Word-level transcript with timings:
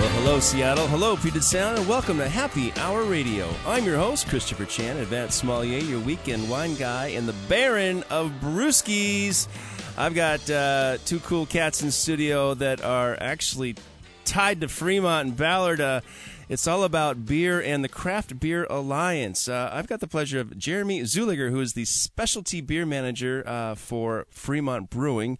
Well, 0.00 0.08
hello, 0.08 0.40
Seattle. 0.40 0.86
Hello, 0.86 1.14
Puget 1.14 1.44
Sound, 1.44 1.76
and 1.76 1.86
welcome 1.86 2.16
to 2.16 2.26
Happy 2.26 2.72
Hour 2.78 3.02
Radio. 3.02 3.46
I'm 3.66 3.84
your 3.84 3.98
host, 3.98 4.28
Christopher 4.28 4.64
Chan, 4.64 4.96
advanced 4.96 5.40
sommelier, 5.40 5.76
your 5.76 6.00
weekend 6.00 6.48
wine 6.48 6.74
guy, 6.76 7.08
and 7.08 7.28
the 7.28 7.34
Baron 7.50 8.02
of 8.08 8.32
Brewskis. 8.40 9.46
I've 9.98 10.14
got 10.14 10.48
uh, 10.48 10.96
two 11.04 11.20
cool 11.20 11.44
cats 11.44 11.82
in 11.82 11.90
studio 11.90 12.54
that 12.54 12.82
are 12.82 13.14
actually 13.20 13.74
tied 14.24 14.62
to 14.62 14.68
Fremont 14.68 15.28
and 15.28 15.36
Ballard. 15.36 15.82
Uh, 15.82 16.00
it's 16.48 16.66
all 16.66 16.82
about 16.82 17.26
beer 17.26 17.60
and 17.60 17.84
the 17.84 17.88
Craft 17.88 18.40
Beer 18.40 18.66
Alliance. 18.70 19.48
Uh, 19.48 19.70
I've 19.72 19.86
got 19.86 20.00
the 20.00 20.08
pleasure 20.08 20.40
of 20.40 20.56
Jeremy 20.58 21.02
Zuliger, 21.02 21.50
who 21.50 21.60
is 21.60 21.74
the 21.74 21.84
specialty 21.84 22.60
beer 22.60 22.86
manager 22.86 23.44
uh, 23.46 23.74
for 23.74 24.26
Fremont 24.30 24.88
Brewing, 24.88 25.38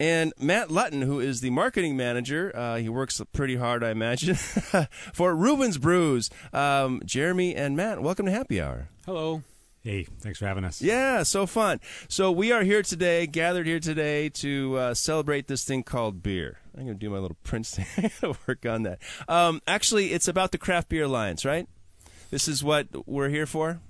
and 0.00 0.32
Matt 0.38 0.70
Lutton, 0.70 1.02
who 1.02 1.20
is 1.20 1.40
the 1.40 1.50
marketing 1.50 1.96
manager. 1.96 2.52
Uh, 2.54 2.76
he 2.76 2.88
works 2.88 3.20
pretty 3.32 3.56
hard, 3.56 3.84
I 3.84 3.90
imagine, 3.90 4.34
for 5.12 5.34
Reuben's 5.34 5.78
Brews. 5.78 6.30
Um, 6.52 7.00
Jeremy 7.04 7.54
and 7.54 7.76
Matt, 7.76 8.02
welcome 8.02 8.26
to 8.26 8.32
Happy 8.32 8.60
Hour. 8.60 8.88
Hello. 9.06 9.42
Hey, 9.82 10.04
thanks 10.04 10.38
for 10.38 10.46
having 10.46 10.64
us. 10.64 10.80
Yeah, 10.80 11.24
so 11.24 11.46
fun. 11.46 11.78
So 12.08 12.32
we 12.32 12.52
are 12.52 12.62
here 12.62 12.82
today, 12.82 13.26
gathered 13.26 13.66
here 13.66 13.80
today 13.80 14.30
to 14.30 14.76
uh, 14.78 14.94
celebrate 14.94 15.46
this 15.46 15.62
thing 15.64 15.82
called 15.82 16.22
beer. 16.22 16.58
I'm 16.74 16.84
going 16.86 16.98
to 16.98 16.98
do 16.98 17.10
my 17.10 17.18
little 17.18 17.36
Prince 17.44 17.74
thing. 17.76 17.86
I'm 17.98 18.10
going 18.20 18.34
to 18.34 18.40
work 18.48 18.64
on 18.64 18.84
that. 18.84 18.98
Um, 19.28 19.60
actually, 19.66 20.12
it's 20.12 20.26
about 20.26 20.52
the 20.52 20.58
Craft 20.58 20.88
Beer 20.88 21.04
Alliance, 21.04 21.44
right? 21.44 21.68
This 22.30 22.48
is 22.48 22.64
what 22.64 22.88
we're 23.06 23.28
here 23.28 23.46
for? 23.46 23.80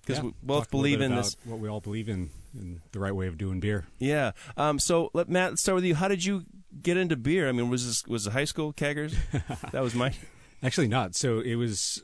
Because 0.00 0.18
Yeah, 0.18 0.24
we 0.24 0.34
both 0.42 0.64
talk 0.64 0.68
a 0.68 0.70
believe 0.70 0.98
bit 1.00 1.04
in 1.06 1.12
about 1.12 1.24
this. 1.24 1.36
What 1.44 1.60
we 1.60 1.68
all 1.68 1.80
believe 1.80 2.08
in, 2.08 2.14
in 2.14 2.30
the 2.54 3.00
right 3.00 3.14
way 3.14 3.26
of 3.26 3.38
doing 3.38 3.60
beer. 3.60 3.86
Yeah. 3.98 4.32
Um, 4.56 4.78
so, 4.78 5.10
let, 5.14 5.28
Matt, 5.28 5.50
let's 5.50 5.62
start 5.62 5.76
with 5.76 5.84
you. 5.84 5.94
How 5.94 6.08
did 6.08 6.24
you 6.24 6.44
get 6.80 6.96
into 6.96 7.16
beer? 7.16 7.48
I 7.48 7.52
mean, 7.52 7.70
was 7.70 7.86
this 7.86 8.06
was 8.06 8.26
it 8.26 8.32
high 8.32 8.44
school 8.44 8.72
keggers? 8.72 9.14
that 9.72 9.82
was 9.82 9.94
my. 9.94 10.12
Actually, 10.62 10.88
not. 10.88 11.14
So 11.14 11.40
it 11.40 11.56
was. 11.56 12.02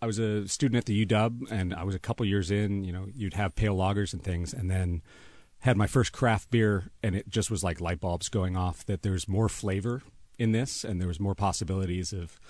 I 0.00 0.06
was 0.06 0.18
a 0.18 0.48
student 0.48 0.78
at 0.78 0.86
the 0.86 1.06
UW, 1.06 1.50
and 1.50 1.72
I 1.72 1.84
was 1.84 1.94
a 1.94 2.00
couple 2.00 2.26
years 2.26 2.50
in. 2.50 2.84
You 2.84 2.92
know, 2.92 3.06
you'd 3.14 3.34
have 3.34 3.54
pale 3.54 3.76
lagers 3.76 4.12
and 4.12 4.22
things, 4.22 4.52
and 4.52 4.70
then 4.70 5.02
had 5.60 5.76
my 5.76 5.86
first 5.86 6.12
craft 6.12 6.50
beer, 6.50 6.90
and 7.02 7.14
it 7.14 7.28
just 7.28 7.50
was 7.50 7.62
like 7.62 7.80
light 7.80 8.00
bulbs 8.00 8.28
going 8.28 8.56
off 8.56 8.84
that 8.86 9.02
there's 9.02 9.28
more 9.28 9.48
flavor 9.48 10.02
in 10.38 10.50
this, 10.50 10.82
and 10.82 11.00
there 11.00 11.06
was 11.06 11.20
more 11.20 11.36
possibilities 11.36 12.12
of 12.12 12.40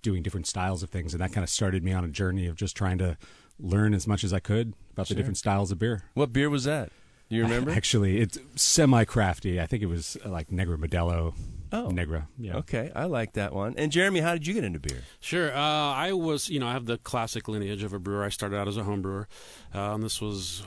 doing 0.00 0.22
different 0.22 0.46
styles 0.46 0.82
of 0.82 0.88
things, 0.88 1.12
and 1.12 1.22
that 1.22 1.32
kind 1.32 1.44
of 1.44 1.50
started 1.50 1.84
me 1.84 1.92
on 1.92 2.04
a 2.04 2.08
journey 2.08 2.46
of 2.46 2.56
just 2.56 2.74
trying 2.76 2.98
to 2.98 3.16
learn 3.62 3.94
as 3.94 4.06
much 4.06 4.24
as 4.24 4.32
I 4.32 4.40
could 4.40 4.74
about 4.92 5.08
the 5.08 5.14
different 5.14 5.38
styles 5.38 5.70
of 5.70 5.78
beer. 5.78 6.02
What 6.14 6.32
beer 6.32 6.50
was 6.50 6.64
that? 6.64 6.90
Do 7.30 7.36
you 7.36 7.42
remember? 7.48 7.70
Actually, 7.70 8.18
it's 8.20 8.38
semi 8.56 9.04
crafty. 9.04 9.60
I 9.60 9.66
think 9.66 9.82
it 9.82 9.86
was 9.86 10.18
uh, 10.24 10.28
like 10.28 10.52
Negra 10.52 10.76
Modelo. 10.76 11.32
Oh. 11.74 11.88
Negra. 11.88 12.28
Yeah. 12.38 12.56
Okay, 12.58 12.90
I 12.94 13.04
like 13.06 13.32
that 13.34 13.54
one. 13.54 13.74
And 13.78 13.90
Jeremy, 13.90 14.20
how 14.20 14.34
did 14.34 14.46
you 14.46 14.52
get 14.52 14.62
into 14.64 14.78
beer? 14.78 15.02
Sure. 15.20 15.50
Uh, 15.50 15.58
I 15.58 16.12
was, 16.12 16.50
you 16.50 16.60
know, 16.60 16.66
I 16.66 16.72
have 16.72 16.84
the 16.84 16.98
classic 16.98 17.48
lineage 17.48 17.82
of 17.82 17.94
a 17.94 17.98
brewer. 17.98 18.22
I 18.24 18.28
started 18.28 18.56
out 18.58 18.68
as 18.68 18.76
a 18.76 18.82
home 18.84 19.00
brewer. 19.00 19.26
Um, 19.72 20.02
this 20.02 20.20
was 20.20 20.62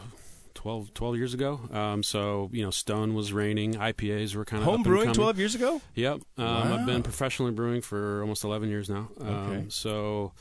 12, 0.55 0.95
12 0.95 1.15
years 1.17 1.35
ago. 1.35 1.59
Um, 1.71 2.01
so, 2.01 2.49
you 2.51 2.63
know, 2.63 2.71
Stone 2.71 3.13
was 3.13 3.31
reigning. 3.31 3.75
IPAs 3.75 4.35
were 4.35 4.45
kind 4.45 4.63
of 4.63 4.65
Home 4.65 4.81
brewing 4.81 5.13
12 5.13 5.37
years 5.37 5.53
ago? 5.53 5.79
Yep. 5.93 6.21
Um, 6.39 6.45
Wow. 6.45 6.77
I've 6.79 6.85
been 6.87 7.03
professionally 7.03 7.51
brewing 7.51 7.81
for 7.81 8.21
almost 8.21 8.43
11 8.43 8.69
years 8.69 8.89
now. 8.89 9.09
Um, 9.21 9.27
Okay. 9.27 9.65
So 9.69 10.31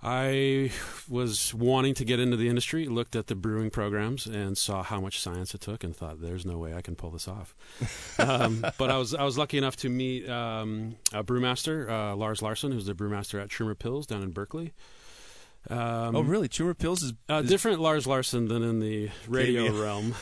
I 0.00 0.70
was 1.08 1.52
wanting 1.52 1.94
to 1.94 2.04
get 2.04 2.20
into 2.20 2.36
the 2.36 2.48
industry, 2.48 2.86
looked 2.86 3.16
at 3.16 3.26
the 3.26 3.34
brewing 3.34 3.70
programs, 3.70 4.26
and 4.26 4.56
saw 4.56 4.84
how 4.84 5.00
much 5.00 5.20
science 5.20 5.54
it 5.54 5.60
took, 5.60 5.82
and 5.82 5.94
thought, 5.94 6.20
"There's 6.20 6.46
no 6.46 6.56
way 6.56 6.72
I 6.72 6.82
can 6.82 6.94
pull 6.94 7.10
this 7.10 7.26
off." 7.26 7.54
um, 8.20 8.64
but 8.78 8.90
I 8.90 8.96
was 8.96 9.12
I 9.14 9.24
was 9.24 9.36
lucky 9.36 9.58
enough 9.58 9.76
to 9.76 9.88
meet 9.88 10.28
um, 10.28 10.96
a 11.12 11.24
brewmaster, 11.24 11.88
uh, 11.88 12.14
Lars 12.14 12.42
Larson, 12.42 12.70
who's 12.70 12.86
the 12.86 12.94
brewmaster 12.94 13.42
at 13.42 13.48
Trumer 13.48 13.74
Pils 13.74 14.06
down 14.06 14.22
in 14.22 14.30
Berkeley. 14.30 14.72
Um, 15.68 16.16
oh, 16.16 16.20
really? 16.20 16.48
Trumer 16.48 16.74
Pils 16.74 17.02
is, 17.02 17.12
uh, 17.28 17.42
is 17.42 17.50
different 17.50 17.80
Lars 17.80 18.06
Larson 18.06 18.46
than 18.46 18.62
in 18.62 18.78
the 18.80 19.10
radio 19.26 19.66
KBO. 19.68 19.82
realm. 19.82 20.14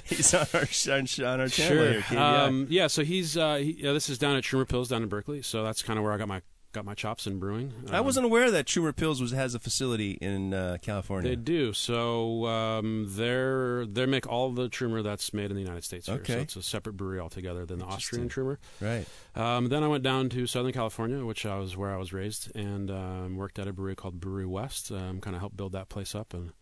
he's 0.04 0.34
on 0.34 0.46
our, 0.52 0.94
on, 0.94 1.06
on 1.24 1.40
our 1.40 1.48
channel 1.48 2.02
Sure. 2.02 2.18
Um, 2.18 2.66
yeah. 2.68 2.88
So 2.88 3.04
he's 3.04 3.36
uh, 3.36 3.54
he, 3.56 3.76
yeah, 3.78 3.92
this 3.92 4.08
is 4.10 4.18
down 4.18 4.36
at 4.36 4.42
Trumer 4.42 4.66
Pils 4.66 4.88
down 4.88 5.04
in 5.04 5.08
Berkeley. 5.08 5.40
So 5.42 5.62
that's 5.62 5.82
kind 5.82 5.98
of 5.98 6.04
where 6.04 6.12
I 6.12 6.18
got 6.18 6.28
my 6.28 6.42
got 6.72 6.84
my 6.84 6.94
chops 6.94 7.26
in 7.26 7.38
brewing. 7.38 7.72
I 7.90 7.98
Um, 7.98 8.04
wasn't 8.06 8.26
aware 8.26 8.50
that 8.50 8.66
Trumer 8.66 8.92
Pils 8.92 9.20
was 9.20 9.32
has 9.32 9.54
a 9.54 9.58
facility 9.60 10.12
in 10.12 10.54
uh, 10.54 10.78
California. 10.82 11.30
They 11.30 11.36
do. 11.36 11.72
So 11.72 12.46
um, 12.46 13.06
they're 13.10 13.86
they 13.86 14.06
make 14.06 14.26
all 14.26 14.50
the 14.52 14.68
Trumer 14.68 15.02
that's 15.02 15.32
made 15.34 15.50
in 15.50 15.56
the 15.56 15.62
United 15.62 15.84
States. 15.84 16.06
Here. 16.06 16.16
Okay. 16.16 16.34
So 16.34 16.40
it's 16.40 16.56
a 16.56 16.62
separate 16.62 16.94
brewery 16.96 17.20
altogether 17.20 17.66
than 17.66 17.78
the 17.78 17.84
Austrian 17.84 18.28
Trumer. 18.28 18.58
Right. 18.80 19.06
Um, 19.36 19.68
then 19.68 19.82
I 19.82 19.88
went 19.88 20.02
down 20.02 20.28
to 20.30 20.46
Southern 20.46 20.72
California, 20.72 21.24
which 21.24 21.46
I 21.46 21.58
was 21.58 21.76
where 21.76 21.92
I 21.94 21.96
was 21.98 22.12
raised, 22.12 22.54
and 22.56 22.90
um, 22.90 23.36
worked 23.36 23.58
at 23.58 23.68
a 23.68 23.72
brewery 23.72 23.94
called 23.96 24.20
Brewery 24.20 24.46
West. 24.46 24.90
Um, 24.90 25.20
kind 25.20 25.36
of 25.36 25.40
helped 25.40 25.56
build 25.56 25.72
that 25.72 25.88
place 25.88 26.14
up 26.14 26.34
and 26.34 26.52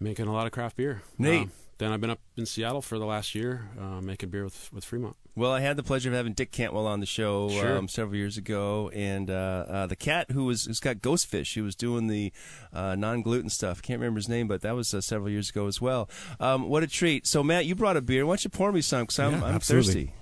making 0.00 0.26
a 0.26 0.32
lot 0.32 0.46
of 0.46 0.52
craft 0.52 0.76
beer. 0.76 1.02
Neat. 1.18 1.42
Um, 1.42 1.50
then 1.78 1.90
I've 1.92 2.00
been 2.00 2.10
up 2.10 2.20
in 2.36 2.46
Seattle 2.46 2.80
for 2.82 2.96
the 2.98 3.06
last 3.06 3.34
year, 3.34 3.68
uh, 3.80 4.00
making 4.00 4.28
beer 4.30 4.44
with 4.44 4.72
with 4.72 4.84
Fremont. 4.84 5.16
Well, 5.34 5.50
I 5.50 5.60
had 5.60 5.76
the 5.76 5.82
pleasure 5.82 6.10
of 6.10 6.14
having 6.14 6.32
Dick 6.34 6.52
Cantwell 6.52 6.86
on 6.86 7.00
the 7.00 7.06
show 7.06 7.48
Sure. 7.48 7.76
um, 7.78 7.88
several 7.88 8.16
years 8.16 8.36
ago, 8.36 8.90
and 8.94 9.28
uh, 9.30 9.64
uh, 9.66 9.86
the 9.88 9.96
cat 9.96 10.30
who 10.30 10.44
was 10.44 10.66
who's 10.66 10.78
got 10.78 10.98
Ghostfish, 10.98 11.54
who 11.54 11.64
was 11.64 11.74
doing 11.74 12.06
the 12.06 12.32
uh, 12.72 12.94
non 12.94 13.22
gluten 13.22 13.48
stuff. 13.48 13.82
Can't 13.82 13.98
remember 13.98 14.18
his 14.18 14.28
name, 14.28 14.46
but 14.46 14.60
that 14.60 14.76
was 14.76 14.94
uh, 14.94 15.00
several 15.00 15.30
years 15.30 15.50
ago 15.50 15.66
as 15.66 15.80
well. 15.80 16.08
Um, 16.38 16.68
what 16.68 16.84
a 16.84 16.86
treat! 16.86 17.26
So, 17.26 17.42
Matt, 17.42 17.66
you 17.66 17.74
brought 17.74 17.96
a 17.96 18.02
beer. 18.02 18.26
Why 18.26 18.32
don't 18.32 18.44
you 18.44 18.50
pour 18.50 18.70
me 18.70 18.80
some? 18.82 19.02
Because 19.04 19.18
I'm, 19.18 19.32
Yeah, 19.32 19.44
I'm 19.44 19.60
thirsty. 19.60 20.12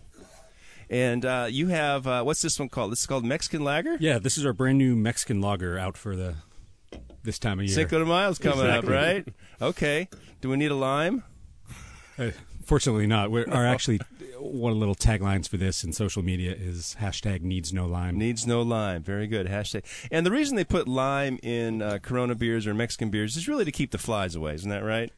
And 0.88 1.24
uh, 1.24 1.46
you 1.50 1.68
have 1.68 2.06
uh, 2.06 2.22
what's 2.22 2.42
this 2.42 2.58
one 2.58 2.68
called? 2.68 2.90
This 2.92 3.00
is 3.00 3.06
called 3.06 3.24
Mexican 3.24 3.62
Lager. 3.62 3.96
Yeah, 4.00 4.18
this 4.18 4.38
is 4.38 4.46
our 4.46 4.52
brand 4.52 4.78
new 4.78 4.96
Mexican 4.96 5.40
lager 5.40 5.78
out 5.78 5.96
for 5.96 6.16
the 6.16 6.36
this 7.22 7.38
time 7.38 7.60
of 7.60 7.66
year. 7.66 7.74
Cinco 7.74 7.98
de 7.98 8.04
Mayo's 8.06 8.38
coming 8.38 8.60
Exactly. 8.64 8.96
up, 8.96 9.02
right? 9.04 9.28
Okay. 9.60 10.08
Do 10.40 10.48
we 10.48 10.56
need 10.56 10.70
a 10.70 10.74
lime? 10.74 11.22
Uh, 12.18 12.30
fortunately, 12.64 13.06
not. 13.06 13.30
We're, 13.30 13.48
our 13.50 13.66
actually 13.66 14.00
one 14.38 14.72
of 14.72 14.76
the 14.76 14.80
little 14.80 14.94
taglines 14.94 15.48
for 15.48 15.56
this 15.56 15.84
in 15.84 15.92
social 15.92 16.22
media 16.22 16.52
is 16.52 16.96
hashtag 17.00 17.42
needs 17.42 17.72
no 17.72 17.86
lime. 17.86 18.16
Needs 18.16 18.46
no 18.46 18.62
lime. 18.62 19.02
Very 19.02 19.26
good. 19.26 19.46
Hashtag. 19.46 19.84
And 20.10 20.24
the 20.24 20.30
reason 20.30 20.56
they 20.56 20.64
put 20.64 20.88
lime 20.88 21.38
in 21.42 21.82
uh, 21.82 21.98
Corona 22.02 22.34
beers 22.34 22.66
or 22.66 22.74
Mexican 22.74 23.10
beers 23.10 23.36
is 23.36 23.48
really 23.48 23.64
to 23.64 23.72
keep 23.72 23.90
the 23.90 23.98
flies 23.98 24.34
away. 24.34 24.54
Isn't 24.54 24.70
that 24.70 24.84
right? 24.84 25.12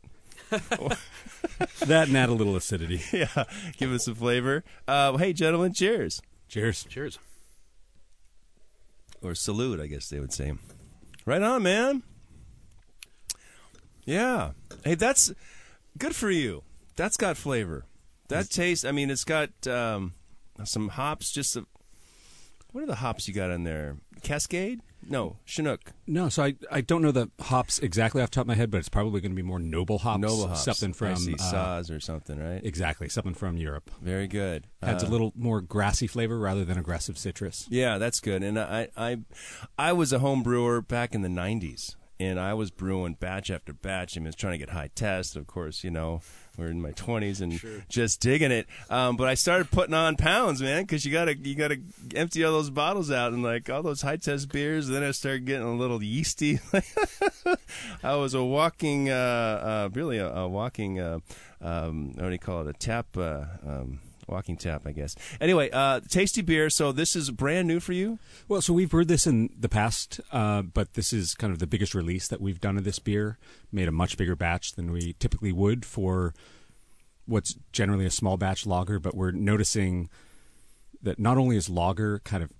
that 0.50 2.08
and 2.08 2.16
add 2.16 2.28
a 2.28 2.32
little 2.32 2.56
acidity. 2.56 3.00
yeah. 3.12 3.44
Give 3.78 3.92
us 3.92 4.04
some 4.04 4.14
flavor. 4.14 4.64
Uh, 4.86 5.16
hey, 5.16 5.32
gentlemen, 5.32 5.72
cheers. 5.72 6.20
Cheers. 6.48 6.84
Cheers. 6.84 7.18
Or 9.22 9.34
salute, 9.34 9.80
I 9.80 9.86
guess 9.86 10.08
they 10.08 10.18
would 10.18 10.32
say. 10.32 10.52
Right 11.24 11.42
on, 11.42 11.62
man. 11.62 12.02
Yeah. 14.04 14.52
Hey, 14.84 14.94
that's 14.94 15.32
good 15.98 16.14
for 16.14 16.30
you. 16.30 16.62
That's 16.96 17.16
got 17.16 17.36
flavor. 17.36 17.84
That 18.28 18.48
taste, 18.50 18.86
I 18.86 18.92
mean, 18.92 19.10
it's 19.10 19.24
got 19.24 19.50
um, 19.66 20.14
some 20.64 20.88
hops, 20.88 21.30
just 21.30 21.54
a, 21.56 21.66
what 22.72 22.82
are 22.82 22.86
the 22.86 22.96
hops 22.96 23.28
you 23.28 23.34
got 23.34 23.50
in 23.50 23.64
there? 23.64 23.96
Cascade? 24.22 24.80
No, 25.06 25.36
Chinook. 25.44 25.92
No, 26.06 26.28
so 26.28 26.44
I, 26.44 26.54
I 26.70 26.80
don't 26.80 27.02
know 27.02 27.10
the 27.10 27.28
hops 27.40 27.78
exactly 27.80 28.22
off 28.22 28.30
the 28.30 28.36
top 28.36 28.42
of 28.42 28.46
my 28.46 28.54
head, 28.54 28.70
but 28.70 28.78
it's 28.78 28.88
probably 28.88 29.20
going 29.20 29.32
to 29.32 29.36
be 29.36 29.42
more 29.42 29.58
noble 29.58 29.98
hops. 29.98 30.20
Noble 30.20 30.46
hops. 30.48 30.64
Something 30.64 30.90
I 30.90 30.92
from 30.92 31.16
see, 31.16 31.34
uh, 31.34 31.36
Saaz 31.36 31.94
or 31.94 31.98
something, 32.00 32.38
right? 32.38 32.64
exactly 32.64 33.08
something 33.08 33.34
from 33.34 33.56
Europe. 33.58 33.90
Very 34.00 34.28
good. 34.28 34.68
Adds 34.80 35.02
Uh, 35.04 35.08
a 35.08 35.10
little 35.10 35.32
more 35.36 35.60
grassy 35.60 36.06
flavor 36.06 36.38
rather 36.38 36.64
than 36.64 36.78
aggressive 36.78 37.18
citrus. 37.18 37.66
Yeah, 37.68 37.98
that's 37.98 38.20
good. 38.20 38.42
And 38.42 38.58
I, 38.58 38.88
I, 38.96 39.18
I 39.76 39.92
was 39.92 40.12
a 40.12 40.20
home 40.20 40.42
brewer 40.42 40.80
back 40.80 41.14
in 41.14 41.22
the 41.22 41.28
'90s, 41.28 41.96
and 42.22 42.38
I 42.38 42.54
was 42.54 42.70
brewing 42.70 43.14
batch 43.14 43.50
after 43.50 43.72
batch. 43.72 44.16
I 44.16 44.20
mean, 44.20 44.26
I 44.26 44.28
was 44.28 44.36
trying 44.36 44.52
to 44.52 44.58
get 44.58 44.70
high 44.70 44.90
test. 44.94 45.36
Of 45.36 45.46
course, 45.46 45.82
you 45.82 45.90
know, 45.90 46.20
we're 46.56 46.68
in 46.68 46.80
my 46.80 46.92
20s 46.92 47.40
and 47.40 47.60
just 47.88 48.20
digging 48.20 48.50
it. 48.50 48.66
Um, 48.90 49.16
but 49.16 49.28
I 49.28 49.34
started 49.34 49.70
putting 49.70 49.94
on 49.94 50.16
pounds, 50.16 50.62
man, 50.62 50.82
because 50.82 51.04
you 51.04 51.12
gotta, 51.12 51.36
you 51.36 51.54
gotta 51.54 51.80
empty 52.14 52.44
all 52.44 52.52
those 52.52 52.70
bottles 52.70 53.10
out 53.10 53.32
and 53.32 53.42
like 53.42 53.68
all 53.70 53.82
those 53.82 54.02
high 54.02 54.16
test 54.16 54.50
beers. 54.50 54.88
then 54.88 55.02
I 55.02 55.10
started 55.10 55.46
getting 55.46 55.66
a 55.66 55.74
little 55.74 56.02
yeasty. 56.02 56.60
I 58.02 58.16
was 58.16 58.34
a 58.34 58.44
walking, 58.44 59.10
uh, 59.10 59.14
uh, 59.14 59.88
really 59.92 60.18
a, 60.18 60.28
a 60.28 60.48
walking. 60.48 61.00
Uh, 61.00 61.20
um, 61.60 62.12
what 62.14 62.26
do 62.26 62.32
you 62.32 62.38
call 62.38 62.62
it? 62.62 62.68
A 62.68 62.72
tap. 62.72 63.16
Uh, 63.16 63.44
um, 63.66 64.00
walking 64.28 64.56
tap, 64.56 64.82
I 64.86 64.92
guess. 64.92 65.14
Anyway, 65.40 65.70
uh, 65.72 66.00
tasty 66.08 66.42
beer. 66.42 66.70
So 66.70 66.92
this 66.92 67.16
is 67.16 67.30
brand 67.30 67.68
new 67.68 67.80
for 67.80 67.92
you. 67.92 68.18
Well, 68.48 68.62
so 68.62 68.72
we've 68.72 68.90
brewed 68.90 69.08
this 69.08 69.26
in 69.26 69.50
the 69.58 69.68
past, 69.68 70.20
uh, 70.30 70.62
but 70.62 70.94
this 70.94 71.12
is 71.12 71.34
kind 71.34 71.52
of 71.52 71.58
the 71.58 71.66
biggest 71.66 71.94
release 71.94 72.28
that 72.28 72.40
we've 72.40 72.60
done 72.60 72.78
of 72.78 72.84
this 72.84 72.98
beer. 72.98 73.38
Made 73.70 73.88
a 73.88 73.92
much 73.92 74.16
bigger 74.16 74.36
batch 74.36 74.72
than 74.72 74.92
we 74.92 75.14
typically 75.14 75.52
would 75.52 75.84
for 75.84 76.34
what's 77.26 77.54
generally 77.72 78.06
a 78.06 78.10
small 78.10 78.36
batch 78.36 78.66
lager, 78.66 78.98
but 78.98 79.14
we're 79.14 79.30
noticing 79.30 80.08
that 81.02 81.18
not 81.18 81.38
only 81.38 81.56
is 81.56 81.68
lager 81.68 82.20
kind 82.20 82.42
of 82.42 82.50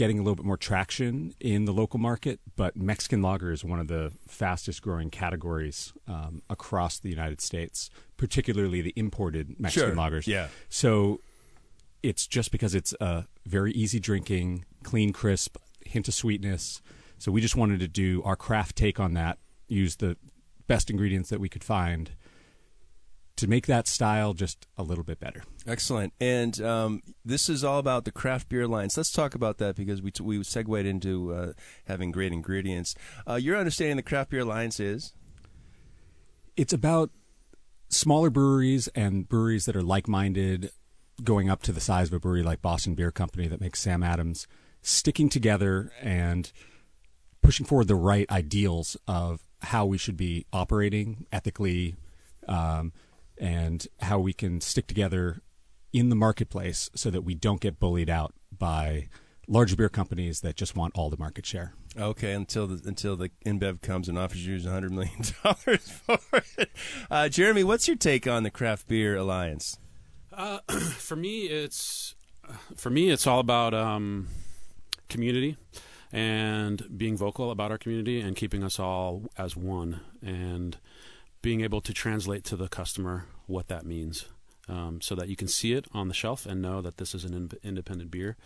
getting 0.00 0.18
a 0.18 0.22
little 0.22 0.34
bit 0.34 0.46
more 0.46 0.56
traction 0.56 1.34
in 1.40 1.66
the 1.66 1.72
local 1.72 2.00
market, 2.00 2.40
but 2.56 2.74
Mexican 2.74 3.20
lager 3.20 3.52
is 3.52 3.62
one 3.62 3.78
of 3.78 3.86
the 3.86 4.10
fastest 4.26 4.80
growing 4.80 5.10
categories 5.10 5.92
um, 6.08 6.40
across 6.48 6.98
the 6.98 7.10
United 7.10 7.38
States, 7.38 7.90
particularly 8.16 8.80
the 8.80 8.94
imported 8.96 9.60
Mexican 9.60 9.90
Sure, 9.90 9.94
lagers. 9.94 10.26
yeah. 10.26 10.48
So 10.70 11.20
it's 12.02 12.26
just 12.26 12.50
because 12.50 12.74
it's 12.74 12.94
a 12.98 13.26
very 13.44 13.72
easy 13.72 14.00
drinking, 14.00 14.64
clean, 14.82 15.12
crisp, 15.12 15.58
hint 15.84 16.08
of 16.08 16.14
sweetness. 16.14 16.80
So 17.18 17.30
we 17.30 17.42
just 17.42 17.54
wanted 17.54 17.80
to 17.80 17.88
do 17.88 18.22
our 18.24 18.36
craft 18.36 18.76
take 18.76 18.98
on 18.98 19.12
that, 19.12 19.36
use 19.68 19.96
the 19.96 20.16
best 20.66 20.88
ingredients 20.88 21.28
that 21.28 21.40
we 21.40 21.50
could 21.50 21.62
find 21.62 22.12
to 23.40 23.46
make 23.46 23.66
that 23.66 23.88
style 23.88 24.34
just 24.34 24.66
a 24.76 24.82
little 24.82 25.04
bit 25.04 25.18
better. 25.18 25.42
Excellent. 25.66 26.12
And 26.20 26.60
um, 26.60 27.02
this 27.24 27.48
is 27.48 27.64
all 27.64 27.78
about 27.78 28.04
the 28.04 28.12
Craft 28.12 28.48
Beer 28.48 28.62
Alliance. 28.62 28.96
Let's 28.96 29.10
talk 29.10 29.34
about 29.34 29.58
that 29.58 29.76
because 29.76 30.02
we, 30.02 30.10
t- 30.10 30.22
we 30.22 30.42
segued 30.44 30.86
into 30.86 31.32
uh, 31.32 31.52
having 31.86 32.12
great 32.12 32.32
ingredients. 32.32 32.94
Uh, 33.28 33.34
your 33.34 33.56
understanding 33.56 33.92
of 33.92 34.04
the 34.04 34.08
Craft 34.08 34.30
Beer 34.30 34.40
Alliance 34.40 34.78
is? 34.78 35.14
It's 36.56 36.72
about 36.72 37.10
smaller 37.88 38.30
breweries 38.30 38.88
and 38.88 39.28
breweries 39.28 39.64
that 39.64 39.74
are 39.74 39.82
like-minded 39.82 40.70
going 41.24 41.50
up 41.50 41.62
to 41.62 41.72
the 41.72 41.80
size 41.80 42.08
of 42.08 42.14
a 42.14 42.20
brewery 42.20 42.42
like 42.42 42.62
Boston 42.62 42.94
Beer 42.94 43.10
Company 43.10 43.48
that 43.48 43.60
makes 43.60 43.80
Sam 43.80 44.02
Adams 44.02 44.46
sticking 44.82 45.28
together 45.28 45.90
and 46.00 46.52
pushing 47.42 47.64
forward 47.64 47.88
the 47.88 47.94
right 47.94 48.30
ideals 48.30 48.96
of 49.08 49.44
how 49.62 49.86
we 49.86 49.98
should 49.98 50.16
be 50.16 50.46
operating 50.52 51.26
ethically 51.32 51.96
um, 52.48 52.92
and 53.40 53.88
how 54.00 54.18
we 54.18 54.32
can 54.32 54.60
stick 54.60 54.86
together 54.86 55.42
in 55.92 56.10
the 56.10 56.14
marketplace 56.16 56.90
so 56.94 57.10
that 57.10 57.22
we 57.22 57.34
don't 57.34 57.60
get 57.60 57.80
bullied 57.80 58.10
out 58.10 58.34
by 58.56 59.08
large 59.48 59.76
beer 59.76 59.88
companies 59.88 60.42
that 60.42 60.54
just 60.54 60.76
want 60.76 60.92
all 60.94 61.10
the 61.10 61.16
market 61.16 61.44
share. 61.44 61.72
Okay, 61.98 62.32
until 62.32 62.68
the 62.68 62.86
until 62.86 63.16
the 63.16 63.30
InBev 63.44 63.82
comes 63.82 64.08
and 64.08 64.16
offers 64.16 64.46
you 64.46 64.60
hundred 64.68 64.92
million 64.92 65.22
dollars 65.42 65.90
for 65.90 66.20
it. 66.56 66.70
Uh, 67.10 67.28
Jeremy, 67.28 67.64
what's 67.64 67.88
your 67.88 67.96
take 67.96 68.28
on 68.28 68.44
the 68.44 68.50
Craft 68.50 68.86
Beer 68.86 69.16
Alliance? 69.16 69.78
Uh, 70.32 70.60
for 70.68 71.16
me, 71.16 71.46
it's 71.46 72.14
for 72.76 72.90
me, 72.90 73.10
it's 73.10 73.26
all 73.26 73.40
about 73.40 73.74
um, 73.74 74.28
community 75.08 75.56
and 76.12 76.96
being 76.96 77.16
vocal 77.16 77.50
about 77.50 77.70
our 77.70 77.78
community 77.78 78.20
and 78.20 78.36
keeping 78.36 78.62
us 78.62 78.78
all 78.78 79.24
as 79.38 79.56
one 79.56 80.00
and 80.22 80.76
being 81.42 81.60
able 81.62 81.80
to 81.80 81.92
translate 81.92 82.44
to 82.44 82.56
the 82.56 82.68
customer 82.68 83.26
what 83.46 83.68
that 83.68 83.84
means, 83.84 84.26
um, 84.68 85.00
so 85.00 85.14
that 85.14 85.28
you 85.28 85.36
can 85.36 85.48
see 85.48 85.72
it 85.72 85.86
on 85.92 86.08
the 86.08 86.14
shelf 86.14 86.46
and 86.46 86.60
know 86.62 86.80
that 86.80 86.96
this 86.98 87.14
is 87.14 87.24
an 87.24 87.34
in- 87.34 87.50
independent 87.62 88.10
beer. 88.10 88.36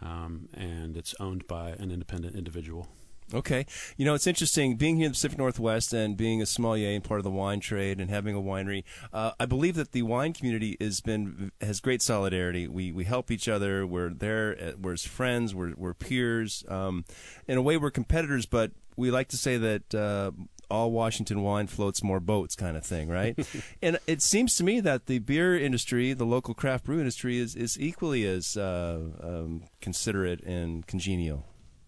Um, 0.00 0.48
and 0.52 0.96
it's 0.96 1.14
owned 1.20 1.46
by 1.46 1.70
an 1.70 1.92
independent 1.92 2.34
individual. 2.34 2.88
Okay, 3.32 3.64
you 3.96 4.04
know 4.04 4.14
it's 4.14 4.26
interesting 4.26 4.76
being 4.76 4.96
here 4.96 5.06
in 5.06 5.12
the 5.12 5.14
Pacific 5.14 5.38
Northwest 5.38 5.94
and 5.94 6.16
being 6.18 6.42
a 6.42 6.46
sommelier 6.46 6.90
and 6.90 7.02
part 7.02 7.18
of 7.20 7.24
the 7.24 7.30
wine 7.30 7.60
trade 7.60 7.98
and 8.00 8.10
having 8.10 8.34
a 8.34 8.40
winery. 8.40 8.82
Uh, 9.12 9.30
I 9.40 9.46
believe 9.46 9.74
that 9.76 9.92
the 9.92 10.02
wine 10.02 10.34
community 10.34 10.76
has 10.80 11.00
been 11.00 11.50
has 11.60 11.80
great 11.80 12.02
solidarity. 12.02 12.66
We 12.68 12.92
we 12.92 13.04
help 13.04 13.30
each 13.30 13.48
other. 13.48 13.86
We're 13.86 14.10
there. 14.10 14.56
uh, 14.60 14.72
We're 14.78 14.94
as 14.94 15.06
friends. 15.06 15.54
We're 15.54 15.72
we're 15.76 15.94
peers. 15.94 16.62
Um, 16.68 17.04
in 17.46 17.56
a 17.56 17.62
way, 17.62 17.78
we're 17.78 17.92
competitors, 17.92 18.44
but 18.44 18.72
we 18.96 19.10
like 19.10 19.28
to 19.28 19.36
say 19.38 19.56
that. 19.56 19.94
Uh, 19.94 20.32
all 20.72 20.90
Washington 20.90 21.42
wine 21.42 21.66
floats 21.66 22.02
more 22.02 22.18
boats, 22.18 22.56
kind 22.56 22.76
of 22.76 22.84
thing, 22.84 23.08
right? 23.08 23.38
and 23.82 23.98
it 24.06 24.22
seems 24.22 24.56
to 24.56 24.64
me 24.64 24.80
that 24.80 25.06
the 25.06 25.18
beer 25.18 25.56
industry, 25.56 26.14
the 26.14 26.24
local 26.24 26.54
craft 26.54 26.84
brew 26.84 26.98
industry, 26.98 27.38
is 27.38 27.54
is 27.54 27.78
equally 27.78 28.24
as 28.26 28.56
uh, 28.56 28.98
um, 29.22 29.64
considerate 29.80 30.42
and 30.42 30.86
congenial. 30.86 31.44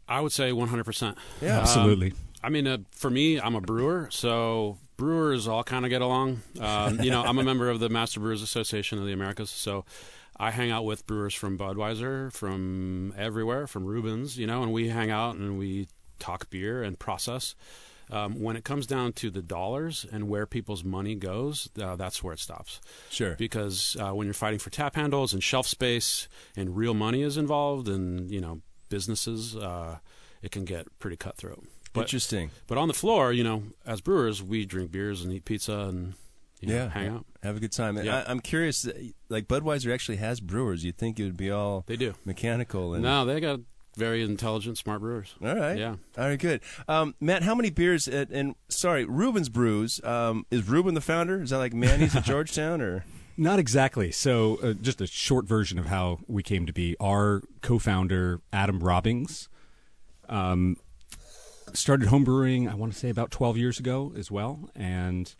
I 0.06 0.20
would 0.20 0.32
say 0.32 0.50
100%. 0.50 1.16
Yeah. 1.40 1.60
Absolutely. 1.60 2.12
I 2.42 2.50
mean, 2.50 2.66
uh, 2.66 2.78
for 2.90 3.08
me, 3.08 3.40
I'm 3.40 3.54
a 3.54 3.62
brewer, 3.62 4.08
so 4.10 4.76
brewers 4.98 5.48
all 5.48 5.64
kind 5.64 5.86
of 5.86 5.90
get 5.90 6.02
along. 6.02 6.42
Um, 6.60 7.00
you 7.00 7.10
know, 7.10 7.22
I'm 7.24 7.38
a 7.38 7.42
member 7.42 7.70
of 7.70 7.80
the 7.80 7.88
Master 7.88 8.20
Brewers 8.20 8.42
Association 8.42 8.98
of 8.98 9.06
the 9.06 9.12
Americas, 9.12 9.48
so 9.48 9.86
I 10.36 10.50
hang 10.50 10.70
out 10.70 10.84
with 10.84 11.06
brewers 11.06 11.32
from 11.32 11.56
Budweiser, 11.56 12.30
from 12.32 13.14
everywhere, 13.16 13.66
from 13.66 13.86
Reuben's, 13.86 14.36
you 14.36 14.46
know, 14.46 14.62
and 14.62 14.74
we 14.74 14.88
hang 14.88 15.10
out 15.10 15.36
and 15.36 15.58
we 15.58 15.88
talk 16.18 16.50
beer 16.50 16.82
and 16.82 16.98
process. 16.98 17.54
Um, 18.10 18.40
when 18.42 18.56
it 18.56 18.64
comes 18.64 18.86
down 18.86 19.12
to 19.14 19.30
the 19.30 19.42
dollars 19.42 20.04
and 20.12 20.28
where 20.28 20.46
people's 20.46 20.84
money 20.84 21.14
goes, 21.14 21.68
uh, 21.80 21.96
that's 21.96 22.22
where 22.22 22.34
it 22.34 22.38
stops. 22.40 22.80
Sure. 23.10 23.34
Because 23.36 23.96
uh, 23.98 24.10
when 24.14 24.26
you're 24.26 24.34
fighting 24.34 24.58
for 24.58 24.70
tap 24.70 24.94
handles 24.96 25.32
and 25.32 25.42
shelf 25.42 25.66
space, 25.66 26.28
and 26.56 26.76
real 26.76 26.94
money 26.94 27.22
is 27.22 27.36
involved, 27.36 27.88
and 27.88 28.30
you 28.30 28.40
know 28.40 28.60
businesses, 28.90 29.56
uh, 29.56 29.98
it 30.42 30.50
can 30.50 30.64
get 30.64 30.86
pretty 30.98 31.16
cutthroat. 31.16 31.64
But, 31.92 32.02
Interesting. 32.02 32.50
but 32.66 32.76
on 32.76 32.88
the 32.88 32.94
floor, 32.94 33.32
you 33.32 33.44
know, 33.44 33.62
as 33.86 34.00
brewers, 34.00 34.42
we 34.42 34.66
drink 34.66 34.90
beers 34.90 35.22
and 35.22 35.32
eat 35.32 35.44
pizza 35.44 35.72
and 35.88 36.14
you 36.60 36.68
know, 36.68 36.74
yeah, 36.74 36.88
hang 36.88 37.08
out. 37.08 37.24
have 37.42 37.56
a 37.56 37.60
good 37.60 37.72
time. 37.72 37.96
And 37.96 38.06
Yeah. 38.06 38.24
I, 38.26 38.30
I'm 38.30 38.40
curious, 38.40 38.88
like 39.28 39.46
Budweiser 39.48 39.92
actually 39.92 40.16
has 40.16 40.40
brewers. 40.40 40.84
You'd 40.84 40.96
think 40.98 41.20
it 41.20 41.24
would 41.24 41.36
be 41.36 41.50
all 41.50 41.84
They 41.86 41.96
do. 41.96 42.14
mechanical 42.24 42.94
and 42.94 43.02
No, 43.02 43.24
they 43.24 43.38
got 43.40 43.60
very 43.96 44.22
intelligent, 44.22 44.78
smart 44.78 45.00
brewers. 45.00 45.34
All 45.42 45.54
right. 45.54 45.78
Yeah. 45.78 45.96
All 46.18 46.28
right. 46.28 46.38
Good. 46.38 46.60
Um, 46.88 47.14
Matt, 47.20 47.42
how 47.42 47.54
many 47.54 47.70
beers? 47.70 48.08
At, 48.08 48.30
and 48.30 48.54
sorry, 48.68 49.04
Reuben's 49.04 49.48
Brews. 49.48 50.02
Um, 50.04 50.46
is 50.50 50.68
Reuben 50.68 50.94
the 50.94 51.00
founder? 51.00 51.42
Is 51.42 51.50
that 51.50 51.58
like 51.58 51.72
Manny's 51.72 52.14
at 52.16 52.24
Georgetown 52.24 52.80
or? 52.80 53.04
Not 53.36 53.58
exactly. 53.58 54.12
So, 54.12 54.58
uh, 54.62 54.72
just 54.74 55.00
a 55.00 55.06
short 55.06 55.46
version 55.46 55.78
of 55.78 55.86
how 55.86 56.20
we 56.28 56.42
came 56.42 56.66
to 56.66 56.72
be. 56.72 56.96
Our 57.00 57.42
co-founder 57.62 58.40
Adam 58.52 58.78
Robbins 58.78 59.48
um, 60.28 60.76
started 61.72 62.08
homebrewing. 62.08 62.70
I 62.70 62.74
want 62.74 62.92
to 62.92 62.98
say 62.98 63.10
about 63.10 63.32
twelve 63.32 63.56
years 63.56 63.80
ago 63.80 64.12
as 64.16 64.30
well, 64.30 64.70
and 64.76 65.34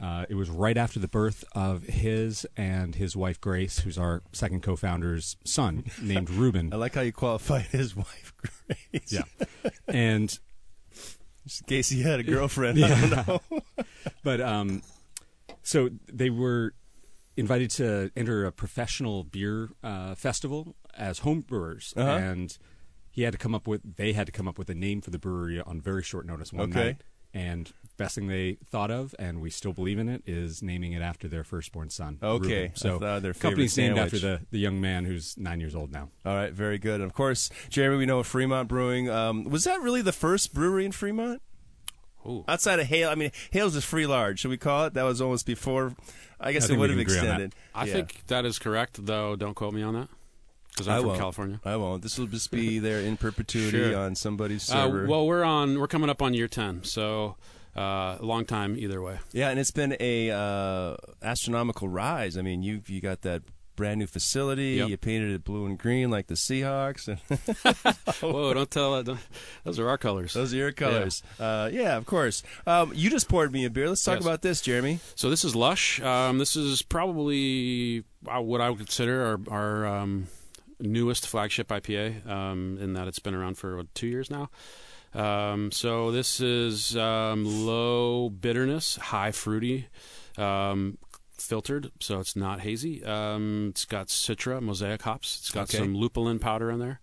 uh, 0.00 0.26
it 0.28 0.34
was 0.34 0.50
right 0.50 0.76
after 0.76 0.98
the 0.98 1.08
birth 1.08 1.44
of 1.52 1.84
his 1.84 2.46
and 2.56 2.94
his 2.94 3.16
wife 3.16 3.40
Grace, 3.40 3.80
who's 3.80 3.96
our 3.98 4.22
second 4.32 4.62
co-founder's 4.62 5.36
son, 5.44 5.84
named 6.02 6.28
Reuben. 6.30 6.72
I 6.72 6.76
like 6.76 6.94
how 6.94 7.00
you 7.00 7.12
qualified 7.12 7.66
his 7.66 7.96
wife, 7.96 8.32
Grace. 8.36 9.12
Yeah, 9.12 9.22
and 9.88 10.38
Just 11.46 11.62
in 11.62 11.66
case 11.66 11.88
he 11.88 12.02
had 12.02 12.20
a 12.20 12.22
girlfriend. 12.22 12.84
I 12.84 12.88
don't 13.00 13.26
know. 13.26 13.40
but 14.22 14.40
um, 14.40 14.82
so 15.62 15.88
they 16.12 16.30
were 16.30 16.74
invited 17.36 17.70
to 17.70 18.10
enter 18.16 18.44
a 18.46 18.52
professional 18.52 19.24
beer 19.24 19.68
uh, 19.82 20.14
festival 20.14 20.74
as 20.94 21.20
home 21.20 21.40
brewers, 21.42 21.92
Uh-huh. 21.96 22.10
and 22.10 22.56
he 23.10 23.22
had 23.22 23.32
to 23.32 23.38
come 23.38 23.54
up 23.54 23.66
with 23.66 23.96
they 23.96 24.12
had 24.12 24.26
to 24.26 24.32
come 24.32 24.46
up 24.48 24.58
with 24.58 24.68
a 24.70 24.74
name 24.74 25.00
for 25.00 25.10
the 25.10 25.18
brewery 25.18 25.60
on 25.60 25.80
very 25.80 26.02
short 26.02 26.26
notice 26.26 26.52
one 26.52 26.70
Okay. 26.70 26.84
night. 26.84 27.02
And 27.32 27.72
best 27.96 28.14
thing 28.14 28.26
they 28.28 28.58
thought 28.70 28.90
of, 28.90 29.14
and 29.18 29.40
we 29.40 29.50
still 29.50 29.72
believe 29.72 29.98
in 29.98 30.08
it, 30.08 30.22
is 30.26 30.62
naming 30.62 30.92
it 30.92 31.02
after 31.02 31.28
their 31.28 31.44
firstborn 31.44 31.90
son. 31.90 32.18
Okay. 32.22 32.62
Reuben. 32.62 32.76
So 32.76 32.98
thought 32.98 33.22
their 33.22 33.34
company's 33.34 33.74
favorite 33.74 33.94
named 33.96 34.04
after 34.06 34.18
the 34.18 34.40
the 34.50 34.58
young 34.58 34.80
man 34.80 35.04
who's 35.04 35.36
nine 35.38 35.60
years 35.60 35.74
old 35.74 35.92
now. 35.92 36.08
All 36.24 36.34
right. 36.34 36.52
Very 36.52 36.78
good. 36.78 37.00
And 37.00 37.04
of 37.04 37.14
course, 37.14 37.50
Jeremy, 37.70 37.98
we 37.98 38.06
know 38.06 38.18
of 38.20 38.26
Fremont 38.26 38.68
Brewing. 38.68 39.08
Um, 39.10 39.44
was 39.44 39.64
that 39.64 39.80
really 39.80 40.02
the 40.02 40.12
first 40.12 40.52
brewery 40.54 40.84
in 40.84 40.92
Fremont? 40.92 41.40
Ooh. 42.26 42.44
Outside 42.48 42.80
of 42.80 42.86
Hale, 42.86 43.08
I 43.08 43.14
mean, 43.14 43.30
Hale's 43.52 43.76
is 43.76 43.84
free 43.84 44.06
large. 44.06 44.40
Should 44.40 44.50
we 44.50 44.56
call 44.56 44.86
it? 44.86 44.94
That 44.94 45.04
was 45.04 45.20
almost 45.20 45.46
before. 45.46 45.94
I 46.40 46.52
guess 46.52 46.68
I 46.68 46.74
it 46.74 46.78
would 46.78 46.90
have 46.90 46.98
can 46.98 47.06
agree 47.06 47.18
on 47.18 47.24
that. 47.26 47.30
extended. 47.40 47.54
I 47.74 47.84
Yeah. 47.86 47.92
think 47.92 48.26
that 48.26 48.44
is 48.44 48.58
correct, 48.58 49.06
though. 49.06 49.36
Don't 49.36 49.54
quote 49.54 49.72
me 49.72 49.82
on 49.82 49.94
that 49.94 50.08
because 50.70 50.88
I'm 50.88 50.94
I 50.94 50.98
from 50.98 51.06
won't. 51.06 51.18
California. 51.20 51.60
I 51.64 51.76
won't. 51.76 52.02
This 52.02 52.18
will 52.18 52.26
just 52.26 52.50
be 52.50 52.78
there 52.80 53.00
in 53.00 53.16
perpetuity 53.26 53.70
Sure. 53.90 53.96
on 53.96 54.16
somebody's 54.16 54.68
Uh, 54.68 54.86
server. 54.86 55.06
well, 55.06 55.24
we're 55.26 55.44
on. 55.44 55.78
We're 55.78 55.86
coming 55.86 56.10
up 56.10 56.20
on 56.20 56.34
year 56.34 56.48
ten, 56.48 56.82
so 56.84 57.36
uh, 57.76 58.16
a 58.20 58.24
long 58.24 58.44
time 58.44 58.76
either 58.78 59.00
way. 59.02 59.18
yeah, 59.32 59.50
and 59.50 59.58
it's 59.60 59.70
been 59.70 59.96
a 60.00 60.30
uh, 60.30 60.96
astronomical 61.22 61.88
rise. 61.88 62.36
I 62.38 62.42
mean, 62.42 62.62
you 62.62 62.82
you 62.86 63.00
got 63.00 63.22
that 63.22 63.42
brand 63.76 63.98
new 63.98 64.06
facility. 64.06 64.76
Yep. 64.76 64.88
You 64.88 64.96
painted 64.96 65.32
it 65.32 65.44
blue 65.44 65.66
and 65.66 65.76
green 65.78 66.10
like 66.10 66.28
the 66.28 66.34
Seahawks. 66.34 67.06
Whoa! 68.22 68.54
Don't 68.54 68.70
tell 68.70 68.96
that. 68.96 69.04
don't- 69.04 69.20
Those 69.64 69.78
are 69.78 69.88
our 69.88 69.98
colors. 69.98 70.32
those 70.32 70.54
are 70.54 70.56
your 70.56 70.72
colors. 70.72 71.22
Yeah, 71.38 71.44
uh, 71.46 71.70
yeah 71.72 71.96
of 71.96 72.06
course. 72.06 72.42
Um, 72.66 72.92
you 72.94 73.10
just 73.10 73.28
poured 73.28 73.52
me 73.52 73.64
a 73.66 73.70
beer. 73.70 73.88
Let's 73.88 74.02
talk 74.02 74.16
Yes. 74.16 74.24
about 74.24 74.40
this, 74.42 74.60
Jeremy. 74.62 75.00
So 75.14 75.28
this 75.30 75.44
is 75.44 75.54
Lush. 75.54 76.00
Um, 76.00 76.38
this 76.38 76.56
is 76.56 76.80
probably 76.82 78.04
uh, 78.26 78.40
what 78.40 78.60
I 78.62 78.70
would 78.70 78.78
consider 78.78 79.38
our, 79.50 79.84
our 79.84 79.86
um, 79.86 80.28
newest 80.80 81.26
flagship 81.28 81.68
IPA, 81.68 82.26
um, 82.26 82.78
in 82.80 82.94
that 82.94 83.08
it's 83.08 83.18
been 83.18 83.34
around 83.34 83.58
for 83.58 83.76
what, 83.76 83.94
two 83.94 84.06
years 84.06 84.30
now. 84.30 84.48
Um, 85.16 85.72
so 85.72 86.10
this 86.10 86.40
is 86.40 86.96
um, 86.96 87.44
low 87.66 88.28
bitterness, 88.28 88.96
high 88.96 89.32
fruity, 89.32 89.88
um, 90.36 90.98
filtered, 91.38 91.90
so 92.00 92.20
it's 92.20 92.36
not 92.36 92.60
hazy. 92.60 93.02
Um, 93.04 93.68
it's 93.70 93.84
got 93.86 94.08
Citra 94.08 94.60
mosaic 94.60 95.02
hops. 95.02 95.38
It's 95.40 95.50
got 95.50 95.62
Okay. 95.70 95.78
some 95.78 95.94
lupulin 95.96 96.38
powder 96.40 96.70
in 96.70 96.78
there 96.80 97.00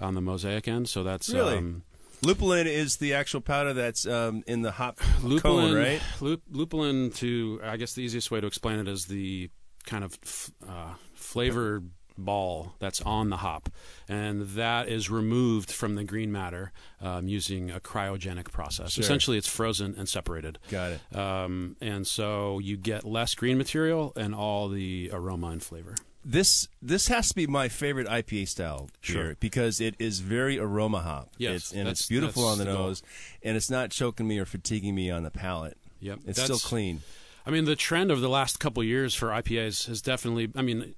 on 0.00 0.14
the 0.14 0.20
mosaic 0.20 0.68
end. 0.68 0.88
So 0.88 1.02
that's 1.02 1.30
Really? 1.30 1.56
um, 1.56 1.82
Lupulin 2.22 2.64
is 2.66 2.96
the 2.96 3.12
actual 3.14 3.40
powder 3.42 3.74
that's 3.74 4.06
um, 4.06 4.42
in 4.46 4.62
the 4.62 4.72
hop 4.72 4.98
lupulin. 5.22 5.40
cone, 5.42 5.74
right? 5.74 6.00
Lup, 6.20 6.40
lupulin. 6.50 7.14
To 7.16 7.60
I 7.62 7.76
guess 7.76 7.92
the 7.94 8.02
easiest 8.02 8.30
way 8.30 8.40
to 8.40 8.46
explain 8.46 8.78
it 8.78 8.88
is 8.88 9.06
the 9.06 9.50
kind 9.84 10.04
of 10.04 10.18
f- 10.22 10.50
uh, 10.66 10.94
flavor 11.14 11.82
ball 12.16 12.74
that's 12.78 13.00
on 13.02 13.30
the 13.30 13.38
hop, 13.38 13.68
and 14.08 14.42
that 14.50 14.88
is 14.88 15.10
removed 15.10 15.70
from 15.70 15.94
the 15.94 16.04
green 16.04 16.30
matter 16.32 16.72
um, 17.00 17.28
using 17.28 17.70
a 17.70 17.80
cryogenic 17.80 18.50
process. 18.52 18.92
Sure. 18.92 19.02
Essentially, 19.02 19.36
it's 19.38 19.48
frozen 19.48 19.94
and 19.98 20.08
separated. 20.08 20.58
Got 20.70 20.92
it. 20.92 21.16
Um, 21.16 21.76
and 21.80 22.06
so 22.06 22.58
you 22.58 22.76
get 22.76 23.04
less 23.04 23.34
green 23.34 23.58
material 23.58 24.12
and 24.16 24.34
all 24.34 24.68
the 24.68 25.10
aroma 25.12 25.48
and 25.48 25.62
flavor. 25.62 25.94
This 26.26 26.68
this 26.80 27.08
has 27.08 27.28
to 27.28 27.34
be 27.34 27.46
my 27.46 27.68
favorite 27.68 28.06
IPA 28.08 28.48
style 28.48 28.88
beer 29.06 29.36
because 29.40 29.78
it 29.78 29.94
is 29.98 30.20
very 30.20 30.58
aroma 30.58 31.00
hop. 31.00 31.28
Yes, 31.36 31.56
it's, 31.56 31.72
and 31.72 31.86
it's 31.86 32.08
beautiful 32.08 32.46
on 32.46 32.56
the, 32.56 32.64
the 32.64 32.72
goal. 32.72 32.86
nose, 32.86 33.02
and 33.42 33.58
it's 33.58 33.68
not 33.70 33.90
choking 33.90 34.26
me 34.26 34.38
or 34.38 34.46
fatiguing 34.46 34.94
me 34.94 35.10
on 35.10 35.22
the 35.22 35.30
palate. 35.30 35.76
Yep, 36.00 36.20
It's 36.26 36.38
That's- 36.38 36.44
still 36.44 36.58
clean. 36.68 37.02
I 37.46 37.50
mean, 37.50 37.66
the 37.66 37.76
trend 37.76 38.10
of 38.10 38.22
the 38.22 38.28
last 38.30 38.58
couple 38.58 38.80
of 38.80 38.86
years 38.86 39.14
for 39.14 39.28
IPAs 39.28 39.86
has 39.86 40.00
definitely. 40.00 40.50
I 40.56 40.62
mean, 40.62 40.94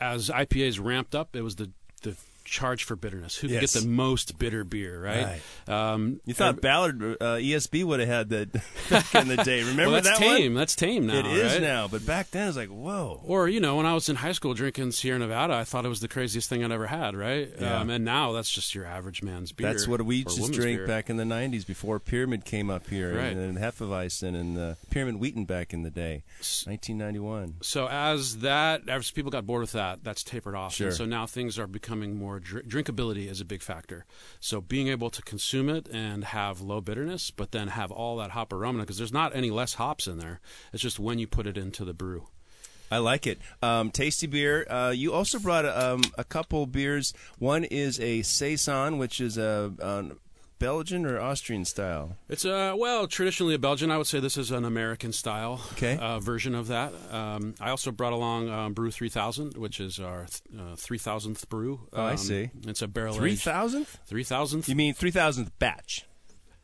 as 0.00 0.30
IPAs 0.30 0.82
ramped 0.82 1.14
up, 1.14 1.34
it 1.34 1.42
was 1.42 1.56
the 1.56 1.70
the 2.02 2.16
charge 2.48 2.84
for 2.84 2.96
bitterness. 2.96 3.36
Who 3.36 3.48
Yes. 3.48 3.74
get 3.74 3.82
the 3.82 3.88
most 3.88 4.38
bitter 4.38 4.64
beer, 4.64 5.00
right? 5.02 5.40
Um, 5.66 6.20
You 6.24 6.34
thought 6.34 6.60
Ballard 6.60 7.02
uh, 7.20 7.36
ESB 7.36 7.84
would 7.84 8.00
have 8.00 8.08
had 8.08 8.28
that 8.30 8.52
back 8.90 9.14
in 9.14 9.28
the 9.28 9.36
day. 9.38 9.60
Remember 9.68 9.84
well, 9.92 10.02
that's 10.02 10.08
that 10.08 10.18
tame. 10.18 10.52
one? 10.54 10.58
That's 10.60 10.74
tame 10.76 11.06
now. 11.06 11.18
it 11.18 11.26
is 11.26 11.52
right? 11.54 11.62
now, 11.62 11.88
but 11.88 12.04
back 12.06 12.30
then 12.30 12.44
it 12.44 12.46
was 12.48 12.56
like, 12.56 12.68
whoa. 12.68 13.20
Or 13.24 13.48
you 13.48 13.60
know, 13.60 13.76
when 13.76 13.86
I 13.86 13.94
was 13.94 14.08
in 14.08 14.16
high 14.16 14.32
school 14.32 14.54
drinking 14.54 14.92
Sierra 14.92 15.18
Nevada, 15.18 15.54
I 15.54 15.64
thought 15.64 15.84
it 15.84 15.88
was 15.88 16.00
the 16.00 16.08
craziest 16.08 16.48
thing 16.48 16.64
I'd 16.64 16.72
ever 16.72 16.86
had, 16.86 17.14
right? 17.14 17.50
Yeah. 17.60 17.80
Um, 17.80 17.90
and 17.90 18.04
now 18.04 18.32
that's 18.32 18.50
just 18.50 18.74
your 18.74 18.84
average 18.86 19.22
man's 19.22 19.52
beer. 19.52 19.66
That's 19.68 19.86
what 19.86 20.02
we 20.02 20.24
just 20.24 20.52
drank 20.52 20.78
beer. 20.78 20.86
back 20.86 21.10
in 21.10 21.16
the 21.16 21.24
'90s 21.24 21.66
before 21.66 21.98
Pyramid 22.00 22.44
came 22.44 22.70
up 22.70 22.86
here, 22.88 23.16
Right. 23.16 23.32
and, 23.32 23.40
and 23.40 23.58
Hefeweizen 23.58 24.34
and 24.34 24.58
uh, 24.58 24.74
Pyramid 24.90 25.16
Wheaten 25.16 25.44
back 25.44 25.72
in 25.74 25.82
the 25.82 25.90
day, 25.90 26.22
1991. 26.66 27.56
So 27.62 27.88
as 27.88 28.38
that, 28.38 28.88
as 28.88 29.10
people 29.10 29.30
got 29.30 29.46
bored 29.46 29.62
with 29.62 29.72
that, 29.72 30.04
that's 30.04 30.22
tapered 30.22 30.54
off. 30.54 30.74
Sure. 30.74 30.88
And 30.88 30.96
so 30.96 31.04
now 31.04 31.26
things 31.26 31.58
are 31.58 31.66
becoming 31.66 32.16
more 32.16 32.37
dr- 32.38 32.66
drinkability 32.66 33.28
is 33.30 33.40
a 33.40 33.44
big 33.44 33.62
factor. 33.62 34.04
So 34.40 34.60
being 34.60 34.88
able 34.88 35.10
to 35.10 35.22
consume 35.22 35.68
it 35.68 35.88
and 35.88 36.24
have 36.24 36.60
low 36.60 36.80
bitterness, 36.80 37.30
but 37.30 37.52
then 37.52 37.68
have 37.68 37.90
all 37.90 38.16
that 38.16 38.30
hop 38.30 38.52
aroma 38.52 38.80
because 38.80 38.98
there's 38.98 39.12
not 39.12 39.34
any 39.34 39.50
less 39.50 39.74
hops 39.74 40.06
in 40.06 40.18
there. 40.18 40.40
It's 40.72 40.82
just 40.82 40.98
when 40.98 41.18
you 41.18 41.26
put 41.26 41.46
it 41.46 41.56
into 41.56 41.84
the 41.84 41.94
brew. 41.94 42.28
I 42.90 42.98
like 42.98 43.26
it. 43.26 43.38
Um, 43.62 43.90
tasty 43.90 44.26
beer. 44.26 44.66
Uh, 44.68 44.90
you 44.90 45.12
also 45.12 45.38
brought 45.38 45.66
um, 45.66 46.00
a 46.16 46.24
couple 46.24 46.64
beers. 46.66 47.12
One 47.38 47.64
is 47.64 48.00
a 48.00 48.22
saison, 48.22 48.96
which 48.98 49.20
is 49.20 49.36
a, 49.36 49.72
a 49.78 50.04
Belgian 50.58 51.06
or 51.06 51.20
Austrian 51.20 51.64
style. 51.64 52.16
It's 52.28 52.44
uh 52.44 52.74
well 52.76 53.06
traditionally 53.06 53.54
a 53.54 53.58
Belgian. 53.58 53.90
I 53.90 53.96
would 53.96 54.06
say 54.06 54.20
this 54.20 54.36
is 54.36 54.50
an 54.50 54.64
American 54.64 55.12
style 55.12 55.60
Okay. 55.72 55.96
uh, 55.96 56.18
version 56.20 56.54
of 56.54 56.66
that. 56.68 56.92
Um, 57.10 57.54
I 57.60 57.70
also 57.70 57.90
brought 57.92 58.12
along 58.12 58.48
um, 58.50 58.72
Brew 58.74 58.90
3000, 58.90 59.56
which 59.56 59.80
is 59.80 59.98
our 60.00 60.22
uh, 60.58 60.74
3000th 60.76 61.48
brew. 61.48 61.88
Oh, 61.92 62.02
I 62.02 62.10
Um, 62.12 62.16
see. 62.16 62.50
It's 62.66 62.82
a 62.82 62.88
barrel 62.88 63.14
Three 63.14 63.36
thousandth? 63.36 63.98
3000th. 64.10 64.68
You 64.68 64.74
mean 64.76 64.94
three 64.94 65.10
thousandth 65.12 65.56
batch? 65.58 66.04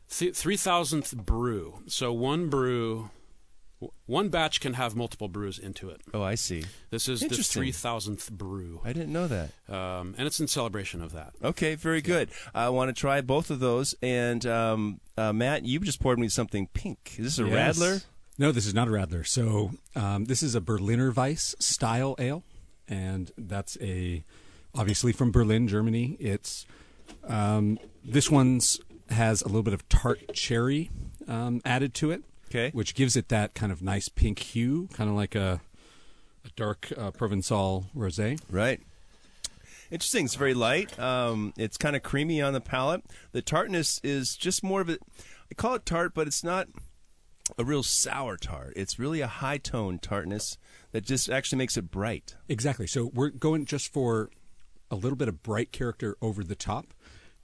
Three 0.07 0.57
thousandth 0.57 1.15
brew. 1.15 1.79
So 1.87 2.13
one 2.13 2.49
brew, 2.49 3.09
one 4.05 4.29
batch 4.29 4.61
can 4.61 4.73
have 4.73 4.95
multiple 4.95 5.27
brews 5.27 5.59
into 5.59 5.89
it. 5.89 6.01
Oh, 6.13 6.21
I 6.23 6.35
see. 6.35 6.63
This 6.91 7.07
is 7.09 7.19
the 7.19 7.29
three 7.29 7.71
thousandth 7.71 8.31
brew, 8.31 8.81
I 8.83 8.93
didn't 8.93 9.11
know 9.13 9.27
that. 9.27 9.49
um, 9.69 10.15
and 10.17 10.25
it's 10.27 10.39
in 10.39 10.47
celebration 10.47 11.01
of 11.01 11.11
that. 11.13 11.33
Okay, 11.43 11.75
very 11.75 12.01
good. 12.01 12.29
I 12.53 12.69
want 12.69 12.89
to 12.89 12.99
try 12.99 13.21
both 13.21 13.49
of 13.49 13.59
those. 13.59 13.93
And 14.01 14.45
um, 14.45 14.99
uh, 15.17 15.33
Matt, 15.33 15.65
you 15.65 15.79
just 15.79 15.99
poured 16.01 16.19
me 16.19 16.29
something 16.29 16.67
pink. 16.73 17.15
Is 17.17 17.37
this 17.37 17.39
a 17.39 17.47
Yes. 17.49 17.77
Radler? 17.77 18.05
No, 18.37 18.51
this 18.51 18.65
is 18.65 18.73
not 18.73 18.87
a 18.87 18.91
Radler. 18.91 19.25
So 19.27 19.71
um, 19.95 20.25
this 20.25 20.41
is 20.43 20.55
a 20.55 20.61
Berliner 20.61 21.11
Weiss 21.11 21.55
style 21.59 22.15
ale, 22.19 22.43
and 22.87 23.31
that's 23.37 23.77
a 23.81 24.23
obviously 24.73 25.11
from 25.13 25.31
Berlin, 25.31 25.67
Germany. 25.67 26.17
It's 26.19 26.65
um, 27.27 27.79
this 28.03 28.29
one's 28.31 28.79
has 29.09 29.41
a 29.41 29.45
little 29.47 29.63
bit 29.63 29.73
of 29.73 29.87
tart 29.89 30.33
cherry 30.33 30.89
um, 31.27 31.61
added 31.63 31.93
to 31.95 32.11
it, 32.11 32.23
Okay. 32.55 32.71
which 32.71 32.95
gives 32.95 33.15
it 33.15 33.29
that 33.29 33.53
kind 33.53 33.71
of 33.71 33.81
nice 33.81 34.07
pink 34.07 34.39
hue, 34.39 34.87
kind 34.93 35.09
of 35.09 35.15
like 35.15 35.35
a, 35.35 35.61
a 36.45 36.49
dark 36.55 36.91
uh, 36.97 37.11
Provençal 37.11 37.85
rosé. 37.95 38.39
Right. 38.49 38.81
Interesting. 39.91 40.25
It's 40.25 40.35
very 40.35 40.53
light. 40.53 40.97
Um, 40.99 41.53
it's 41.57 41.77
kind 41.77 41.95
of 41.95 42.03
creamy 42.03 42.41
on 42.41 42.53
the 42.53 42.61
palate. 42.61 43.03
The 43.33 43.41
tartness 43.41 43.99
is 44.03 44.35
just 44.35 44.63
more 44.63 44.81
of 44.81 44.89
a. 44.89 44.97
I 45.51 45.53
call 45.55 45.75
it 45.75 45.85
tart, 45.85 46.13
but 46.13 46.27
it's 46.27 46.43
not 46.43 46.67
a 47.57 47.63
real 47.63 47.83
sour 47.83 48.37
tart. 48.37 48.73
It's 48.75 48.97
really 48.97 49.21
a 49.21 49.27
high 49.27 49.57
tone 49.57 49.99
tartness 49.99 50.57
that 50.91 51.03
just 51.03 51.29
actually 51.29 51.57
makes 51.57 51.77
it 51.77 51.91
bright. 51.91 52.35
Exactly. 52.49 52.87
So 52.87 53.11
we're 53.13 53.29
going 53.29 53.65
just 53.65 53.93
for 53.93 54.29
a 54.89 54.95
little 54.95 55.17
bit 55.17 55.27
of 55.27 55.43
bright 55.43 55.71
character 55.71 56.17
over 56.21 56.43
the 56.43 56.55
top. 56.55 56.87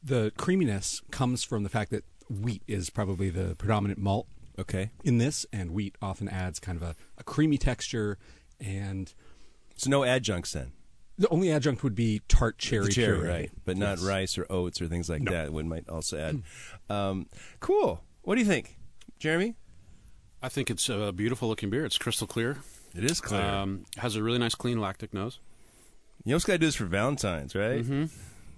The 0.03 0.32
creaminess 0.38 1.01
comes 1.12 1.44
from 1.44 1.63
the 1.63 1.70
fact 1.70 1.91
that 1.91 2.06
wheat 2.30 2.63
is 2.65 2.89
probably 2.89 3.30
the 3.30 3.56
predominant 3.56 4.00
malt 4.00 4.27
Okay. 4.62 4.91
in 5.03 5.18
this, 5.18 5.46
and 5.51 5.72
wheat 5.72 5.96
often 6.01 6.27
adds 6.30 6.60
kind 6.60 6.77
of 6.77 6.84
a, 6.84 6.96
a 7.18 7.24
creamy 7.24 7.58
texture. 7.58 8.18
And 8.60 9.13
So 9.75 9.89
no 9.89 10.03
adjuncts 10.03 10.53
then. 10.53 10.72
the 11.18 11.27
only 11.30 11.51
adjunct 11.51 11.84
would 11.84 11.96
be 11.96 12.22
tart 12.27 12.58
cherry, 12.58 12.86
The 12.86 12.91
cherry, 12.91 13.18
puree. 13.20 13.30
right? 13.30 13.51
But 13.65 13.77
not 13.77 13.98
Yes. 13.98 14.03
rice 14.08 14.38
or 14.38 14.46
oats 14.50 14.82
or 14.82 14.88
things 14.88 15.10
like 15.10 15.22
No. 15.24 15.32
that. 15.32 15.51
One 15.51 15.68
might 15.68 15.88
also 15.89 16.18
add. 16.18 16.41
Um, 16.89 17.27
cool. 17.60 18.03
What 18.24 18.36
do 18.36 18.41
you 18.41 18.48
think, 18.48 18.77
Jeremy? 19.20 19.56
I 20.44 20.50
think 20.50 20.70
it's 20.72 20.89
a 20.89 21.12
beautiful 21.12 21.48
looking 21.48 21.70
beer. 21.70 21.86
It's 21.86 21.98
crystal 21.98 22.27
clear. 22.27 22.58
It 22.96 23.03
is 23.03 23.22
clear. 23.22 23.41
Um, 23.41 23.86
has 23.98 24.15
a 24.15 24.24
really 24.24 24.38
nice 24.39 24.56
clean 24.56 24.80
lactic 24.80 25.13
nose. 25.13 25.39
you 26.25 26.32
know 26.32 26.36
what's 26.36 26.46
got 26.46 26.53
to 26.53 26.60
do 26.60 26.65
this 26.68 26.75
for 26.75 26.86
Valentine's, 26.86 27.56
right? 27.56 27.84
Mm-hmm. 27.84 28.06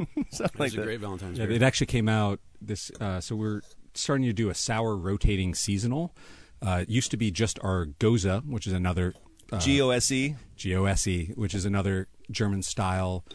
Something 0.31 0.59
like 0.59 0.67
it's 0.67 0.73
a 0.75 0.77
that. 0.79 0.83
great 0.85 0.99
Valentine's 1.01 1.37
Yeah, 1.37 1.45
beer. 1.45 1.55
it 1.55 1.61
actually 1.61 1.87
came 1.87 2.09
out 2.09 2.39
this. 2.61 2.91
Uh, 2.99 3.19
so 3.21 3.35
we're 3.35 3.61
starting 3.95 4.25
to 4.25 4.33
do 4.33 4.49
a 4.49 4.55
sour 4.55 4.95
rotating 4.95 5.53
seasonal. 5.55 6.15
Uh, 6.61 6.79
it 6.83 6.89
used 6.89 7.11
to 7.11 7.17
be 7.17 7.31
just 7.31 7.59
our 7.61 7.85
Gose, 7.85 8.45
which 8.45 8.67
is 8.67 8.73
another 8.73 9.13
uh, 9.51 9.59
G 9.59 9.81
O 9.81 9.89
S 9.89 10.11
E. 10.11 10.35
Which 11.35 11.53
is 11.53 11.65
another 11.65 12.07
German 12.31 12.63
style 12.63 13.25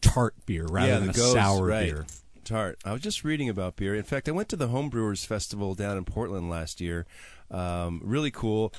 tart 0.00 0.34
beer 0.46 0.66
rather 0.66 0.92
yeah, 0.92 0.98
than 1.00 1.10
a 1.10 1.12
Goes, 1.12 1.32
sour 1.32 1.66
right. 1.66 1.90
beer. 1.90 2.06
Tart. 2.44 2.78
I 2.84 2.92
was 2.92 3.00
just 3.00 3.24
reading 3.24 3.48
about 3.48 3.76
beer. 3.76 3.94
In 3.94 4.02
fact, 4.02 4.28
I 4.28 4.32
went 4.32 4.50
to 4.50 4.56
the 4.56 4.68
Homebrewers 4.68 5.26
Festival 5.26 5.74
down 5.74 5.96
in 5.96 6.04
Portland 6.04 6.50
last 6.50 6.80
year. 6.80 7.06
Um, 7.50 8.00
really 8.04 8.30
cool. 8.30 8.72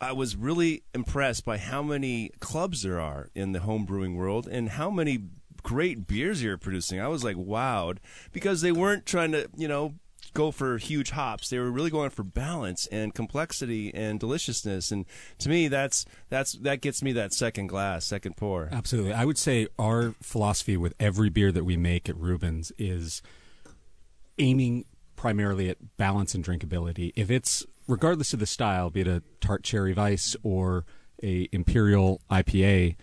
I 0.00 0.12
was 0.12 0.34
really 0.34 0.82
impressed 0.94 1.44
by 1.44 1.58
how 1.58 1.82
many 1.82 2.30
clubs 2.40 2.82
there 2.82 3.00
are 3.00 3.28
in 3.34 3.52
the 3.52 3.60
home 3.60 3.84
brewing 3.84 4.16
world 4.16 4.48
and 4.48 4.68
how 4.68 4.90
many 4.90 5.18
great 5.72 6.06
beers 6.06 6.42
you're 6.42 6.58
producing. 6.58 7.00
I 7.00 7.08
was 7.08 7.24
like 7.24 7.36
wowed 7.36 7.96
because 8.30 8.60
they 8.60 8.72
weren't 8.72 9.06
trying 9.06 9.32
to, 9.32 9.48
you 9.56 9.66
know, 9.66 9.94
go 10.34 10.50
for 10.50 10.76
huge 10.76 11.10
hops. 11.10 11.48
They 11.48 11.58
were 11.58 11.70
really 11.70 11.88
going 11.88 12.10
for 12.10 12.22
balance 12.22 12.86
and 12.88 13.14
complexity 13.14 13.92
and 13.94 14.20
deliciousness. 14.20 14.92
And 14.92 15.06
to 15.38 15.48
me, 15.48 15.68
that's 15.68 16.04
that's 16.28 16.52
that 16.52 16.82
gets 16.82 17.02
me 17.02 17.12
that 17.12 17.32
second 17.32 17.68
glass, 17.68 18.04
second 18.04 18.36
pour. 18.36 18.68
Absolutely. 18.70 19.14
I 19.14 19.24
would 19.24 19.38
say 19.38 19.66
our 19.78 20.14
philosophy 20.20 20.76
with 20.76 20.92
every 21.00 21.30
beer 21.30 21.50
that 21.52 21.64
we 21.64 21.78
make 21.78 22.08
at 22.10 22.16
Reuben's 22.16 22.70
is 22.76 23.22
aiming 24.38 24.84
primarily 25.16 25.70
at 25.70 25.96
balance 25.96 26.34
and 26.34 26.44
drinkability. 26.44 27.12
If 27.16 27.30
it's 27.30 27.64
regardless 27.88 28.34
of 28.34 28.40
the 28.40 28.46
style, 28.46 28.90
be 28.90 29.00
it 29.00 29.08
a 29.08 29.22
tart 29.40 29.62
cherry 29.64 29.94
Weiss 29.94 30.36
or 30.42 30.84
a 31.22 31.48
imperial 31.50 32.20
IPA, 32.30 32.96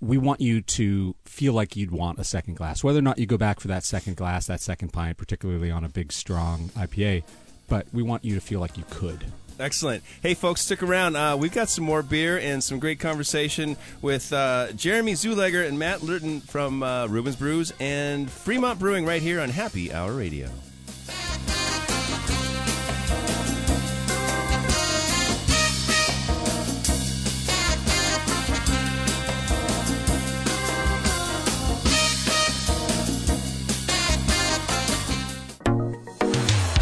we 0.00 0.18
want 0.18 0.40
you 0.40 0.62
to 0.62 1.14
feel 1.24 1.52
like 1.52 1.76
you'd 1.76 1.90
want 1.90 2.18
a 2.18 2.24
second 2.24 2.56
glass. 2.56 2.82
Whether 2.82 2.98
or 2.98 3.02
not 3.02 3.18
you 3.18 3.26
go 3.26 3.36
back 3.36 3.60
for 3.60 3.68
that 3.68 3.84
second 3.84 4.16
glass, 4.16 4.46
that 4.46 4.60
second 4.60 4.92
pint, 4.92 5.16
particularly 5.18 5.70
on 5.70 5.84
a 5.84 5.88
big 5.88 6.12
strong 6.12 6.70
IPA, 6.70 7.22
but 7.68 7.86
we 7.92 8.02
want 8.02 8.24
you 8.24 8.34
to 8.34 8.40
feel 8.40 8.60
like 8.60 8.76
you 8.76 8.84
could. 8.90 9.24
Excellent. 9.58 10.02
Hey, 10.22 10.32
folks, 10.32 10.62
stick 10.62 10.82
around. 10.82 11.16
Uh, 11.16 11.36
we've 11.36 11.52
got 11.52 11.68
some 11.68 11.84
more 11.84 12.02
beer 12.02 12.38
and 12.38 12.64
some 12.64 12.78
great 12.78 12.98
conversation 12.98 13.76
with 14.00 14.32
uh, 14.32 14.72
Jeremy 14.72 15.12
Zulegger 15.12 15.68
and 15.68 15.78
Matt 15.78 16.00
Lurton 16.00 16.42
from 16.42 16.82
uh, 16.82 17.06
Reuben's 17.08 17.36
Brews 17.36 17.70
and 17.78 18.30
Fremont 18.30 18.78
Brewing 18.78 19.04
right 19.04 19.20
here 19.20 19.38
on 19.38 19.50
Happy 19.50 19.92
Hour 19.92 20.12
Radio. 20.12 20.48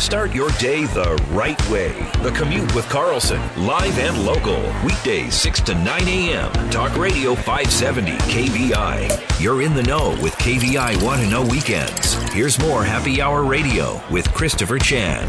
Start 0.08 0.34
your 0.34 0.50
day 0.52 0.86
the 0.86 1.22
right 1.32 1.68
way. 1.68 1.92
The 2.22 2.30
Commute 2.30 2.74
with 2.74 2.88
Carlson, 2.88 3.42
live 3.58 3.98
and 3.98 4.24
local. 4.24 4.58
Weekdays 4.82 5.34
6 5.34 5.60
to 5.60 5.74
9 5.74 6.08
a.m. 6.08 6.70
Talk 6.70 6.96
Radio 6.96 7.34
570 7.34 8.12
KVI. 8.12 9.38
You're 9.38 9.60
in 9.60 9.74
the 9.74 9.82
know 9.82 10.18
with 10.22 10.32
KVI 10.36 11.02
Want 11.04 11.20
to 11.20 11.26
oh 11.26 11.30
Know 11.30 11.42
Weekends. 11.42 12.14
Here's 12.32 12.58
more 12.58 12.82
Happy 12.82 13.20
Hour 13.20 13.44
Radio 13.44 14.00
with 14.10 14.32
Christopher 14.32 14.78
Chan. 14.78 15.28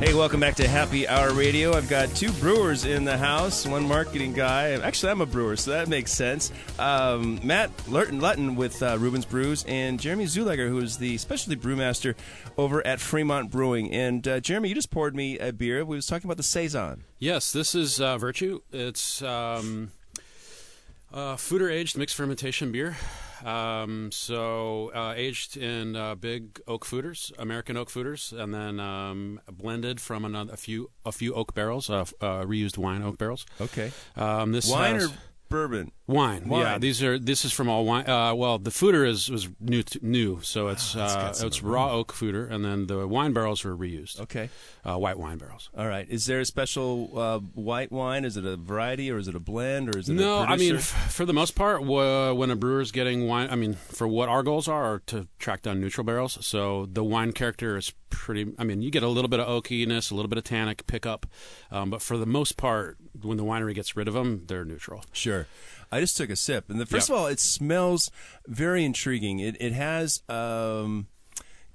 Hey, 0.00 0.12
welcome 0.12 0.40
back 0.40 0.56
to 0.56 0.68
Happy 0.68 1.08
Hour 1.08 1.32
Radio. 1.32 1.72
I've 1.72 1.88
got 1.88 2.10
two 2.14 2.30
brewers 2.32 2.84
in 2.84 3.04
the 3.04 3.16
house, 3.16 3.66
one 3.66 3.88
marketing 3.88 4.34
guy. 4.34 4.72
Actually, 4.72 5.12
I'm 5.12 5.20
a 5.22 5.26
brewer, 5.26 5.56
so 5.56 5.70
that 5.70 5.88
makes 5.88 6.12
sense. 6.12 6.52
Um, 6.78 7.40
Matt 7.42 7.74
Lurton 7.88 8.20
Lutton 8.20 8.54
with 8.54 8.82
uh, 8.82 8.98
Reuben's 8.98 9.24
Brews, 9.24 9.64
and 9.66 9.98
Jeremy 9.98 10.24
Zulegger, 10.26 10.68
who 10.68 10.78
is 10.80 10.98
the 10.98 11.16
specialty 11.16 11.58
brewmaster 11.58 12.14
over 12.58 12.86
at 12.86 13.00
Fremont 13.00 13.50
Brewing. 13.50 13.90
And 13.92 14.26
uh, 14.28 14.40
Jeremy, 14.40 14.68
you 14.68 14.74
just 14.74 14.90
poured 14.90 15.14
me 15.16 15.38
a 15.38 15.52
beer. 15.52 15.84
We 15.84 15.96
was 15.96 16.06
talking 16.06 16.26
about 16.26 16.36
the 16.36 16.42
saison. 16.42 17.04
Yes, 17.18 17.52
this 17.52 17.74
is 17.74 17.98
uh, 17.98 18.18
Virtue. 18.18 18.60
It's 18.72 19.22
um, 19.22 19.92
uh, 21.12 21.36
foeder 21.36 21.72
aged 21.72 21.96
mixed 21.96 22.16
fermentation 22.16 22.72
beer. 22.72 22.96
Um, 23.44 24.10
so 24.10 24.90
uh, 24.94 25.12
aged 25.16 25.56
in 25.56 25.96
uh, 25.96 26.14
big 26.14 26.60
oak 26.66 26.84
foeders, 26.84 27.32
American 27.38 27.76
oak 27.76 27.90
foeders, 27.90 28.32
and 28.32 28.54
then 28.54 28.80
um, 28.80 29.40
blended 29.50 30.00
from 30.00 30.24
another, 30.24 30.52
a 30.52 30.56
few 30.56 30.90
a 31.04 31.12
few 31.12 31.34
oak 31.34 31.54
barrels, 31.54 31.90
uh, 31.90 32.00
uh 32.20 32.42
reused 32.42 32.78
wine 32.78 33.02
oak 33.02 33.18
barrels. 33.18 33.44
Okay. 33.60 33.92
Um, 34.16 34.52
this 34.52 34.70
wine 34.70 34.94
has, 34.94 35.10
or 35.10 35.14
bourbon. 35.48 35.92
Wine. 36.06 36.48
Wine. 36.48 36.60
Yeah, 36.60 36.78
these 36.78 37.02
are 37.02 37.18
this 37.18 37.46
is 37.46 37.52
from 37.52 37.68
all 37.70 37.86
wine. 37.86 38.06
Uh, 38.06 38.34
well, 38.34 38.58
the 38.58 38.70
foeder 38.70 39.08
is 39.08 39.30
was 39.30 39.48
new 39.58 39.82
to, 39.82 39.98
new, 40.06 40.40
so 40.42 40.68
it's 40.68 40.94
Oh, 40.94 41.00
uh, 41.00 41.34
it's 41.40 41.62
raw 41.62 41.90
oak 41.92 42.12
foeder, 42.12 42.50
and 42.50 42.62
then 42.62 42.86
the 42.88 43.08
wine 43.08 43.32
barrels 43.32 43.64
were 43.64 43.74
reused. 43.74 44.20
Okay. 44.20 44.50
Uh, 44.86 44.98
white 44.98 45.18
wine 45.18 45.38
barrels. 45.38 45.70
All 45.74 45.88
right. 45.88 46.06
Is 46.10 46.26
there 46.26 46.40
a 46.40 46.44
special 46.44 47.18
uh, 47.18 47.38
white 47.38 47.90
wine? 47.90 48.26
Is 48.26 48.36
it 48.36 48.44
a 48.44 48.58
variety, 48.58 49.10
or 49.10 49.16
is 49.16 49.28
it 49.28 49.34
a 49.34 49.40
blend, 49.40 49.94
or 49.94 49.98
is 49.98 50.10
it 50.10 50.14
No, 50.14 50.40
a 50.40 50.42
I 50.42 50.56
mean, 50.56 50.76
f- 50.76 51.10
for 51.10 51.24
the 51.24 51.32
most 51.32 51.54
part, 51.54 51.80
w- 51.80 52.34
when 52.34 52.50
a 52.50 52.56
brewer's 52.56 52.92
getting 52.92 53.26
wine, 53.26 53.48
I 53.50 53.54
mean, 53.56 53.72
for 53.72 54.06
what 54.06 54.28
our 54.28 54.42
goals 54.42 54.68
are, 54.68 54.84
are 54.84 54.98
to 55.06 55.26
track 55.38 55.62
down 55.62 55.80
neutral 55.80 56.04
barrels. 56.04 56.36
So 56.44 56.84
the 56.84 57.02
wine 57.02 57.32
character 57.32 57.78
is 57.78 57.94
pretty. 58.10 58.52
I 58.58 58.64
mean, 58.64 58.82
you 58.82 58.90
get 58.90 59.02
a 59.02 59.08
little 59.08 59.28
bit 59.30 59.40
of 59.40 59.46
oakiness, 59.48 60.12
a 60.12 60.14
little 60.14 60.28
bit 60.28 60.36
of 60.36 60.44
tannic 60.44 60.86
pickup, 60.86 61.24
um, 61.70 61.88
but 61.88 62.02
for 62.02 62.18
the 62.18 62.26
most 62.26 62.58
part, 62.58 62.98
when 63.22 63.38
the 63.38 63.44
winery 63.44 63.74
gets 63.74 63.96
rid 63.96 64.06
of 64.06 64.12
them, 64.12 64.42
they're 64.48 64.66
neutral. 64.66 65.02
Sure. 65.12 65.46
I 65.96 66.00
just 66.00 66.16
took 66.16 66.30
a 66.30 66.36
sip, 66.36 66.70
and 66.70 66.80
the 66.80 66.86
first 66.86 67.08
of 67.08 67.16
all, 67.16 67.26
it 67.26 67.38
smells 67.40 68.10
very 68.46 68.84
intriguing. 68.84 69.38
It 69.38 69.56
it 69.60 69.72
has 69.72 70.22
um, 70.28 71.06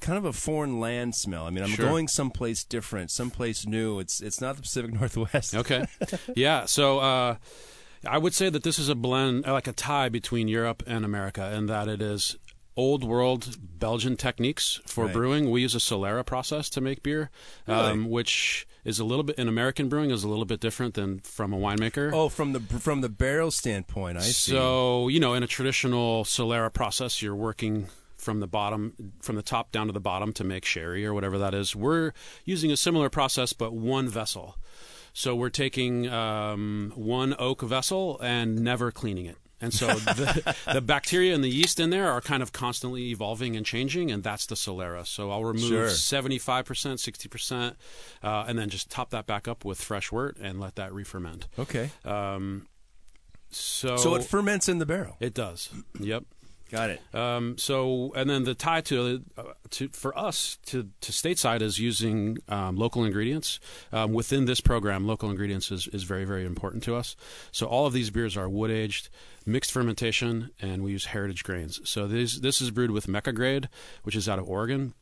kind 0.02 0.18
of 0.18 0.26
a 0.26 0.34
foreign 0.34 0.80
land 0.80 1.16
smell. 1.16 1.46
I 1.46 1.50
mean, 1.50 1.64
I'm 1.64 1.70
Sure. 1.72 1.86
going 1.86 2.08
someplace 2.08 2.64
different, 2.64 3.12
someplace 3.12 3.66
new. 3.66 4.00
It's 4.00 4.22
it's 4.22 4.42
not 4.42 4.56
the 4.56 4.62
Pacific 4.62 4.94
Northwest. 5.00 5.56
Okay, 5.56 5.86
yeah. 6.36 6.66
So 6.66 7.00
uh, 7.00 7.36
I 8.08 8.18
would 8.18 8.34
say 8.34 8.50
that 8.50 8.64
this 8.64 8.80
is 8.80 8.90
a 8.90 8.96
blend, 8.96 9.46
like 9.46 9.68
a 9.68 9.74
tie 9.74 10.10
between 10.10 10.48
Europe 10.48 10.84
and 10.88 11.06
America, 11.06 11.54
in 11.54 11.66
that 11.68 11.88
it 11.88 12.02
is 12.02 12.38
old 12.80 13.04
world 13.04 13.58
Belgian 13.80 14.16
techniques 14.16 14.80
for 14.86 15.06
Right. 15.06 15.14
brewing. 15.14 15.52
We 15.52 15.62
use 15.62 15.76
a 15.76 15.80
Solera 15.80 16.26
process 16.26 16.70
to 16.72 16.82
make 16.82 17.04
beer, 17.04 17.30
um, 17.68 18.10
which 18.10 18.66
is 18.86 19.00
a 19.00 19.04
little 19.04 19.24
bit 19.24 19.38
in 19.38 19.48
American 19.48 19.90
brewing 19.90 20.10
is 20.12 20.24
a 20.24 20.30
little 20.30 20.46
bit 20.46 20.60
different 20.62 20.94
than 20.96 21.20
from 21.20 21.54
a 21.54 21.58
winemaker. 21.58 22.12
Oh, 22.14 22.30
from 22.30 22.54
the 22.54 22.60
from 22.80 23.02
the 23.02 23.10
barrel 23.10 23.52
standpoint, 23.52 24.18
I 24.18 24.22
see. 24.22 24.52
So 24.54 25.08
you 25.10 25.20
know, 25.20 25.34
in 25.34 25.44
a 25.44 25.48
traditional 25.48 26.24
Solera 26.24 26.72
process, 26.74 27.22
you're 27.22 27.36
working 27.36 27.88
from 28.18 28.40
the 28.42 28.48
bottom, 28.48 28.94
from 29.22 29.36
the 29.38 29.42
top 29.42 29.72
down 29.72 29.88
to 29.88 29.94
the 29.94 30.00
bottom 30.12 30.34
to 30.34 30.44
make 30.44 30.66
sherry 30.66 31.06
or 31.06 31.14
whatever 31.14 31.38
that 31.38 31.54
is. 31.54 31.76
We're 31.76 32.12
using 32.46 32.70
a 32.72 32.78
similar 32.78 33.10
process, 33.10 33.54
but 33.54 33.72
one 33.74 34.10
vessel. 34.10 34.58
So 35.14 35.36
we're 35.36 35.50
taking 35.50 36.08
um, 36.10 36.92
one 36.96 37.34
oak 37.40 37.62
vessel 37.62 38.20
and 38.22 38.60
never 38.60 38.92
cleaning 38.92 39.26
it. 39.26 39.38
And 39.62 39.74
so 39.74 39.88
the, 39.88 40.56
the 40.74 40.82
bacteria 40.82 41.36
and 41.36 41.44
the 41.44 41.50
yeast 41.50 41.80
in 41.80 41.90
there 41.90 42.10
are 42.12 42.22
kind 42.22 42.42
of 42.42 42.54
constantly 42.54 43.10
evolving 43.12 43.56
and 43.56 43.66
changing, 43.66 44.10
and 44.12 44.24
that's 44.24 44.46
the 44.46 44.56
Solera. 44.56 45.06
So 45.06 45.32
I'll 45.32 45.44
remove 45.44 45.68
Sure. 45.70 45.88
75%, 45.88 46.64
60%, 46.64 47.76
uh, 48.24 48.46
and 48.48 48.58
then 48.58 48.70
just 48.70 48.90
top 48.90 49.10
that 49.12 49.26
back 49.26 49.48
up 49.48 49.66
with 49.66 49.82
fresh 49.82 50.12
wort 50.12 50.38
and 50.42 50.60
let 50.60 50.76
that 50.76 50.94
re-ferment. 50.94 51.48
okay. 51.58 51.90
Um, 52.06 52.68
so 53.52 53.98
So 53.98 54.16
it 54.16 54.24
ferments 54.24 54.70
in 54.70 54.78
the 54.78 54.86
barrel. 54.86 55.18
it 55.20 55.34
does. 55.34 55.70
Yep. 56.00 56.24
Got 56.72 56.92
it. 56.92 57.16
Um, 57.16 57.58
so, 57.58 58.14
and 58.16 58.30
then 58.30 58.44
the 58.44 58.54
tie 58.54 58.82
to, 58.82 59.24
uh, 59.36 59.42
to 59.72 59.90
for 59.90 60.16
us 60.16 60.60
to, 60.68 60.88
to 61.02 61.12
stateside 61.12 61.64
is 61.64 61.80
using 61.80 62.38
um, 62.48 62.76
local 62.76 63.04
ingredients. 63.06 63.60
Um, 63.92 64.14
within 64.14 64.46
this 64.46 64.62
program, 64.62 65.08
local 65.08 65.32
ingredients 65.32 65.72
is, 65.72 65.88
is 65.88 66.04
very, 66.04 66.26
very 66.26 66.46
important 66.46 66.84
to 66.84 66.96
us. 66.96 67.16
So, 67.52 67.66
all 67.66 67.88
of 67.88 67.94
these 67.94 68.12
beers 68.12 68.38
are 68.38 68.48
wood 68.48 68.70
aged, 68.70 69.10
mixed 69.50 69.72
fermentation, 69.72 70.52
and 70.62 70.84
we 70.84 70.92
use 70.92 71.06
heritage 71.06 71.44
grains. 71.44 71.82
So, 71.84 72.08
these, 72.08 72.42
this 72.42 72.62
is 72.62 72.72
brewed 72.72 72.92
with 72.92 73.08
Mecca 73.08 73.34
Grade, 73.34 73.70
which 74.04 74.16
is 74.16 74.30
out 74.30 74.40
of 74.40 74.48
Oregon. 74.48 74.94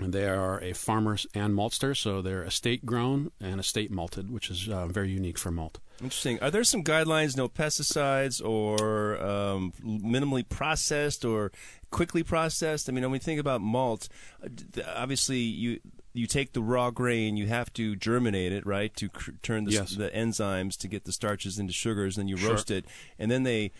And 0.00 0.12
they 0.12 0.26
are 0.26 0.58
a 0.62 0.72
farmer 0.72 1.18
and 1.34 1.54
maltster, 1.54 1.94
so 1.94 2.22
they're 2.22 2.42
estate 2.44 2.86
grown 2.86 3.30
and 3.40 3.60
estate 3.60 3.90
malted, 3.90 4.30
which 4.30 4.50
is 4.50 4.66
uh, 4.68 4.86
very 4.86 5.10
unique 5.10 5.36
for 5.36 5.50
malt. 5.50 5.80
Interesting. 6.00 6.40
Are 6.40 6.50
there 6.50 6.64
some 6.64 6.82
guidelines? 6.82 7.36
No 7.36 7.46
pesticides 7.46 8.42
or 8.42 9.22
um, 9.22 9.72
minimally 9.84 10.48
processed 10.48 11.26
or 11.26 11.52
quickly 11.90 12.22
processed. 12.22 12.88
I 12.88 12.92
mean, 12.92 13.04
when 13.04 13.12
we 13.12 13.18
think 13.18 13.38
about 13.38 13.60
malt, 13.60 14.08
uh, 14.42 14.48
obviously 14.96 15.38
you 15.40 15.80
you 16.14 16.26
take 16.26 16.52
the 16.52 16.62
raw 16.62 16.90
grain, 16.90 17.36
you 17.36 17.46
have 17.46 17.72
to 17.74 17.96
germinate 17.96 18.52
it, 18.52 18.66
right, 18.66 18.94
to 18.96 19.08
cr- 19.08 19.30
turn 19.42 19.64
the, 19.64 19.72
Yes. 19.72 19.94
the 19.96 20.10
enzymes 20.10 20.76
to 20.78 20.88
get 20.88 21.04
the 21.04 21.12
starches 21.12 21.58
into 21.58 21.72
sugars. 21.72 22.16
Then 22.16 22.28
you 22.28 22.36
Sure. 22.36 22.50
roast 22.50 22.70
it, 22.70 22.84
and 23.18 23.30
then 23.30 23.42
they 23.44 23.70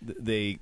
they 0.00 0.58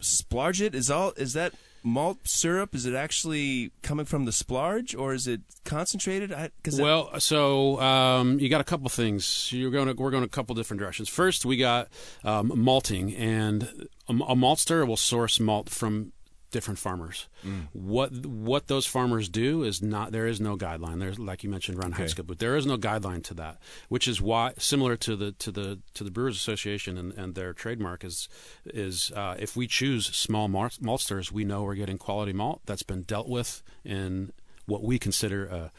sparge 0.00 0.60
it. 0.60 0.74
Is 0.74 0.90
all 0.90 1.12
is 1.16 1.32
that 1.34 1.54
malt 1.82 2.18
syrup? 2.24 2.74
Is 2.74 2.86
it 2.86 2.94
actually 2.94 3.70
coming 3.82 4.04
from 4.06 4.24
the 4.24 4.30
sparge, 4.30 4.98
or 4.98 5.14
is 5.14 5.26
it 5.26 5.40
concentrated? 5.64 6.32
I, 6.32 6.50
cause 6.62 6.80
Well, 6.80 7.18
so 7.20 7.80
um, 7.80 8.38
you 8.40 8.48
got 8.48 8.60
a 8.60 8.64
couple 8.64 8.88
things. 8.88 9.50
You're 9.52 9.70
going 9.70 9.88
to 9.88 9.94
we're 9.94 10.10
going 10.10 10.24
a 10.24 10.28
couple 10.28 10.54
different 10.54 10.80
directions. 10.80 11.08
First, 11.08 11.44
we 11.44 11.56
got 11.56 11.88
um, 12.24 12.52
malting, 12.54 13.14
and 13.14 13.88
a, 14.08 14.12
a 14.12 14.36
maltster 14.36 14.86
will 14.86 14.96
source 14.96 15.40
malt 15.40 15.68
from 15.70 16.12
different 16.50 16.78
farmers. 16.78 17.28
What 17.72 18.26
what 18.26 18.66
those 18.66 18.86
farmers 18.86 19.28
do 19.28 19.62
is 19.62 19.82
not 19.82 20.12
there 20.12 20.26
is 20.26 20.40
no 20.40 20.56
guideline. 20.56 20.98
There's 20.98 21.18
like 21.18 21.44
you 21.44 21.50
mentioned, 21.50 21.78
Ron 21.78 21.92
Okay. 21.94 22.22
But 22.22 22.38
there 22.38 22.56
is 22.56 22.66
no 22.66 22.76
guideline 22.76 23.22
to 23.24 23.34
that, 23.34 23.58
which 23.88 24.08
is 24.08 24.20
why 24.20 24.54
similar 24.58 24.96
to 24.96 25.16
the 25.16 25.32
to 25.32 25.50
the 25.50 25.80
to 25.94 26.04
the 26.04 26.10
Brewers 26.10 26.36
Association 26.36 26.96
and, 26.96 27.12
and 27.14 27.34
their 27.34 27.52
trademark 27.52 28.04
is 28.04 28.28
is 28.66 29.12
uh, 29.14 29.36
if 29.38 29.56
we 29.56 29.66
choose 29.66 30.06
small 30.06 30.48
malt, 30.48 30.78
maltsters, 30.82 31.30
we 31.32 31.44
know 31.44 31.62
we're 31.62 31.74
getting 31.74 31.98
quality 31.98 32.32
malt 32.32 32.62
that's 32.66 32.82
been 32.82 33.02
dealt 33.02 33.28
with 33.28 33.62
in 33.84 34.32
what 34.66 34.82
we 34.82 34.98
consider 34.98 35.46
a 35.46 35.72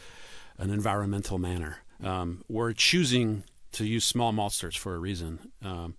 an 0.58 0.70
environmental 0.70 1.38
manner. 1.40 1.78
Um, 2.04 2.44
we're 2.48 2.74
choosing 2.74 3.44
to 3.72 3.86
use 3.86 4.04
small 4.04 4.34
maltsters 4.34 4.78
for 4.78 4.96
a 4.96 5.00
reason. 5.00 5.52
Um, 5.64 5.96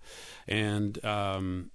and 0.47 1.03
um, 1.05 1.71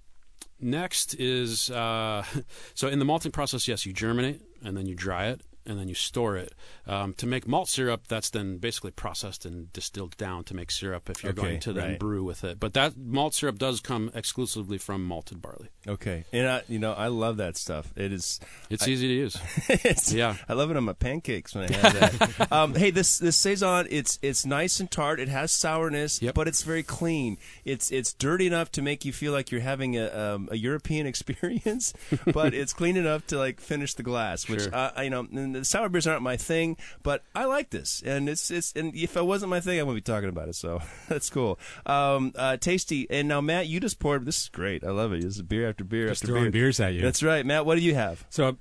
next 0.60 1.14
is 1.14 1.70
uh, 1.70 2.24
so 2.74 2.88
in 2.88 2.98
the 2.98 3.04
malting 3.04 3.32
process, 3.32 3.68
yes, 3.68 3.86
you 3.86 3.92
germinate 3.92 4.40
and 4.64 4.76
then 4.76 4.86
you 4.86 4.94
dry 4.94 5.26
it 5.26 5.40
and 5.66 5.78
then 5.78 5.88
you 5.88 5.94
store 5.94 6.36
it 6.36 6.54
um, 6.86 7.12
to 7.14 7.26
make 7.26 7.46
malt 7.46 7.68
syrup. 7.68 8.06
That's 8.08 8.30
then 8.30 8.58
basically 8.58 8.90
processed 8.92 9.44
and 9.44 9.72
distilled 9.72 10.16
down 10.16 10.44
to 10.44 10.54
make 10.54 10.70
syrup. 10.70 11.08
If 11.10 11.22
you're 11.22 11.32
Okay, 11.32 11.42
going 11.42 11.60
to 11.60 11.72
then 11.72 11.90
right. 11.90 11.98
brew 11.98 12.24
with 12.24 12.44
it, 12.44 12.58
but 12.60 12.74
that 12.74 12.96
malt 12.96 13.34
syrup 13.34 13.58
does 13.58 13.80
come 13.80 14.10
exclusively 14.14 14.78
from 14.78 15.04
malted 15.04 15.40
barley. 15.42 15.68
okay, 15.86 16.24
and 16.32 16.48
I, 16.48 16.62
you 16.68 16.78
know 16.78 16.92
I 16.92 17.08
love 17.08 17.36
that 17.38 17.56
stuff. 17.56 17.92
It 17.96 18.12
is 18.12 18.40
It's 18.70 18.86
easy 18.88 19.08
to 19.08 19.14
use. 19.14 19.36
It's- 19.68 20.12
Yeah. 20.12 20.36
I 20.48 20.52
love 20.54 20.70
it 20.70 20.76
on 20.76 20.84
my 20.84 20.92
pancakes 20.92 21.54
when 21.54 21.72
I 21.72 21.76
have 21.76 22.18
that. 22.38 22.52
um, 22.52 22.74
hey, 22.74 22.90
this 22.90 23.18
this 23.18 23.36
saison, 23.36 23.86
it's 23.90 24.18
it's 24.22 24.44
nice 24.46 24.80
and 24.80 24.90
tart. 24.90 25.20
It 25.20 25.28
has 25.28 25.52
sourness, 25.52 26.20
Yep. 26.22 26.34
but 26.34 26.48
it's 26.48 26.62
very 26.62 26.82
clean. 26.82 27.38
It's 27.64 27.90
it's 27.90 28.12
dirty 28.12 28.46
enough 28.46 28.70
to 28.72 28.82
make 28.82 29.04
you 29.04 29.12
feel 29.12 29.32
like 29.32 29.50
you're 29.50 29.60
having 29.60 29.96
a 29.96 30.06
um, 30.08 30.48
a 30.50 30.56
European 30.56 31.06
experience, 31.12 31.92
but 32.32 32.54
it's 32.54 32.72
clean 32.72 32.96
enough 32.96 33.26
to 33.28 33.38
like 33.38 33.60
finish 33.60 33.94
the 33.94 34.02
glass. 34.02 34.48
Which 34.48 34.62
Sure. 34.62 34.74
I- 34.74 35.02
you 35.04 35.10
know, 35.10 35.26
the 35.60 35.64
sour 35.64 35.88
beers 35.88 36.06
aren't 36.06 36.22
my 36.22 36.36
thing, 36.36 36.76
but 37.02 37.22
I 37.34 37.44
like 37.44 37.70
this, 37.70 38.02
and 38.04 38.28
it's 38.28 38.50
it's 38.50 38.72
and 38.74 38.94
if 38.94 39.16
it 39.16 39.24
wasn't 39.24 39.50
my 39.50 39.60
thing, 39.60 39.78
I 39.78 39.82
wouldn't 39.82 40.04
be 40.04 40.12
talking 40.12 40.28
about 40.28 40.48
it. 40.48 40.54
So 40.54 40.80
that's 41.08 41.30
cool. 41.30 41.58
Um, 41.84 42.32
uh, 42.36 42.56
tasty. 42.56 43.06
And 43.10 43.28
now, 43.28 43.40
Matt, 43.40 43.66
you 43.66 43.80
just 43.80 43.98
poured. 43.98 44.24
This 44.24 44.42
is 44.42 44.48
great. 44.48 44.84
I 44.84 44.90
love 44.90 45.12
it. 45.12 45.22
This 45.22 45.36
is 45.36 45.42
beer 45.42 45.68
after 45.68 45.84
beer 45.84 46.08
Just 46.08 46.22
after 46.22 46.32
throwing 46.32 46.44
beer. 46.50 46.62
beers 46.62 46.80
at 46.80 46.94
you. 46.94 47.00
That's 47.00 47.22
right, 47.22 47.44
Matt. 47.44 47.66
What 47.66 47.76
do 47.76 47.82
you 47.82 47.94
have? 47.94 48.24
So, 48.30 48.48
a 48.48 48.56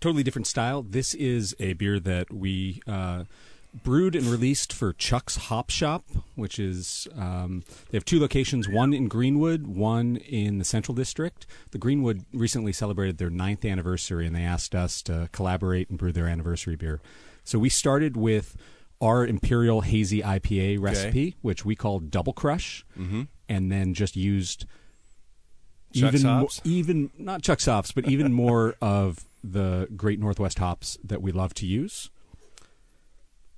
totally 0.00 0.22
different 0.22 0.46
style. 0.46 0.82
This 0.82 1.14
is 1.14 1.54
a 1.58 1.72
beer 1.74 1.98
that 2.00 2.32
we 2.32 2.80
uh, 2.86 3.24
brewed 3.82 4.14
and 4.14 4.26
released 4.26 4.72
for 4.72 4.92
Chuck's 4.92 5.36
Hop 5.36 5.70
Shop, 5.70 6.04
which 6.34 6.58
is 6.58 7.06
um, 7.16 7.62
they 7.90 7.96
have 7.96 8.04
two 8.04 8.18
locations: 8.20 8.68
one 8.68 8.92
in 8.92 9.08
Greenwood, 9.08 9.66
one 9.66 10.16
in 10.16 10.58
the 10.58 10.64
Central 10.64 10.94
District. 10.94 11.46
The 11.70 11.78
Greenwood 11.78 12.24
recently 12.32 12.72
celebrated 12.72 13.18
their 13.18 13.30
ninth 13.30 13.64
anniversary, 13.64 14.26
and 14.26 14.34
they 14.34 14.42
asked 14.44 14.74
us 14.74 15.02
to 15.02 15.28
collaborate 15.32 15.88
and 15.90 15.98
brew 15.98 16.12
their 16.12 16.26
anniversary 16.26 16.76
beer. 16.76 17.00
So 17.44 17.58
we 17.58 17.68
started 17.68 18.16
with 18.16 18.56
our 19.00 19.26
Imperial 19.26 19.82
Hazy 19.82 20.22
IPA 20.22 20.80
recipe, 20.80 21.36
which 21.42 21.64
we 21.64 21.76
called 21.76 22.10
Double 22.10 22.32
Crush, 22.32 22.84
Mm-hmm. 22.98 23.22
and 23.48 23.70
then 23.70 23.92
just 23.94 24.16
used 24.16 24.64
Chuck's 25.94 26.16
even 26.16 26.26
mo- 26.26 26.48
even 26.64 27.10
not 27.18 27.42
Chuck's 27.42 27.66
hops, 27.66 27.92
but 27.92 28.08
even 28.08 28.32
more 28.32 28.74
of 28.80 29.26
the 29.44 29.86
Great 29.96 30.18
Northwest 30.18 30.58
hops 30.58 30.98
that 31.04 31.22
we 31.22 31.30
love 31.32 31.54
to 31.54 31.66
use. 31.66 32.10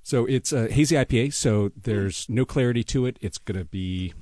So 0.09 0.25
it's 0.25 0.55
a 0.55 0.73
hazy 0.73 0.97
IPA, 0.97 1.35
so 1.35 1.71
there's 1.77 2.31
no 2.31 2.47
clarity 2.47 2.83
to 2.83 3.05
it. 3.05 3.19
It's 3.21 3.37
going 3.37 3.59
to 3.59 3.67
be 3.67 4.15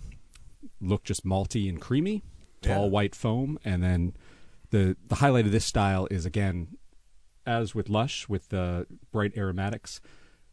look 0.81 1.05
just 1.05 1.25
malty 1.25 1.68
and 1.68 1.81
creamy, 1.81 2.25
tall 2.61 2.87
Yeah. 2.87 2.90
white 2.90 3.14
foam, 3.14 3.57
and 3.64 3.85
then 3.85 4.14
the 4.70 4.96
the 5.07 5.14
highlight 5.14 5.46
of 5.46 5.53
this 5.53 5.64
style 5.64 6.09
is 6.11 6.27
again, 6.27 6.77
as 7.46 7.77
with 7.77 7.88
Lush, 7.88 8.29
with 8.29 8.49
the 8.49 8.88
bright 9.12 9.37
aromatics. 9.37 10.01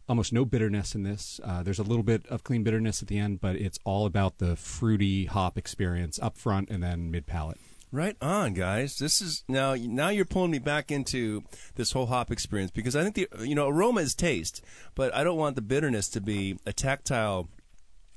Almost 0.07 0.33
no 0.33 0.45
bitterness 0.45 0.93
in 0.93 1.01
this. 1.01 1.39
Uh, 1.43 1.63
there's 1.63 1.79
a 1.79 1.83
little 1.83 2.03
bit 2.03 2.27
of 2.27 2.43
clean 2.43 2.61
bitterness 2.61 3.01
at 3.01 3.07
the 3.07 3.17
end, 3.17 3.41
but 3.41 3.55
it's 3.55 3.79
all 3.85 4.05
about 4.05 4.37
the 4.37 4.55
fruity 4.55 5.25
hop 5.25 5.57
experience 5.57 6.19
up 6.21 6.37
front 6.37 6.69
and 6.69 6.83
then 6.83 7.09
mid 7.09 7.25
palate. 7.25 7.57
Right 7.93 8.17
on, 8.23 8.55
guys. 8.55 8.97
This 8.97 9.21
is 9.21 9.43
now. 9.47 9.75
Now 9.75 10.09
you're 10.09 10.25
pulling 10.25 10.49
me 10.49 10.57
back 10.57 10.89
into 10.89 11.43
this 11.75 11.91
whole 11.91 12.07
hop 12.07 12.31
experience 12.31 12.71
because 12.71 12.95
I 12.95 13.03
think 13.03 13.13
the 13.13 13.47
you 13.47 13.53
know 13.53 13.69
aroma 13.69 14.01
is 14.01 14.15
taste, 14.15 14.63
but 14.95 15.13
I 15.13 15.23
don't 15.23 15.37
want 15.37 15.55
the 15.55 15.61
bitterness 15.61 16.09
to 16.09 16.19
be 16.19 16.57
a 16.65 16.73
tactile, 16.73 17.49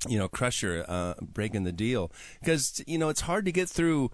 you 0.08 0.18
know, 0.18 0.28
crusher 0.28 0.86
uh, 0.88 1.12
breaking 1.20 1.64
the 1.64 1.72
deal 1.72 2.10
because 2.40 2.82
you 2.86 2.96
know 2.96 3.10
it's 3.10 3.20
hard 3.20 3.44
to 3.44 3.52
get 3.52 3.68
through 3.68 4.10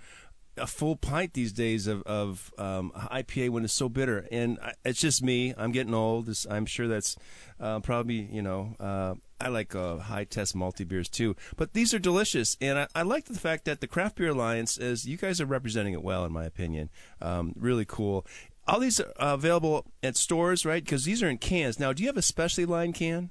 a 0.56 0.66
full 0.66 0.96
pint 0.96 1.34
these 1.34 1.52
days 1.52 1.86
of 1.86 2.02
of 2.02 2.52
um, 2.58 2.90
IPA 2.96 3.50
when 3.50 3.62
it's 3.62 3.72
so 3.72 3.88
bitter, 3.88 4.26
and 4.32 4.58
I, 4.60 4.72
it's 4.84 5.00
just 5.00 5.22
me. 5.22 5.54
I'm 5.56 5.70
getting 5.70 5.94
old. 5.94 6.28
I'm 6.50 6.66
sure 6.66 6.88
that's 6.88 7.16
uh, 7.60 7.78
probably 7.78 8.28
you 8.32 8.42
know. 8.42 8.74
Uh, 8.80 9.14
I 9.42 9.48
like 9.48 9.74
uh, 9.74 9.98
high 9.98 10.24
test 10.24 10.54
multi 10.54 10.84
beers 10.84 11.08
too, 11.08 11.36
but 11.56 11.72
these 11.72 11.92
are 11.92 11.98
delicious, 11.98 12.56
and 12.60 12.78
I, 12.78 12.86
I 12.94 13.02
like 13.02 13.24
the 13.26 13.38
fact 13.38 13.64
that 13.64 13.80
the 13.80 13.86
Craft 13.86 14.16
Beer 14.16 14.30
Alliance 14.30 14.78
is 14.78 15.06
you 15.06 15.16
guys 15.16 15.40
are 15.40 15.46
representing 15.46 15.94
it 15.94 16.02
well, 16.02 16.24
in 16.24 16.32
my 16.32 16.44
opinion. 16.44 16.90
Um, 17.20 17.52
really 17.56 17.84
cool. 17.84 18.26
All 18.68 18.78
these 18.78 19.00
are 19.00 19.34
available 19.34 19.86
at 20.02 20.16
stores, 20.16 20.64
right? 20.64 20.82
Because 20.82 21.04
these 21.04 21.22
are 21.22 21.28
in 21.28 21.38
cans. 21.38 21.80
Now, 21.80 21.92
do 21.92 22.02
you 22.02 22.08
have 22.08 22.16
a 22.16 22.22
specialty 22.22 22.64
line 22.64 22.92
can? 22.92 23.30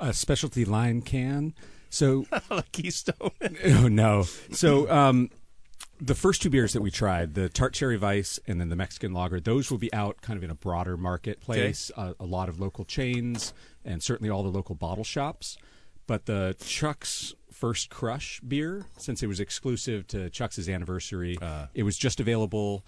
A 0.00 0.14
specialty 0.14 0.64
line 0.64 1.02
can. 1.02 1.54
So 1.90 2.26
like 2.50 2.72
Keystone. 2.72 3.30
oh 3.64 3.88
no. 3.88 4.24
So 4.52 4.90
um, 4.90 5.30
the 6.00 6.14
first 6.14 6.42
two 6.42 6.50
beers 6.50 6.72
that 6.74 6.82
we 6.82 6.90
tried, 6.90 7.34
the 7.34 7.48
tart 7.48 7.72
cherry 7.72 7.96
Weiss 7.96 8.38
and 8.46 8.60
then 8.60 8.68
the 8.68 8.76
Mexican 8.76 9.12
lager, 9.12 9.40
those 9.40 9.70
will 9.70 9.78
be 9.78 9.92
out 9.94 10.20
kind 10.20 10.36
of 10.36 10.44
in 10.44 10.50
a 10.50 10.54
broader 10.54 10.96
marketplace. 10.96 11.90
Uh, 11.96 12.12
a 12.20 12.26
lot 12.26 12.48
of 12.48 12.60
local 12.60 12.84
chains 12.84 13.54
and 13.84 14.02
certainly 14.02 14.30
all 14.30 14.42
the 14.42 14.50
local 14.50 14.74
bottle 14.74 15.04
shops. 15.04 15.56
But 16.06 16.26
the 16.26 16.54
Chuck's 16.60 17.34
First 17.50 17.88
Crush 17.90 18.40
beer, 18.40 18.86
since 18.98 19.22
it 19.22 19.26
was 19.26 19.40
exclusive 19.40 20.06
to 20.08 20.28
Chuck's 20.30 20.68
anniversary, 20.68 21.38
it 21.74 21.82
was 21.82 21.96
just 21.96 22.20
available 22.20 22.84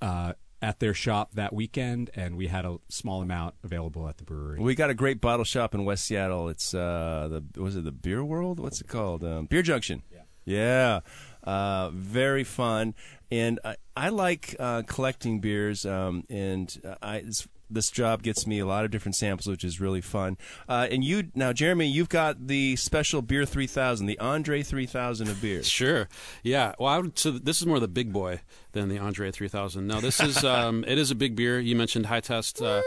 uh, 0.00 0.32
at 0.60 0.80
their 0.80 0.92
shop 0.92 1.34
that 1.34 1.52
weekend, 1.52 2.10
and 2.14 2.36
we 2.36 2.48
had 2.48 2.64
a 2.64 2.78
small 2.88 3.22
amount 3.22 3.54
available 3.64 4.08
at 4.08 4.18
the 4.18 4.24
brewery. 4.24 4.60
We 4.60 4.74
got 4.74 4.90
a 4.90 4.94
great 4.94 5.20
bottle 5.20 5.44
shop 5.44 5.74
in 5.74 5.84
West 5.84 6.04
Seattle. 6.04 6.48
It's 6.48 6.74
uh, 6.74 7.40
the 7.54 7.60
was 7.60 7.76
it 7.76 7.84
the 7.84 7.92
Beer 7.92 8.24
World? 8.24 8.60
What's 8.60 8.80
it 8.80 8.88
called? 8.88 9.24
Um, 9.24 9.46
Beer 9.46 9.62
Junction. 9.62 10.02
Yeah. 10.12 10.20
Yeah. 10.44 11.00
Uh, 11.44 11.90
very 11.90 12.44
fun, 12.44 12.94
and 13.30 13.58
I, 13.64 13.76
I 13.96 14.08
like 14.10 14.54
uh, 14.58 14.82
collecting 14.86 15.40
beers. 15.40 15.84
Um, 15.84 16.24
and 16.30 16.80
I 17.02 17.24
this, 17.70 17.90
job 17.90 18.22
gets 18.22 18.46
me 18.46 18.58
a 18.58 18.66
lot 18.66 18.84
of 18.84 18.90
different 18.90 19.16
samples, 19.16 19.46
which 19.46 19.64
is 19.64 19.80
really 19.80 20.00
fun. 20.00 20.36
Uh, 20.68 20.86
and 20.90 21.02
you 21.02 21.30
now, 21.34 21.52
Jeremy, 21.52 21.86
you've 21.88 22.08
got 22.08 22.46
the 22.46 22.76
special 22.76 23.22
Beer 23.22 23.44
3000, 23.46 24.06
the 24.06 24.18
Andre 24.18 24.62
3000 24.62 25.28
of 25.28 25.40
beers. 25.40 25.68
Sure. 25.68 26.08
Yeah. 26.42 26.74
Well, 26.78 26.88
I 26.88 26.98
would, 26.98 27.18
so 27.18 27.30
this 27.32 27.60
is 27.60 27.66
more 27.66 27.80
the 27.80 27.88
big 27.88 28.12
boy 28.12 28.40
than 28.72 28.88
the 28.88 28.98
Andre 28.98 29.30
3000. 29.30 29.86
No, 29.86 30.00
this 30.00 30.20
is 30.20 30.44
um, 30.44 30.84
it 30.86 30.98
is 30.98 31.10
a 31.10 31.14
big 31.14 31.34
beer. 31.34 31.58
You 31.58 31.74
mentioned 31.74 32.06
high 32.06 32.20
test. 32.20 32.60
Uh, 32.60 32.82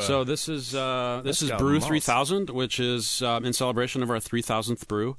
so 0.00 0.24
this 0.24 0.48
is 0.48 0.74
uh, 0.74 1.20
this 1.24 1.40
That's 1.40 1.52
is 1.52 1.58
Brew 1.58 1.80
3000, 1.80 2.50
which 2.50 2.80
is 2.80 3.22
um, 3.22 3.44
in 3.44 3.52
celebration 3.52 4.02
of 4.02 4.10
our 4.10 4.16
3000th 4.16 4.86
brew. 4.88 5.16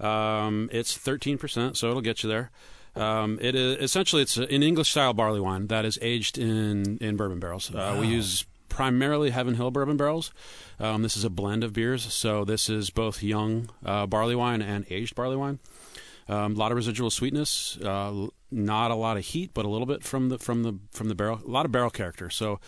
Um, 0.00 0.68
it's 0.72 0.96
13%, 0.96 1.76
so 1.76 1.88
it'll 1.88 2.00
get 2.02 2.22
you 2.22 2.28
there. 2.28 2.50
Um, 2.94 3.38
it 3.40 3.54
is 3.54 3.78
essentially 3.78 4.22
it's 4.22 4.36
an 4.36 4.62
English 4.62 4.90
style 4.90 5.14
barley 5.14 5.40
wine 5.40 5.68
that 5.68 5.84
is 5.84 5.98
aged 6.02 6.36
in 6.36 6.98
in 6.98 7.16
bourbon 7.16 7.40
barrels. 7.40 7.74
Uh, 7.74 7.96
we 7.98 8.06
use 8.06 8.44
primarily 8.68 9.30
Heaven 9.30 9.54
Hill 9.54 9.70
bourbon 9.70 9.96
barrels. 9.96 10.32
Um, 10.78 11.02
this 11.02 11.16
is 11.16 11.24
a 11.24 11.30
blend 11.30 11.64
of 11.64 11.72
beers, 11.72 12.12
so 12.12 12.44
this 12.44 12.68
is 12.68 12.90
both 12.90 13.22
young 13.22 13.70
uh, 13.84 14.06
barley 14.06 14.34
wine 14.34 14.60
and 14.60 14.84
aged 14.90 15.14
barley 15.14 15.36
wine. 15.36 15.58
Um, 16.28 16.54
a 16.54 16.58
lot 16.58 16.70
of 16.70 16.76
residual 16.76 17.10
sweetness, 17.10 17.78
uh, 17.78 18.28
not 18.50 18.90
a 18.90 18.94
lot 18.94 19.16
of 19.16 19.24
heat, 19.24 19.50
but 19.54 19.64
a 19.64 19.68
little 19.68 19.86
bit 19.86 20.04
from 20.04 20.28
the 20.28 20.38
from 20.38 20.62
the 20.62 20.78
from 20.90 21.08
the 21.08 21.14
barrel. 21.14 21.40
A 21.44 21.50
lot 21.50 21.66
of 21.66 21.72
barrel 21.72 21.90
character. 21.90 22.30
So 22.30 22.60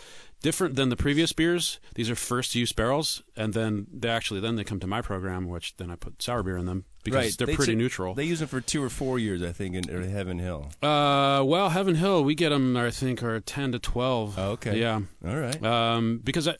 different 0.44 0.76
than 0.76 0.90
the 0.90 0.96
previous 0.96 1.32
beers. 1.32 1.80
These 1.94 2.10
are 2.10 2.14
first 2.14 2.54
use 2.54 2.70
barrels, 2.72 3.22
and 3.34 3.54
then 3.54 3.86
they 3.90 4.10
actually 4.10 4.40
then 4.40 4.56
they 4.56 4.62
come 4.64 4.78
to 4.80 4.86
my 4.86 5.00
program, 5.00 5.48
which 5.48 5.74
then 5.78 5.90
I 5.90 5.96
put 5.96 6.20
sour 6.22 6.42
beer 6.42 6.58
in 6.58 6.66
them 6.66 6.84
because 7.02 7.16
right. 7.24 7.34
they're 7.38 7.46
They 7.46 7.56
pretty 7.56 7.72
took- 7.72 7.78
neutral. 7.78 8.14
They 8.14 8.24
use 8.24 8.40
them 8.40 8.48
for 8.48 8.60
two 8.60 8.82
or 8.84 8.90
four 8.90 9.18
years, 9.18 9.42
I 9.42 9.52
think, 9.52 9.74
in, 9.74 9.84
Heaven 10.10 10.38
Hill. 10.38 10.68
uh, 10.82 11.42
well, 11.44 11.70
Heaven 11.70 11.94
Hill, 11.94 12.22
we 12.24 12.34
get 12.34 12.50
them. 12.50 12.76
I 12.76 12.90
think 12.90 13.22
are 13.22 13.40
ten 13.40 13.72
to 13.72 13.78
twelve. 13.78 14.38
Oh, 14.38 14.50
okay. 14.52 14.78
Yeah. 14.78 15.00
All 15.26 15.36
right. 15.36 15.64
Um, 15.64 16.20
because 16.22 16.46
I, 16.46 16.56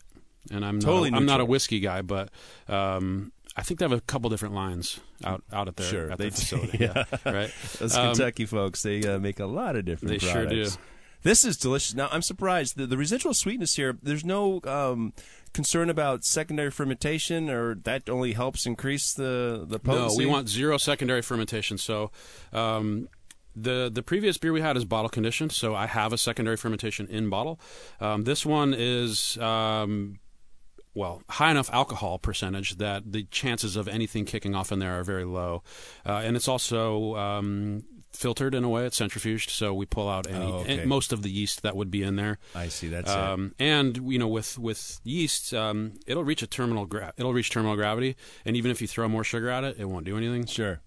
and 0.51 0.65
I'm 0.65 0.81
Totally 0.81 1.11
not 1.11 1.17
a, 1.17 1.21
I'm 1.21 1.27
not 1.27 1.41
a 1.41 1.45
whiskey 1.45 1.81
guy, 1.81 2.01
but 2.03 2.31
um, 2.69 3.33
I 3.57 3.63
think 3.63 3.79
they 3.81 3.85
have 3.85 3.93
a 3.93 4.01
couple 4.01 4.31
different 4.31 4.55
lines 4.55 4.99
out 5.25 5.43
out 5.53 5.69
at 5.69 5.77
their 5.77 5.87
Sure, 5.87 6.11
at 6.11 6.19
they 6.19 6.31
their 6.31 6.31
do, 6.31 6.37
facility. 6.41 6.79
yeah. 6.79 7.05
right. 7.25 7.51
Those 7.79 7.95
Um, 7.97 8.15
Kentucky 8.15 8.47
folks, 8.47 8.83
they 8.83 9.03
uh, 9.05 9.19
make 9.19 9.41
a 9.41 9.47
lot 9.47 9.77
of 9.77 9.85
different 9.85 10.19
They 10.21 10.27
sure 10.27 10.47
do. 10.47 10.69
This 11.25 11.45
is 11.45 11.57
delicious. 11.57 11.95
Now, 11.95 12.09
I'm 12.13 12.23
surprised. 12.23 12.77
The, 12.77 12.87
the 12.87 12.99
residual 12.99 13.33
sweetness 13.33 13.75
here, 13.75 13.97
there's 14.03 14.27
no 14.27 14.61
um, 14.65 15.15
concern 15.55 15.89
about 15.89 16.23
secondary 16.23 16.71
fermentation, 16.71 17.49
or 17.49 17.75
that 17.75 18.11
only 18.11 18.35
helps 18.35 18.67
increase 18.67 19.15
the, 19.15 19.65
the 19.67 19.81
No, 19.85 20.11
we 20.17 20.27
want 20.27 20.51
zero 20.51 20.77
secondary 20.77 21.23
fermentation. 21.23 21.79
So, 21.79 22.11
um, 22.53 23.09
the 23.57 23.91
the 23.93 24.03
previous 24.03 24.37
beer 24.37 24.53
we 24.53 24.61
had 24.61 24.77
is 24.77 24.85
bottle 24.85 25.09
conditioned, 25.09 25.53
so 25.53 25.75
I 25.75 25.87
have 25.87 26.13
a 26.13 26.19
secondary 26.19 26.57
fermentation 26.57 27.07
in 27.09 27.31
bottle. 27.31 27.59
Um, 28.01 28.25
this 28.25 28.45
one 28.45 28.75
is. 28.77 29.39
Um, 29.39 30.19
well, 30.97 31.23
high 31.29 31.51
enough 31.51 31.69
alcohol 31.73 32.21
percentage 32.21 32.77
that 32.77 33.11
the 33.11 33.25
chances 33.25 33.75
of 33.75 33.89
anything 33.89 34.25
kicking 34.25 34.55
off 34.55 34.71
in 34.71 34.79
there 34.79 34.93
are 34.93 35.03
very 35.03 35.25
low, 35.25 35.65
uh, 36.07 36.23
and 36.25 36.37
it's 36.37 36.47
also 36.47 37.17
um, 37.17 37.83
filtered 38.15 38.55
in 38.55 38.65
a 38.65 38.69
way. 38.69 38.87
It's 38.87 38.99
centrifuged, 38.99 39.51
so 39.51 39.75
we 39.75 39.87
pull 39.87 40.09
out 40.09 40.27
any 40.29 40.45
Oh, 40.45 40.59
okay. 40.61 40.85
most 40.85 41.13
of 41.13 41.23
the 41.23 41.31
yeast 41.31 41.63
that 41.63 41.77
would 41.77 41.91
be 41.91 42.03
in 42.03 42.17
there. 42.17 42.39
I 42.55 42.69
see. 42.69 42.89
That's 42.89 43.11
it. 43.11 43.17
Um, 43.17 43.55
and 43.59 44.11
you 44.13 44.19
know, 44.19 44.29
with 44.29 44.59
with 44.59 45.01
yeast, 45.05 45.53
um, 45.55 45.95
it'll 46.07 46.25
reach 46.25 46.43
a 46.43 46.47
terminal 46.47 46.87
gra- 46.87 47.13
it'll 47.17 47.33
reach 47.35 47.51
terminal 47.51 47.77
gravity, 47.77 48.17
and 48.45 48.57
even 48.57 48.71
if 48.71 48.81
you 48.81 48.87
throw 48.89 49.09
more 49.09 49.25
sugar 49.25 49.49
at 49.51 49.65
it, 49.65 49.77
it 49.79 49.87
won't 49.87 50.05
do 50.07 50.17
anything. 50.17 50.47
Sure. 50.47 50.81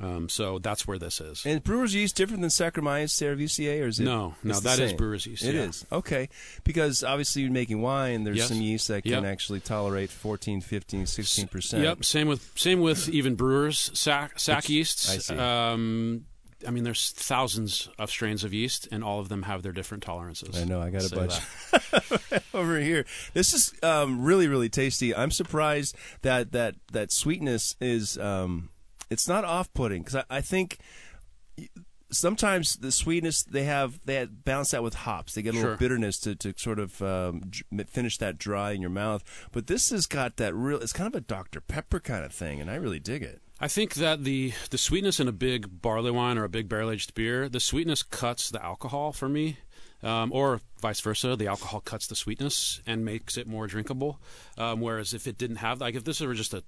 Um, 0.00 0.28
so 0.28 0.60
that's 0.60 0.86
where 0.86 1.00
this 1.00 1.20
is. 1.20 1.44
And 1.44 1.64
brewer's 1.64 1.96
yeast 1.96 2.14
different 2.14 2.42
than 2.42 2.50
Saccharomyces 2.50 3.10
cerevisiae, 3.10 3.82
or 3.82 3.88
is 3.88 3.98
it? 3.98 4.04
No, 4.04 4.36
no, 4.44 4.60
that 4.60 4.78
is 4.78 4.92
brewer's 4.92 5.26
yeast, 5.26 5.42
It 5.42 5.56
yeah. 5.56 5.62
is 5.62 5.84
okay 5.90 6.28
because 6.62 7.02
obviously 7.02 7.42
you're 7.42 7.50
making 7.50 7.82
wine. 7.82 8.22
There's 8.22 8.36
Yes. 8.36 8.48
some 8.50 8.60
yeast 8.60 8.86
that 8.86 9.02
can 9.02 9.10
Yep. 9.10 9.24
actually 9.24 9.58
tolerate 9.58 10.10
14, 10.10 10.60
15, 10.60 11.06
16 11.06 11.48
percent. 11.48 11.82
Yep. 11.82 12.04
Same 12.04 12.28
with 12.28 12.52
same 12.54 12.80
with 12.80 13.08
even 13.08 13.34
brewers 13.34 13.90
sack 13.98 14.38
sack 14.38 14.68
yeasts. 14.68 15.10
I 15.10 15.18
see. 15.18 15.34
Um, 15.36 16.26
I 16.66 16.70
mean, 16.70 16.84
there's 16.84 17.10
thousands 17.12 17.88
of 17.98 18.10
strains 18.10 18.44
of 18.44 18.52
yeast, 18.52 18.88
and 18.92 19.02
all 19.02 19.20
of 19.20 19.28
them 19.28 19.44
have 19.44 19.62
their 19.62 19.72
different 19.72 20.02
tolerances. 20.02 20.60
I 20.60 20.64
know. 20.64 20.80
I 20.80 20.90
got 20.90 21.10
a 21.10 21.14
bunch 21.14 22.42
over 22.54 22.78
here. 22.78 23.06
This 23.34 23.52
is 23.52 23.72
um, 23.82 24.22
really, 24.22 24.48
really 24.48 24.68
tasty. 24.68 25.14
I'm 25.14 25.30
surprised 25.30 25.96
that 26.22 26.52
that 26.52 26.76
that 26.92 27.12
sweetness 27.12 27.76
is. 27.80 28.18
Um, 28.18 28.70
it's 29.10 29.26
not 29.26 29.44
off-putting 29.44 30.02
because 30.02 30.16
I, 30.16 30.24
I 30.38 30.40
think 30.40 30.78
sometimes 32.10 32.76
the 32.76 32.92
sweetness 32.92 33.42
they 33.44 33.64
have 33.64 34.00
they 34.04 34.16
have 34.16 34.44
balance 34.44 34.70
that 34.70 34.82
with 34.82 34.94
hops. 34.94 35.34
They 35.34 35.42
get 35.42 35.54
a 35.54 35.58
little 35.58 35.76
bitterness 35.76 36.18
to, 36.20 36.34
to 36.36 36.54
sort 36.56 36.78
of 36.78 37.00
um, 37.02 37.50
finish 37.88 38.18
that 38.18 38.38
dry 38.38 38.72
in 38.72 38.80
your 38.80 38.90
mouth. 38.90 39.22
But 39.52 39.66
this 39.66 39.90
has 39.90 40.06
got 40.06 40.36
that 40.36 40.54
real. 40.54 40.78
It's 40.78 40.92
kind 40.92 41.06
of 41.06 41.14
a 41.14 41.20
Dr 41.20 41.60
Pepper 41.60 42.00
kind 42.00 42.24
of 42.24 42.32
thing, 42.32 42.60
and 42.60 42.70
I 42.70 42.74
really 42.74 43.00
dig 43.00 43.22
it. 43.22 43.40
I 43.60 43.68
think 43.68 43.94
that 43.94 44.24
the 44.24 44.52
the 44.70 44.78
sweetness 44.78 45.20
in 45.20 45.28
a 45.28 45.32
big 45.32 45.82
barley 45.82 46.10
wine 46.10 46.38
or 46.38 46.44
a 46.44 46.48
big 46.48 46.68
barrel 46.68 46.90
aged 46.90 47.14
beer, 47.14 47.48
the 47.48 47.60
sweetness 47.60 48.02
cuts 48.02 48.50
the 48.50 48.64
alcohol 48.64 49.12
for 49.12 49.28
me. 49.28 49.58
Um, 50.02 50.32
or 50.32 50.62
vice 50.80 51.00
versa, 51.00 51.36
the 51.36 51.46
alcohol 51.46 51.80
cuts 51.80 52.06
the 52.06 52.16
sweetness 52.16 52.80
and 52.86 53.04
makes 53.04 53.36
it 53.36 53.46
more 53.46 53.66
drinkable. 53.66 54.18
Um, 54.56 54.80
whereas 54.80 55.12
if 55.12 55.26
it 55.26 55.36
didn't 55.36 55.56
have, 55.56 55.82
like 55.82 55.94
if 55.94 56.04
this 56.04 56.20
were 56.20 56.32
just 56.32 56.54
a 56.54 56.64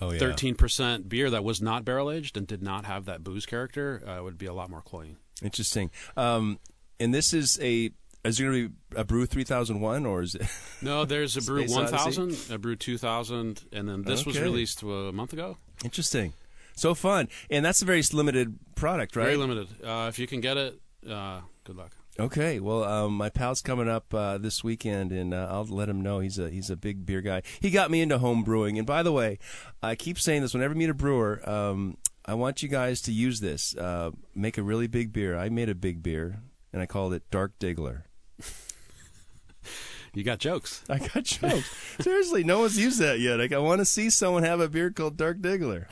Oh 0.00 0.10
yeah. 0.10 0.18
thirteen 0.18 0.54
percent 0.54 1.08
beer 1.08 1.30
that 1.30 1.44
was 1.44 1.60
not 1.62 1.84
barrel 1.84 2.10
aged 2.10 2.36
and 2.36 2.46
did 2.46 2.62
not 2.62 2.84
have 2.84 3.04
that 3.04 3.22
booze 3.22 3.46
character, 3.46 4.02
uh, 4.08 4.16
it 4.18 4.24
would 4.24 4.38
be 4.38 4.46
a 4.46 4.54
lot 4.54 4.70
more 4.70 4.80
cloying. 4.80 5.18
Interesting. 5.42 5.90
Um, 6.16 6.58
and 6.98 7.12
this 7.12 7.32
is 7.34 7.60
a. 7.60 7.90
Is 8.24 8.38
there 8.38 8.50
going 8.50 8.62
to 8.64 8.68
be 8.70 8.74
a 9.00 9.04
brew 9.04 9.26
3001 9.26 10.06
or 10.06 10.22
is 10.22 10.34
it? 10.34 10.42
No, 10.80 11.04
there's 11.04 11.36
a 11.36 11.42
brew 11.46 11.62
Space 11.62 11.70
one 11.74 11.84
Odyssey? 11.86 11.96
thousand, 11.96 12.54
a 12.54 12.58
brew 12.58 12.76
two 12.76 12.96
thousand, 12.98 13.64
and 13.72 13.88
then 13.88 14.02
this 14.02 14.24
was 14.24 14.40
released 14.40 14.82
a 14.82 15.12
month 15.12 15.32
ago. 15.32 15.58
Interesting. 15.84 16.32
So 16.74 16.94
fun. 16.94 17.28
And 17.50 17.64
that's 17.64 17.82
a 17.82 17.84
very 17.84 18.02
limited 18.12 18.58
product, 18.74 19.14
right? 19.16 19.24
Very 19.24 19.36
limited. 19.36 19.68
Uh, 19.84 20.06
if 20.08 20.18
you 20.18 20.26
can 20.26 20.40
get 20.40 20.56
it, 20.56 20.80
uh, 21.08 21.40
good 21.64 21.76
luck. 21.76 21.92
Okay, 22.18 22.60
well, 22.60 22.84
um, 22.84 23.16
my 23.16 23.28
pal's 23.28 23.60
coming 23.60 23.88
up 23.88 24.14
uh, 24.14 24.38
this 24.38 24.62
weekend, 24.62 25.10
and 25.10 25.34
uh, 25.34 25.48
I'll 25.50 25.64
let 25.64 25.88
him 25.88 26.00
know 26.00 26.20
he's 26.20 26.38
a 26.38 26.48
he's 26.48 26.70
a 26.70 26.76
big 26.76 27.04
beer 27.04 27.20
guy. 27.20 27.42
He 27.60 27.70
got 27.70 27.90
me 27.90 28.00
into 28.00 28.18
home 28.18 28.44
brewing, 28.44 28.78
and 28.78 28.86
by 28.86 29.02
the 29.02 29.10
way, 29.12 29.38
I 29.82 29.96
keep 29.96 30.18
saying 30.20 30.42
this 30.42 30.54
whenever 30.54 30.74
I 30.74 30.76
meet 30.76 30.90
a 30.90 30.94
brewer. 30.94 31.40
Um, 31.48 31.96
I 32.24 32.34
want 32.34 32.62
you 32.62 32.68
guys 32.68 33.02
to 33.02 33.12
use 33.12 33.40
this. 33.40 33.76
Uh, 33.76 34.12
make 34.34 34.56
a 34.58 34.62
really 34.62 34.86
big 34.86 35.12
beer. 35.12 35.36
I 35.36 35.48
made 35.48 35.68
a 35.68 35.74
big 35.74 36.02
beer, 36.04 36.40
and 36.72 36.80
I 36.80 36.86
called 36.86 37.14
it 37.14 37.28
Dark 37.32 37.58
Diggler. 37.58 38.02
You 40.14 40.22
got 40.22 40.38
jokes. 40.38 40.82
I 40.88 40.98
got 40.98 41.24
jokes. 41.24 41.96
Seriously, 42.00 42.44
no 42.44 42.60
one's 42.60 42.78
used 42.78 43.00
that 43.00 43.20
yet. 43.20 43.38
Like, 43.38 43.52
I 43.52 43.58
want 43.58 43.80
to 43.80 43.84
see 43.84 44.10
someone 44.10 44.44
have 44.44 44.60
a 44.60 44.68
beer 44.68 44.90
called 44.90 45.16
Dark 45.16 45.38
Diggler. 45.38 45.86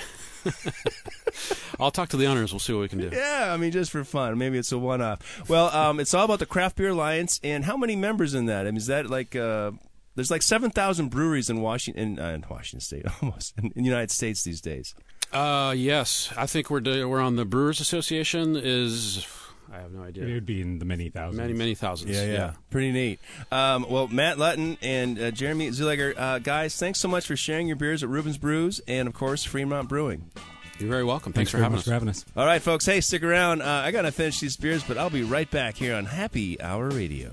I'll 1.80 1.90
talk 1.90 2.08
to 2.10 2.16
the 2.16 2.26
owners. 2.26 2.52
We'll 2.52 2.60
see 2.60 2.72
what 2.72 2.80
we 2.80 2.88
can 2.88 2.98
do. 2.98 3.10
Yeah, 3.12 3.52
I 3.52 3.56
mean, 3.56 3.72
just 3.72 3.90
for 3.90 4.04
fun. 4.04 4.38
Maybe 4.38 4.58
it's 4.58 4.72
a 4.72 4.78
one-off. 4.78 5.48
Well, 5.48 5.74
um, 5.74 6.00
it's 6.00 6.14
all 6.14 6.24
about 6.24 6.38
the 6.38 6.46
Craft 6.46 6.76
Beer 6.76 6.88
Alliance, 6.88 7.40
and 7.42 7.64
how 7.64 7.76
many 7.76 7.96
members 7.96 8.34
in 8.34 8.46
that? 8.46 8.66
I 8.66 8.70
mean, 8.70 8.76
is 8.76 8.86
that 8.86 9.08
like 9.08 9.34
uh, 9.36 9.72
there's 10.14 10.30
like 10.30 10.42
seven 10.42 10.70
thousand 10.70 11.10
breweries 11.10 11.48
in 11.48 11.60
Washington, 11.60 12.18
in, 12.18 12.18
uh, 12.18 12.30
in 12.30 12.44
Washington 12.48 12.80
State, 12.80 13.06
almost 13.22 13.56
in, 13.58 13.66
in 13.66 13.82
the 13.82 13.88
United 13.88 14.10
States 14.10 14.42
these 14.42 14.60
days. 14.60 14.94
Uh, 15.32 15.74
yes, 15.76 16.32
I 16.36 16.46
think 16.46 16.70
we're 16.70 16.82
we're 17.06 17.20
on 17.20 17.36
the 17.36 17.44
Brewers 17.44 17.80
Association. 17.80 18.56
Is 18.56 19.26
I 19.72 19.80
have 19.80 19.92
no 19.92 20.02
idea. 20.02 20.24
It 20.24 20.34
would 20.34 20.46
be 20.46 20.60
in 20.60 20.78
the 20.78 20.84
many 20.84 21.08
thousands. 21.08 21.38
Many 21.38 21.54
many 21.54 21.74
thousands. 21.74 22.10
Yeah, 22.14 22.24
yeah. 22.26 22.52
pretty 22.70 22.92
neat. 22.92 23.20
Um, 23.50 23.86
well, 23.88 24.06
Matt 24.08 24.38
Lutton 24.38 24.76
and 24.82 25.18
uh, 25.18 25.30
Jeremy 25.30 25.68
Zuliger, 25.70 26.14
uh, 26.16 26.38
guys, 26.40 26.76
thanks 26.76 27.00
so 27.00 27.08
much 27.08 27.26
for 27.26 27.36
sharing 27.36 27.66
your 27.68 27.76
beers 27.76 28.02
at 28.02 28.08
Reuben's 28.10 28.36
Brews 28.38 28.80
and 28.86 29.08
of 29.08 29.14
course 29.14 29.44
Fremont 29.44 29.88
Brewing. 29.88 30.30
You're 30.78 30.90
very 30.90 31.04
welcome. 31.04 31.32
Thanks, 31.32 31.50
Thanks, 31.50 31.58
for 31.58 31.62
having 31.62 31.78
us. 31.78 31.84
for 31.84 31.92
having 31.92 32.08
us. 32.08 32.24
All 32.36 32.44
right, 32.44 32.60
folks. 32.60 32.84
Hey, 32.84 33.00
stick 33.00 33.22
around. 33.22 33.62
Uh, 33.62 33.66
I 33.66 33.92
gotta 33.92 34.12
finish 34.12 34.40
these 34.40 34.56
beers, 34.56 34.82
but 34.82 34.98
I'll 34.98 35.10
be 35.10 35.22
right 35.22 35.50
back 35.50 35.76
here 35.76 35.94
on 35.94 36.04
Happy 36.06 36.60
Hour 36.60 36.88
Radio. 36.90 37.30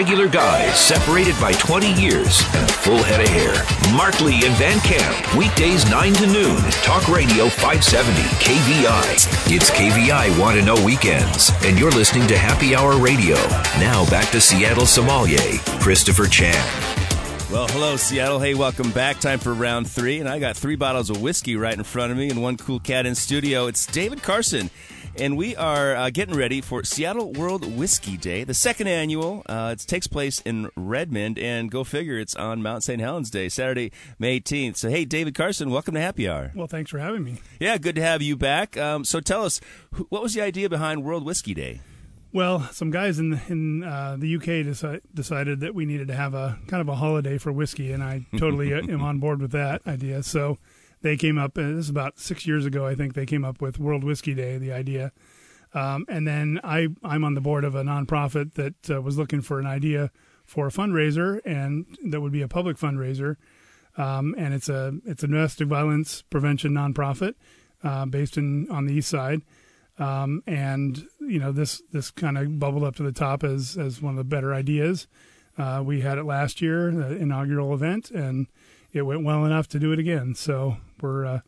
Regular 0.00 0.28
guys 0.28 0.80
separated 0.80 1.38
by 1.38 1.52
20 1.52 1.92
years 2.00 2.40
and 2.54 2.64
a 2.64 2.72
full 2.72 3.02
head 3.02 3.20
of 3.20 3.28
hair. 3.28 3.52
Mark 3.94 4.18
Lee 4.22 4.46
and 4.46 4.56
Van 4.56 4.80
Camp, 4.80 5.36
weekdays 5.36 5.84
9 5.90 6.14
to 6.14 6.26
noon. 6.26 6.56
Talk 6.80 7.06
Radio 7.06 7.50
570 7.50 8.22
KVI. 8.40 9.54
It's 9.54 9.70
KVI 9.70 10.40
Want 10.40 10.58
to 10.58 10.64
Know 10.64 10.82
Weekends. 10.86 11.52
And 11.66 11.78
you're 11.78 11.90
listening 11.90 12.26
to 12.28 12.38
Happy 12.38 12.74
Hour 12.74 12.96
Radio. 12.96 13.36
Now 13.78 14.08
back 14.08 14.30
to 14.30 14.40
Seattle 14.40 14.86
sommelier, 14.86 15.58
Christopher 15.80 16.24
Chan. 16.24 16.64
Well, 17.52 17.68
hello, 17.68 17.96
Seattle. 17.96 18.38
Hey, 18.38 18.54
welcome 18.54 18.92
back. 18.92 19.20
Time 19.20 19.38
for 19.38 19.52
round 19.52 19.90
three, 19.90 20.18
and 20.18 20.30
I 20.30 20.38
got 20.38 20.56
three 20.56 20.76
bottles 20.76 21.10
of 21.10 21.20
whiskey 21.20 21.56
right 21.56 21.76
in 21.76 21.84
front 21.84 22.10
of 22.10 22.16
me 22.16 22.30
and 22.30 22.40
one 22.40 22.56
cool 22.56 22.80
cat 22.80 23.04
in 23.04 23.14
studio. 23.14 23.66
It's 23.66 23.84
David 23.84 24.22
Carson, 24.22 24.70
and 25.20 25.36
we 25.36 25.54
are 25.54 25.94
uh, 25.94 26.10
getting 26.10 26.34
ready 26.34 26.60
for 26.60 26.82
Seattle 26.82 27.32
World 27.32 27.76
Whiskey 27.76 28.16
Day, 28.16 28.42
the 28.42 28.54
second 28.54 28.88
annual. 28.88 29.42
Uh, 29.46 29.74
it 29.78 29.80
takes 29.86 30.06
place 30.06 30.40
in 30.40 30.70
Redmond, 30.76 31.38
and 31.38 31.70
go 31.70 31.84
figure, 31.84 32.18
it's 32.18 32.34
on 32.34 32.62
Mount 32.62 32.82
St. 32.82 33.00
Helens 33.00 33.30
Day, 33.30 33.48
Saturday, 33.48 33.92
May 34.18 34.40
18th. 34.40 34.76
So, 34.76 34.88
hey, 34.88 35.04
David 35.04 35.34
Carson, 35.34 35.70
welcome 35.70 35.94
to 35.94 36.00
Happy 36.00 36.28
Hour. 36.28 36.52
Well, 36.54 36.66
thanks 36.66 36.90
for 36.90 36.98
having 36.98 37.22
me. 37.22 37.40
Yeah, 37.60 37.76
good 37.78 37.96
to 37.96 38.02
have 38.02 38.22
you 38.22 38.36
back. 38.36 38.76
Um, 38.76 39.04
so, 39.04 39.20
tell 39.20 39.44
us, 39.44 39.60
wh- 39.94 40.10
what 40.10 40.22
was 40.22 40.34
the 40.34 40.40
idea 40.40 40.68
behind 40.68 41.04
World 41.04 41.24
Whiskey 41.24 41.52
Day? 41.54 41.80
Well, 42.32 42.60
some 42.72 42.90
guys 42.90 43.18
in 43.18 43.40
in 43.48 43.82
uh, 43.82 44.16
the 44.18 44.36
UK 44.36 44.64
deci- 44.64 45.00
decided 45.12 45.60
that 45.60 45.74
we 45.74 45.84
needed 45.84 46.08
to 46.08 46.14
have 46.14 46.32
a 46.32 46.58
kind 46.68 46.80
of 46.80 46.88
a 46.88 46.94
holiday 46.94 47.38
for 47.38 47.50
whiskey, 47.52 47.92
and 47.92 48.02
I 48.02 48.24
totally 48.38 48.72
am 48.74 49.02
on 49.02 49.18
board 49.18 49.40
with 49.42 49.50
that 49.52 49.82
idea. 49.86 50.22
So 50.22 50.58
they 51.02 51.16
came 51.16 51.38
up. 51.38 51.56
Uh, 51.56 51.62
this 51.62 51.84
is 51.84 51.90
about 51.90 52.18
six 52.18 52.46
years 52.46 52.66
ago, 52.66 52.86
I 52.86 52.94
think. 52.94 53.14
They 53.14 53.26
came 53.26 53.44
up 53.44 53.60
with 53.60 53.78
World 53.78 54.04
Whiskey 54.04 54.34
Day, 54.34 54.58
the 54.58 54.72
idea, 54.72 55.12
um, 55.74 56.04
and 56.08 56.26
then 56.26 56.60
I 56.62 56.88
I'm 57.02 57.24
on 57.24 57.34
the 57.34 57.40
board 57.40 57.64
of 57.64 57.74
a 57.74 57.82
nonprofit 57.82 58.54
that 58.54 58.90
uh, 58.90 59.00
was 59.00 59.16
looking 59.16 59.40
for 59.40 59.58
an 59.58 59.66
idea 59.66 60.10
for 60.44 60.66
a 60.66 60.70
fundraiser, 60.70 61.40
and 61.44 61.86
that 62.04 62.20
would 62.20 62.32
be 62.32 62.42
a 62.42 62.48
public 62.48 62.76
fundraiser, 62.76 63.36
um, 63.96 64.34
and 64.36 64.52
it's 64.52 64.68
a 64.68 64.94
it's 65.06 65.22
a 65.22 65.26
domestic 65.28 65.68
violence 65.68 66.22
prevention 66.22 66.72
nonprofit 66.72 67.34
uh, 67.84 68.04
based 68.06 68.36
in 68.36 68.68
on 68.70 68.86
the 68.86 68.94
east 68.94 69.08
side. 69.08 69.42
um, 70.00 70.42
and 70.46 71.06
you 71.20 71.38
know 71.38 71.52
this 71.52 71.82
this 71.92 72.10
kind 72.10 72.36
of 72.38 72.58
bubbled 72.58 72.82
up 72.82 72.96
to 72.96 73.02
the 73.02 73.12
top 73.12 73.44
as 73.44 73.76
as 73.76 74.02
one 74.02 74.14
of 74.14 74.18
the 74.18 74.24
better 74.24 74.52
ideas. 74.54 75.06
Uh, 75.58 75.82
we 75.84 76.00
had 76.00 76.16
it 76.16 76.24
last 76.24 76.62
year, 76.62 76.90
the 76.90 77.16
inaugural 77.16 77.74
event, 77.74 78.10
and 78.10 78.46
it 78.92 79.02
went 79.02 79.24
well 79.24 79.44
enough 79.44 79.68
to 79.68 79.78
do 79.78 79.92
it 79.92 79.98
again. 79.98 80.34
So 80.34 80.78
we're 81.00 81.24
uh, 81.24 81.40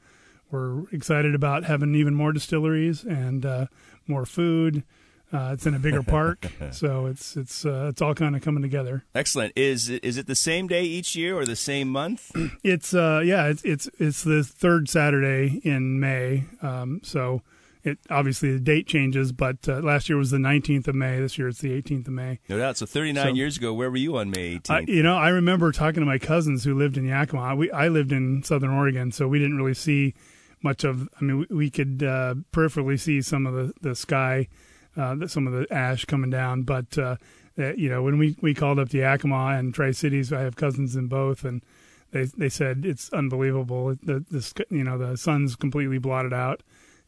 we're 0.51 0.89
excited 0.91 1.35
about 1.35 1.65
having 1.65 1.95
even 1.95 2.15
more 2.15 2.33
distilleries 2.33 3.05
and 3.05 3.45
uh, 3.45 3.67
more 4.07 4.27
food. 4.27 4.85
Uh, 5.33 5.53
it's 5.55 5.65
in 5.65 5.75
a 5.75 5.79
bigger 5.79 6.03
park, 6.03 6.47
so 6.73 7.07
it's 7.07 7.39
it's 7.39 7.65
uh, 7.65 7.87
it's 7.89 8.03
all 8.03 8.15
kind 8.15 8.37
of 8.37 8.43
coming 8.43 8.63
together. 8.63 9.05
Excellent. 9.15 9.55
Is 9.57 9.89
it, 9.89 10.05
is 10.05 10.19
it 10.19 10.27
the 10.27 10.35
same 10.35 10.67
day 10.69 10.85
each 10.85 11.17
year 11.17 11.35
or 11.39 11.47
the 11.47 11.57
same 11.57 11.89
month? 11.89 12.31
It's 12.63 12.93
uh 12.95 13.23
yeah, 13.25 13.47
it's 13.47 13.65
it's 13.65 13.89
it's 13.99 14.23
the 14.23 14.45
third 14.45 14.89
Saturday 14.91 15.61
in 15.65 15.99
May. 15.99 16.45
Um, 16.61 17.01
so 17.03 17.43
it 17.85 17.99
obviously 18.11 18.53
the 18.53 18.61
date 18.61 18.87
changes, 18.87 19.33
but 19.33 19.69
uh, 19.69 19.81
last 19.81 20.09
year 20.09 20.17
was 20.17 20.31
the 20.31 20.39
19th 20.39 20.89
of 20.89 20.95
May. 20.95 21.19
This 21.19 21.37
year 21.37 21.49
it's 21.49 21.61
the 21.61 21.71
18th 21.71 22.07
of 22.09 22.13
May. 22.15 22.39
No 22.49 22.59
doubt. 22.59 22.77
So 22.77 22.87
39 22.87 23.25
So- 23.25 23.35
years 23.35 23.57
ago, 23.57 23.73
where 23.75 23.91
were 23.91 23.97
you 23.97 24.17
on 24.17 24.31
May 24.31 24.57
18th? 24.57 24.71
I, 24.71 24.81
you 24.81 25.03
know, 25.03 25.17
I 25.17 25.29
remember 25.31 25.73
talking 25.73 26.01
to 26.01 26.07
my 26.07 26.19
cousins 26.19 26.65
who 26.65 26.75
lived 26.75 26.97
in 26.97 27.05
Yakima. 27.07 27.57
We 27.57 27.71
I 27.71 27.89
lived 27.89 28.13
in 28.13 28.43
Southern 28.43 28.71
Oregon, 28.71 29.11
so 29.13 29.27
we 29.27 29.39
didn't 29.39 29.57
really 29.57 29.75
see 29.75 30.15
much 30.63 30.85
of. 30.85 31.09
I 31.21 31.25
mean, 31.25 31.39
we, 31.51 31.57
we 31.57 31.71
could 31.71 32.03
uh, 32.03 32.35
peripherally 32.53 32.99
see 33.01 33.21
some 33.23 33.47
of 33.47 33.55
the 33.55 33.73
the 33.81 33.95
sky, 33.97 34.49
uh, 34.97 35.27
some 35.27 35.47
of 35.47 35.53
the 35.53 35.67
ash 35.73 36.05
coming 36.05 36.31
down, 36.31 36.63
but. 36.63 36.97
Uh, 36.99 37.17
uh, 37.59 37.75
you 37.75 37.87
know, 37.91 38.03
when 38.03 38.17
we, 38.17 38.35
we 38.41 38.55
called 38.55 38.79
up 38.79 38.89
the 38.89 39.01
Yakima 39.01 39.49
and 39.59 39.75
Tri 39.75 39.91
Cities, 39.91 40.33
I 40.33 40.41
have 40.41 40.57
cousins 40.57 40.97
in 40.97 41.07
both, 41.09 41.45
and 41.45 41.63
they 42.11 42.25
they 42.25 42.49
said 42.49 42.87
it's 42.87 43.13
unbelievable. 43.13 43.95
The 44.03 44.25
the 44.31 44.65
you 44.71 44.83
know 44.83 44.97
the 44.97 45.19
sun's 45.19 45.55
completely 45.55 45.99
blotted 45.99 46.33
out, 46.33 46.63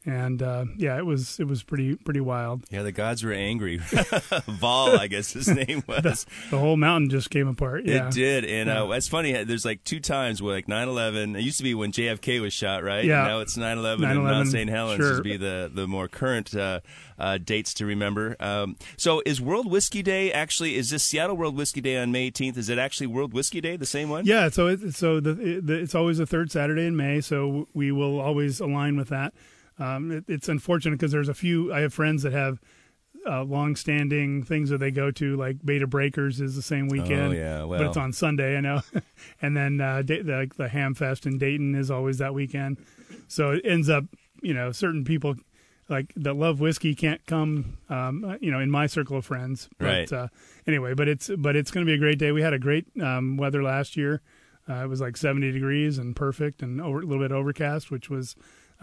and 0.06 0.42
uh, 0.42 0.66
yeah, 0.76 0.98
it 0.98 1.06
was 1.06 1.40
it 1.40 1.44
was 1.48 1.62
pretty 1.62 1.94
pretty 1.96 2.20
wild. 2.20 2.64
yeah, 2.70 2.82
the 2.82 2.92
gods 2.92 3.22
were 3.24 3.32
angry. 3.32 3.76
Vol, 4.46 4.98
I 4.98 5.06
guess 5.06 5.32
his 5.32 5.48
name 5.66 5.82
was. 5.86 6.26
The 6.50 6.58
whole 6.58 6.76
mountain 6.76 7.10
just 7.10 7.30
came 7.30 7.48
apart. 7.48 7.84
Yeah, 7.84 8.08
It 8.08 8.14
did, 8.14 8.44
and 8.44 8.68
uh, 8.68 8.88
it's 8.92 9.08
funny. 9.08 9.44
There's 9.44 9.64
like 9.64 9.82
two 9.84 10.00
times 10.00 10.42
where 10.42 10.54
like 10.54 10.66
9/11. 10.66 11.38
It 11.38 11.42
used 11.42 11.58
to 11.58 11.64
be 11.64 11.74
when 11.74 11.92
JFK 11.92 12.40
was 12.40 12.52
shot, 12.52 12.82
right? 12.82 13.04
Yeah. 13.04 13.20
And 13.20 13.28
now 13.28 13.40
it's 13.40 13.56
9/11 13.56 13.94
and 13.94 14.02
9/11, 14.02 14.22
Mount 14.24 14.48
St. 14.48 14.70
Helens 14.70 15.04
sure. 15.04 15.16
to 15.16 15.22
be 15.22 15.36
the 15.36 15.70
the 15.72 15.86
more 15.86 16.08
current 16.08 16.54
uh, 16.54 16.80
uh, 17.18 17.38
dates 17.38 17.72
to 17.74 17.86
remember. 17.86 18.36
Um, 18.40 18.76
so 18.96 19.22
is 19.24 19.40
World 19.40 19.70
Whiskey 19.70 20.02
Day 20.02 20.32
actually? 20.32 20.76
Is 20.76 20.90
this 20.90 21.02
Seattle 21.02 21.36
World 21.36 21.56
Whiskey 21.56 21.80
Day 21.80 21.96
on 21.96 22.12
May 22.12 22.30
18th? 22.30 22.56
Is 22.58 22.68
it 22.68 22.78
actually 22.78 23.06
World 23.06 23.32
Whiskey 23.32 23.60
Day, 23.60 23.76
the 23.76 23.86
same 23.86 24.08
one? 24.08 24.26
Yeah, 24.26 24.48
so 24.48 24.66
it, 24.68 24.94
so 24.94 25.20
the, 25.20 25.30
it, 25.30 25.66
the 25.66 25.74
it's 25.74 25.94
always 25.94 26.18
the 26.18 26.26
third 26.26 26.50
Saturday 26.50 26.86
in 26.86 26.96
May, 26.96 27.20
so 27.20 27.68
we 27.72 27.92
will 27.92 28.20
always 28.20 28.60
align 28.60 28.96
with 28.96 29.08
that. 29.08 29.32
Um, 29.78 30.10
it, 30.10 30.24
it's 30.28 30.48
unfortunate 30.48 30.92
because 30.98 31.12
there's 31.12 31.28
a 31.28 31.34
few. 31.34 31.72
I 31.72 31.80
have 31.80 31.92
friends 31.92 32.22
that 32.22 32.32
have 32.32 32.60
uh, 33.26 33.42
long-standing 33.42 34.42
things 34.42 34.70
that 34.70 34.78
they 34.78 34.90
go 34.90 35.10
to, 35.10 35.36
like 35.36 35.64
Bay 35.64 35.78
to 35.78 35.86
Breakers 35.86 36.40
is 36.40 36.54
the 36.56 36.62
same 36.62 36.88
weekend. 36.88 37.32
Oh, 37.32 37.36
yeah, 37.36 37.64
well, 37.64 37.78
but 37.78 37.86
it's 37.88 37.96
on 37.96 38.12
Sunday, 38.12 38.56
I 38.56 38.60
know. 38.60 38.82
and 39.42 39.56
then 39.56 39.80
uh, 39.80 40.02
Da- 40.02 40.22
the 40.22 40.50
the 40.56 40.68
Ham 40.68 40.94
Fest 40.94 41.26
in 41.26 41.38
Dayton 41.38 41.74
is 41.74 41.90
always 41.90 42.18
that 42.18 42.34
weekend. 42.34 42.78
So 43.28 43.52
it 43.52 43.62
ends 43.64 43.88
up, 43.88 44.04
you 44.42 44.54
know, 44.54 44.72
certain 44.72 45.04
people 45.04 45.34
like 45.88 46.12
that 46.16 46.34
love 46.34 46.60
whiskey 46.60 46.94
can't 46.94 47.24
come, 47.26 47.78
um, 47.88 48.36
you 48.40 48.50
know, 48.50 48.60
in 48.60 48.70
my 48.70 48.86
circle 48.86 49.16
of 49.18 49.26
friends. 49.26 49.68
But, 49.78 49.86
Right. 49.86 50.12
Uh, 50.12 50.28
anyway, 50.66 50.94
but 50.94 51.08
it's 51.08 51.30
but 51.36 51.56
it's 51.56 51.70
going 51.70 51.84
to 51.86 51.90
be 51.90 51.94
a 51.94 51.98
great 51.98 52.18
day. 52.18 52.30
We 52.32 52.42
had 52.42 52.52
a 52.52 52.58
great 52.58 52.86
um, 53.02 53.36
weather 53.36 53.62
last 53.62 53.96
year. 53.96 54.20
Uh, 54.68 54.76
it 54.84 54.88
was 54.88 55.00
like 55.00 55.16
70 55.16 55.52
degrees 55.52 55.98
and 55.98 56.16
perfect, 56.16 56.62
and 56.62 56.80
over, 56.80 57.00
a 57.00 57.04
little 57.04 57.22
bit 57.22 57.32
overcast, 57.32 57.90
which 57.90 58.08
was 58.08 58.34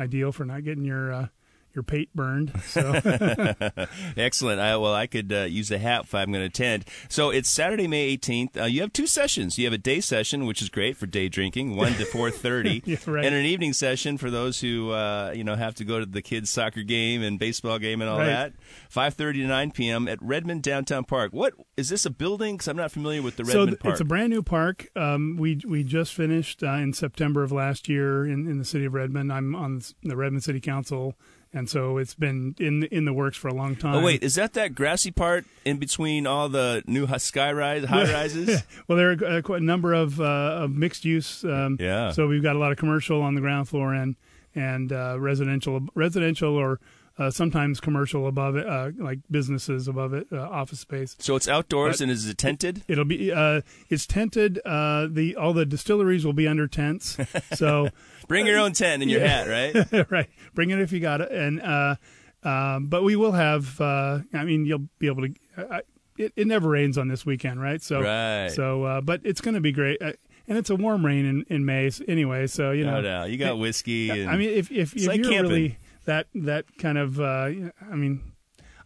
ideal 0.02 0.32
for 0.32 0.44
not 0.44 0.64
getting 0.64 0.84
your 0.84 1.14
uh, 1.14 1.28
your 1.74 1.84
pate 1.84 2.14
burned. 2.16 2.52
So 2.66 2.92
excellent. 4.18 4.60
I, 4.60 4.78
well, 4.78 4.94
I 4.94 5.08
could 5.08 5.32
uh, 5.32 5.42
use 5.44 5.72
a 5.72 5.78
hat 5.78 6.04
if 6.06 6.16
I'm 6.16 6.32
going 6.32 6.42
to 6.42 6.48
attend. 6.48 6.86
So 7.10 7.30
it's 7.30 7.50
Saturday, 7.50 7.88
May 7.88 8.16
18th. 8.18 8.58
Uh, 8.60 8.64
you 8.66 8.82
have 8.82 8.94
two 8.94 9.08
sessions. 9.08 9.58
You 9.58 9.66
have 9.66 9.74
a 9.74 9.78
day 9.78 10.02
session, 10.02 10.46
which 10.46 10.62
is 10.62 10.70
great 10.70 10.98
for 10.98 11.06
day 11.06 11.30
drinking, 11.30 11.76
one 11.76 11.94
to 11.94 12.06
4:30, 12.06 12.82
Yeah, 12.86 12.98
right. 13.08 13.26
and 13.26 13.36
an 13.36 13.46
evening 13.46 13.74
session 13.74 14.18
for 14.18 14.30
those 14.30 14.60
who 14.62 14.92
uh, 14.92 15.32
you 15.36 15.44
know 15.44 15.56
have 15.56 15.76
to 15.76 15.86
go 15.86 16.00
to 16.00 16.06
the 16.06 16.22
kids' 16.22 16.50
soccer 16.50 16.84
game 16.84 17.22
and 17.22 17.40
baseball 17.40 17.80
game 17.80 18.02
and 18.02 18.10
all 18.10 18.20
Right. 18.20 18.28
that. 18.28 18.54
5:30 18.94 19.34
to 19.34 19.48
9 19.48 19.72
p.m. 19.72 20.08
at 20.08 20.22
Redmond 20.22 20.64
Downtown 20.64 21.04
Park. 21.06 21.32
What 21.34 21.54
is 21.78 21.90
this 21.90 22.06
a 22.06 22.10
building? 22.10 22.56
Because 22.56 22.68
I'm 22.68 22.78
not 22.78 22.92
familiar 22.92 23.22
with 23.22 23.38
the 23.38 23.46
so 23.46 23.60
Redmond 23.60 23.70
th- 23.70 23.80
Park. 23.80 23.92
it's 23.94 24.02
a 24.02 24.06
brand 24.06 24.30
new 24.32 24.44
park. 24.44 24.88
Um, 24.96 25.38
we 25.40 25.60
we 25.66 25.84
just 25.84 26.14
finished 26.14 26.64
uh, 26.64 26.72
in 26.74 26.94
September 26.94 27.44
of 27.44 27.52
last 27.52 27.88
year 27.90 28.26
in, 28.26 28.48
in 28.48 28.58
the 28.58 28.66
city 28.66 28.86
of 28.86 28.94
Redmond. 28.94 29.32
I'm 29.32 29.56
on 29.56 29.82
the 30.04 30.16
Redmond 30.16 30.44
City 30.44 30.60
Council, 30.60 31.16
and 31.54 31.70
so 31.70 31.98
it's 31.98 32.16
been 32.16 32.56
in 32.60 32.84
in 32.84 33.06
the 33.06 33.14
works 33.14 33.38
for 33.38 33.48
a 33.48 33.54
long 33.54 33.76
time. 33.76 33.96
Oh 33.96 34.02
wait, 34.04 34.24
is 34.24 34.36
that 34.36 34.54
that 34.54 34.74
grassy 34.76 35.12
part 35.12 35.46
in 35.66 35.78
between 35.78 36.26
all 36.26 36.50
the 36.50 36.84
new 36.88 37.08
sky 37.20 37.52
rise, 37.52 37.84
high 37.86 38.12
rises? 38.14 38.64
Well, 38.88 38.98
there 38.98 39.12
are 39.12 39.26
uh, 39.38 39.42
quite 39.42 39.62
a 39.62 39.66
number 39.66 39.94
of, 39.94 40.20
uh, 40.20 40.24
of 40.64 40.72
mixed 40.72 41.04
use. 41.06 41.44
Um, 41.44 41.78
Yeah. 41.80 42.12
So 42.12 42.28
we've 42.28 42.44
got 42.44 42.56
a 42.56 42.60
lot 42.60 42.72
of 42.72 42.78
commercial 42.78 43.22
on 43.22 43.36
the 43.36 43.42
ground 43.42 43.68
floor 43.70 43.94
and 43.94 44.16
and 44.54 44.92
uh, 44.92 45.18
residential, 45.20 45.82
residential 45.96 46.56
or 46.56 46.80
uh, 47.22 47.30
sometimes 47.30 47.80
commercial 47.80 48.28
above 48.28 48.56
it, 48.56 48.66
uh, 48.66 48.90
like 48.98 49.20
businesses 49.30 49.88
above 49.88 50.14
it, 50.14 50.28
uh, 50.32 50.40
office 50.40 50.80
space. 50.80 51.16
So 51.20 51.36
it's 51.36 51.48
outdoors 51.48 51.98
But- 51.98 52.04
and 52.04 52.12
is 52.12 52.28
it 52.28 52.38
tented? 52.38 52.84
It'll 52.88 53.06
be 53.06 53.32
uh, 53.32 53.62
it's 53.90 54.08
tented. 54.08 54.60
Uh, 54.66 55.08
the 55.10 55.36
all 55.36 55.54
the 55.54 55.66
distilleries 55.66 56.26
will 56.26 56.34
be 56.34 56.48
under 56.48 56.68
tents. 56.68 57.18
So 57.54 57.90
Bring 58.28 58.46
your 58.48 58.60
own 58.60 58.72
tent 58.72 59.02
and 59.02 59.12
your 59.12 59.20
hat, 59.20 59.48
right? 59.48 60.10
right, 60.12 60.30
bring 60.54 60.70
it 60.70 60.80
if 60.80 60.92
you 60.92 61.00
got 61.00 61.22
it. 61.22 61.32
And 61.32 61.62
uh, 61.62 61.96
um, 62.44 62.88
but 62.88 63.04
we 63.04 63.16
will 63.16 63.34
have. 63.34 63.80
Uh, 63.80 64.20
I 64.34 64.44
mean, 64.46 64.66
you'll 64.66 64.88
be 65.00 65.08
able 65.08 65.28
to. 65.28 65.34
I, 65.58 65.82
it, 66.18 66.34
it 66.36 66.48
never 66.48 66.70
rains 66.70 66.98
on 66.98 67.08
this 67.08 67.26
weekend, 67.26 67.62
right? 67.62 67.82
So 67.82 68.02
Right. 68.02 68.50
So, 68.50 68.84
uh, 68.84 69.02
but 69.02 69.22
it's 69.24 69.42
going 69.42 69.56
to 69.56 69.62
be 69.62 69.72
great. 69.72 70.02
Uh, 70.02 70.14
and 70.48 70.58
it's 70.58 70.70
a 70.70 70.76
warm 70.76 71.06
rain 71.06 71.26
in, 71.26 71.46
in 71.50 71.66
May 71.66 71.90
anyway. 72.08 72.48
So 72.48 72.72
you 72.72 72.84
know, 72.86 72.96
No 72.96 73.02
doubt. 73.02 73.30
You 73.30 73.38
got 73.38 73.58
whiskey. 73.58 74.10
And, 74.10 74.30
I 74.30 74.38
mean, 74.38 74.50
if 74.50 74.72
if, 74.72 74.96
if 74.96 75.08
like 75.08 75.20
you're 75.20 75.32
camping. 75.32 75.52
really 75.52 75.78
that 76.06 76.28
that 76.36 76.66
kind 76.78 76.98
of, 76.98 77.20
uh, 77.20 77.24
I 77.24 77.96
mean, 77.96 78.22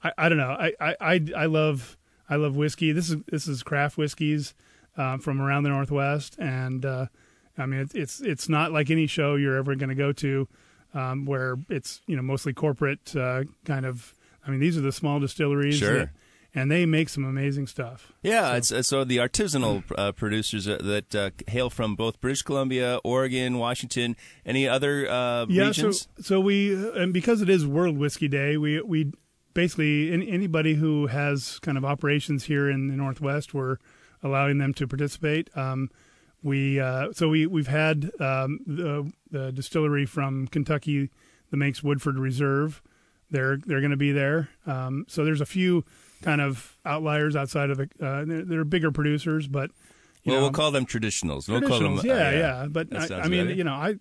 I, 0.03 0.11
I 0.17 0.29
don't 0.29 0.37
know. 0.37 0.51
I, 0.51 0.73
I, 0.79 1.21
I, 1.35 1.45
love 1.45 1.97
I 2.29 2.35
love 2.35 2.55
whiskey. 2.55 2.91
This 2.91 3.09
is 3.09 3.17
this 3.31 3.47
is 3.47 3.63
craft 3.63 3.97
whiskeys 3.97 4.53
um, 4.97 5.19
from 5.19 5.41
around 5.41 5.63
the 5.63 5.69
Northwest, 5.69 6.35
and 6.39 6.85
uh, 6.85 7.05
I 7.57 7.65
mean, 7.65 7.79
it's 7.81 7.95
it's 7.95 8.21
it's 8.21 8.49
not 8.49 8.71
like 8.71 8.89
any 8.89 9.07
show 9.07 9.35
you're 9.35 9.57
ever 9.57 9.75
going 9.75 9.89
to 9.89 9.95
go 9.95 10.11
to, 10.13 10.47
um, 10.93 11.25
where 11.25 11.55
it's 11.69 12.01
you 12.07 12.15
know 12.15 12.21
mostly 12.21 12.53
corporate 12.53 13.15
uh, 13.15 13.43
kind 13.65 13.85
of. 13.85 14.13
I 14.47 14.51
mean, 14.51 14.59
these 14.59 14.77
are 14.77 14.81
the 14.81 14.91
small 14.91 15.19
distilleries, 15.19 15.77
Sure. 15.77 15.97
that- 15.99 16.09
and 16.55 16.71
they 16.71 16.85
make 16.85 17.09
some 17.09 17.25
amazing 17.25 17.67
stuff. 17.67 18.13
yeah, 18.23 18.55
it's 18.55 18.71
uh, 18.71 18.81
so 18.81 19.03
the 19.03 19.17
artisanal 19.17 19.83
uh, 19.97 20.13
producers 20.13 20.67
uh, 20.67 20.79
that 20.81 21.13
uh, 21.13 21.29
hail 21.47 21.69
from 21.69 21.95
both 21.95 22.21
British 22.21 22.41
Columbia, 22.41 22.99
Oregon, 23.03 23.57
Washington, 23.57 24.15
any 24.45 24.67
other 24.67 25.07
uh, 25.07 25.45
yeah, 25.49 25.67
regions? 25.67 26.07
so 26.15 26.23
so 26.23 26.39
we 26.39 26.73
and 26.97 27.13
because 27.13 27.41
it 27.41 27.49
is 27.49 27.67
World 27.67 27.97
Whiskey 27.97 28.29
Day, 28.29 28.55
we 28.55 28.81
we 28.81 29.11
basically 29.53 30.11
any, 30.11 30.31
anybody 30.31 30.75
who 30.75 31.07
has 31.07 31.59
kind 31.59 31.77
of 31.77 31.83
operations 31.83 32.45
here 32.45 32.69
in 32.69 32.87
the 32.87 32.95
Northwest, 32.95 33.53
we're 33.53 33.77
allowing 34.23 34.57
them 34.57 34.73
to 34.75 34.87
participate. 34.87 35.55
Um, 35.57 35.91
we 36.41 36.79
uh, 36.79 37.11
so 37.11 37.27
we 37.27 37.45
we've 37.45 37.67
had 37.67 38.11
um, 38.21 38.61
the 38.65 39.11
the 39.29 39.51
distillery 39.51 40.05
from 40.05 40.47
Kentucky 40.47 41.09
that 41.51 41.57
makes 41.57 41.83
Woodford 41.83 42.17
Reserve. 42.17 42.81
They're 43.29 43.57
they're 43.57 43.81
going 43.81 43.91
to 43.91 43.97
be 43.97 44.13
there. 44.13 44.49
Um, 44.65 45.05
so 45.09 45.25
there's 45.25 45.41
a 45.41 45.45
few 45.45 45.83
kind 46.25 46.41
of 46.41 46.75
outliers 46.83 47.35
outside 47.35 47.69
of 47.69 47.77
the. 47.77 47.89
Uh, 48.01 48.25
they're, 48.25 48.43
they're 48.43 48.65
bigger 48.65 48.91
producers, 48.91 49.47
but 49.47 49.71
well, 50.25 50.35
know, 50.35 50.41
we'll 50.41 50.51
call 50.51 50.71
them 50.71 50.85
traditionals. 50.85 51.47
We'll 51.47 51.61
call 51.61 51.79
them. 51.79 52.01
Yeah, 52.03 52.13
uh, 52.13 52.31
yeah, 52.31 52.67
But 52.69 53.11
I, 53.11 53.21
I 53.21 53.27
mean, 53.27 53.49
you 53.49 53.63
know, 53.63 53.73
I, 53.73 53.95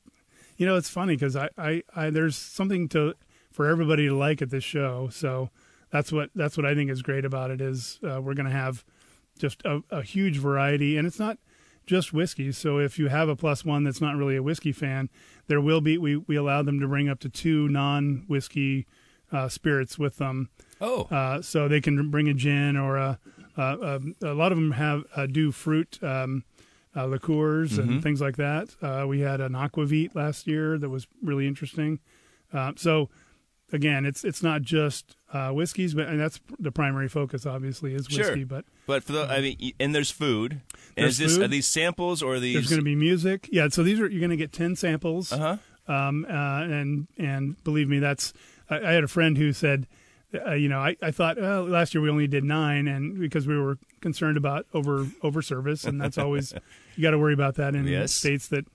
you 0.57 0.67
know, 0.67 0.77
it's 0.77 0.89
funny 0.89 1.15
because 1.15 1.37
I, 1.37 1.51
I, 1.59 1.83
I, 1.95 2.11
there's 2.11 2.35
something 2.35 2.89
to 2.89 3.15
for 3.53 3.67
everybody 3.69 4.09
to 4.09 4.17
like 4.17 4.41
at 4.43 4.51
this 4.51 4.65
show. 4.65 5.09
So 5.13 5.51
that's 5.91 6.11
what 6.11 6.31
that's 6.35 6.57
what 6.57 6.65
I 6.67 6.75
think 6.75 6.91
is 6.91 7.03
great 7.03 7.25
about 7.25 7.51
it 7.51 7.61
is 7.61 8.01
uh, 8.03 8.21
we're 8.23 8.35
going 8.35 8.47
to 8.47 8.53
have 8.53 8.85
just 9.39 9.63
a, 9.65 9.83
a 9.91 10.03
huge 10.03 10.39
variety, 10.39 10.97
and 10.97 11.07
it's 11.07 11.19
not 11.19 11.39
just 11.87 12.15
whiskey. 12.15 12.53
So 12.53 12.79
if 12.79 12.99
you 12.99 13.09
have 13.09 13.29
a 13.29 13.37
plus 13.37 13.65
one 13.65 13.85
that's 13.85 14.01
not 14.01 14.17
really 14.17 14.37
a 14.37 14.43
whiskey 14.43 14.73
fan, 14.73 15.11
there 15.47 15.61
will 15.61 15.83
be 15.83 15.99
we 15.99 16.17
we 16.17 16.37
allow 16.37 16.63
them 16.63 16.81
to 16.81 16.89
bring 16.89 17.09
up 17.09 17.21
to 17.21 17.29
two 17.29 17.69
non 17.69 18.25
whiskey 18.29 18.87
uh, 19.35 19.49
spirits 19.49 19.99
with 19.99 20.17
them. 20.17 20.49
Oh, 20.81 21.03
Uh, 21.11 21.43
so 21.43 21.69
they 21.69 21.81
can 21.81 22.11
bring 22.11 22.29
a 22.29 22.35
gin 22.35 22.77
or 22.77 22.97
a, 22.97 23.19
a, 23.57 24.01
lot 24.35 24.53
of 24.53 24.57
them 24.59 24.73
have 24.73 25.05
uh, 25.17 25.27
do 25.27 25.51
fruit 25.53 25.99
um, 26.03 26.45
uh, 26.97 27.07
liqueurs 27.07 27.73
Mm-hmm. 27.79 27.89
and 27.95 28.03
things 28.03 28.21
like 28.21 28.37
that. 28.37 28.69
Uh, 28.81 29.05
we 29.07 29.21
had 29.21 29.41
an 29.41 29.53
aquavit 29.53 30.15
last 30.15 30.47
year 30.47 30.79
that 30.79 30.89
was 30.89 31.07
really 31.23 31.47
interesting. 31.47 32.01
So 32.77 33.09
again, 33.73 34.05
it's 34.07 34.25
it's 34.25 34.43
not 34.43 34.63
just 34.63 35.17
uh, 35.33 35.51
whiskeys, 35.51 35.95
but 35.95 36.07
and 36.07 36.21
that's 36.21 36.41
the 36.59 36.71
primary 36.71 37.09
focus. 37.09 37.47
Obviously, 37.47 37.95
is 37.95 38.07
Sure. 38.07 38.21
whiskey. 38.27 38.45
But 38.45 38.65
but 38.87 39.03
for 39.03 39.13
the, 39.13 39.23
I 39.25 39.41
mean, 39.41 39.73
and 39.81 39.95
there's 39.95 40.11
food. 40.11 40.61
And 40.97 41.03
There's 41.05 41.15
is 41.15 41.19
this 41.19 41.37
food. 41.37 41.45
are 41.47 41.49
these 41.49 41.67
samples 41.67 42.23
or 42.23 42.35
are 42.35 42.41
these? 42.41 42.55
there's 42.55 42.69
going 42.69 42.79
to 42.79 42.85
be 42.85 42.95
music. 42.95 43.49
Yeah, 43.51 43.67
so 43.69 43.83
these 43.83 43.99
are 43.99 44.09
you're 44.09 44.21
going 44.21 44.31
to 44.31 44.37
get 44.37 44.53
ten 44.53 44.77
samples. 44.77 45.33
Uh 45.33 45.59
huh. 45.89 45.93
um, 45.93 46.25
uh, 46.29 46.63
and 46.63 47.09
and 47.19 47.63
believe 47.65 47.89
me, 47.89 47.99
that's 47.99 48.33
I, 48.71 48.79
I 48.79 48.93
had 48.93 49.05
a 49.05 49.09
friend 49.09 49.37
who 49.39 49.53
said, 49.53 49.87
uh, 50.47 50.53
you 50.55 50.69
know, 50.69 50.79
I, 50.81 50.97
I 51.03 51.11
thought 51.11 51.41
well, 51.41 51.65
last 51.65 51.95
year 51.95 52.03
we 52.03 52.11
only 52.11 52.27
did 52.27 52.45
nine, 52.45 52.89
and 52.89 53.19
because 53.19 53.47
we 53.47 53.57
were 53.59 53.79
concerned 54.01 54.37
about 54.37 54.67
over 54.75 55.07
over 55.23 55.43
service, 55.43 55.85
and 55.85 56.01
that's 56.01 56.19
always 56.19 56.53
you 56.97 57.03
got 57.03 57.13
to 57.13 57.19
worry 57.19 57.35
about 57.35 57.55
that 57.57 57.75
in 57.75 57.87
Yes. 57.87 58.13
states 58.13 58.49
that 58.49 58.67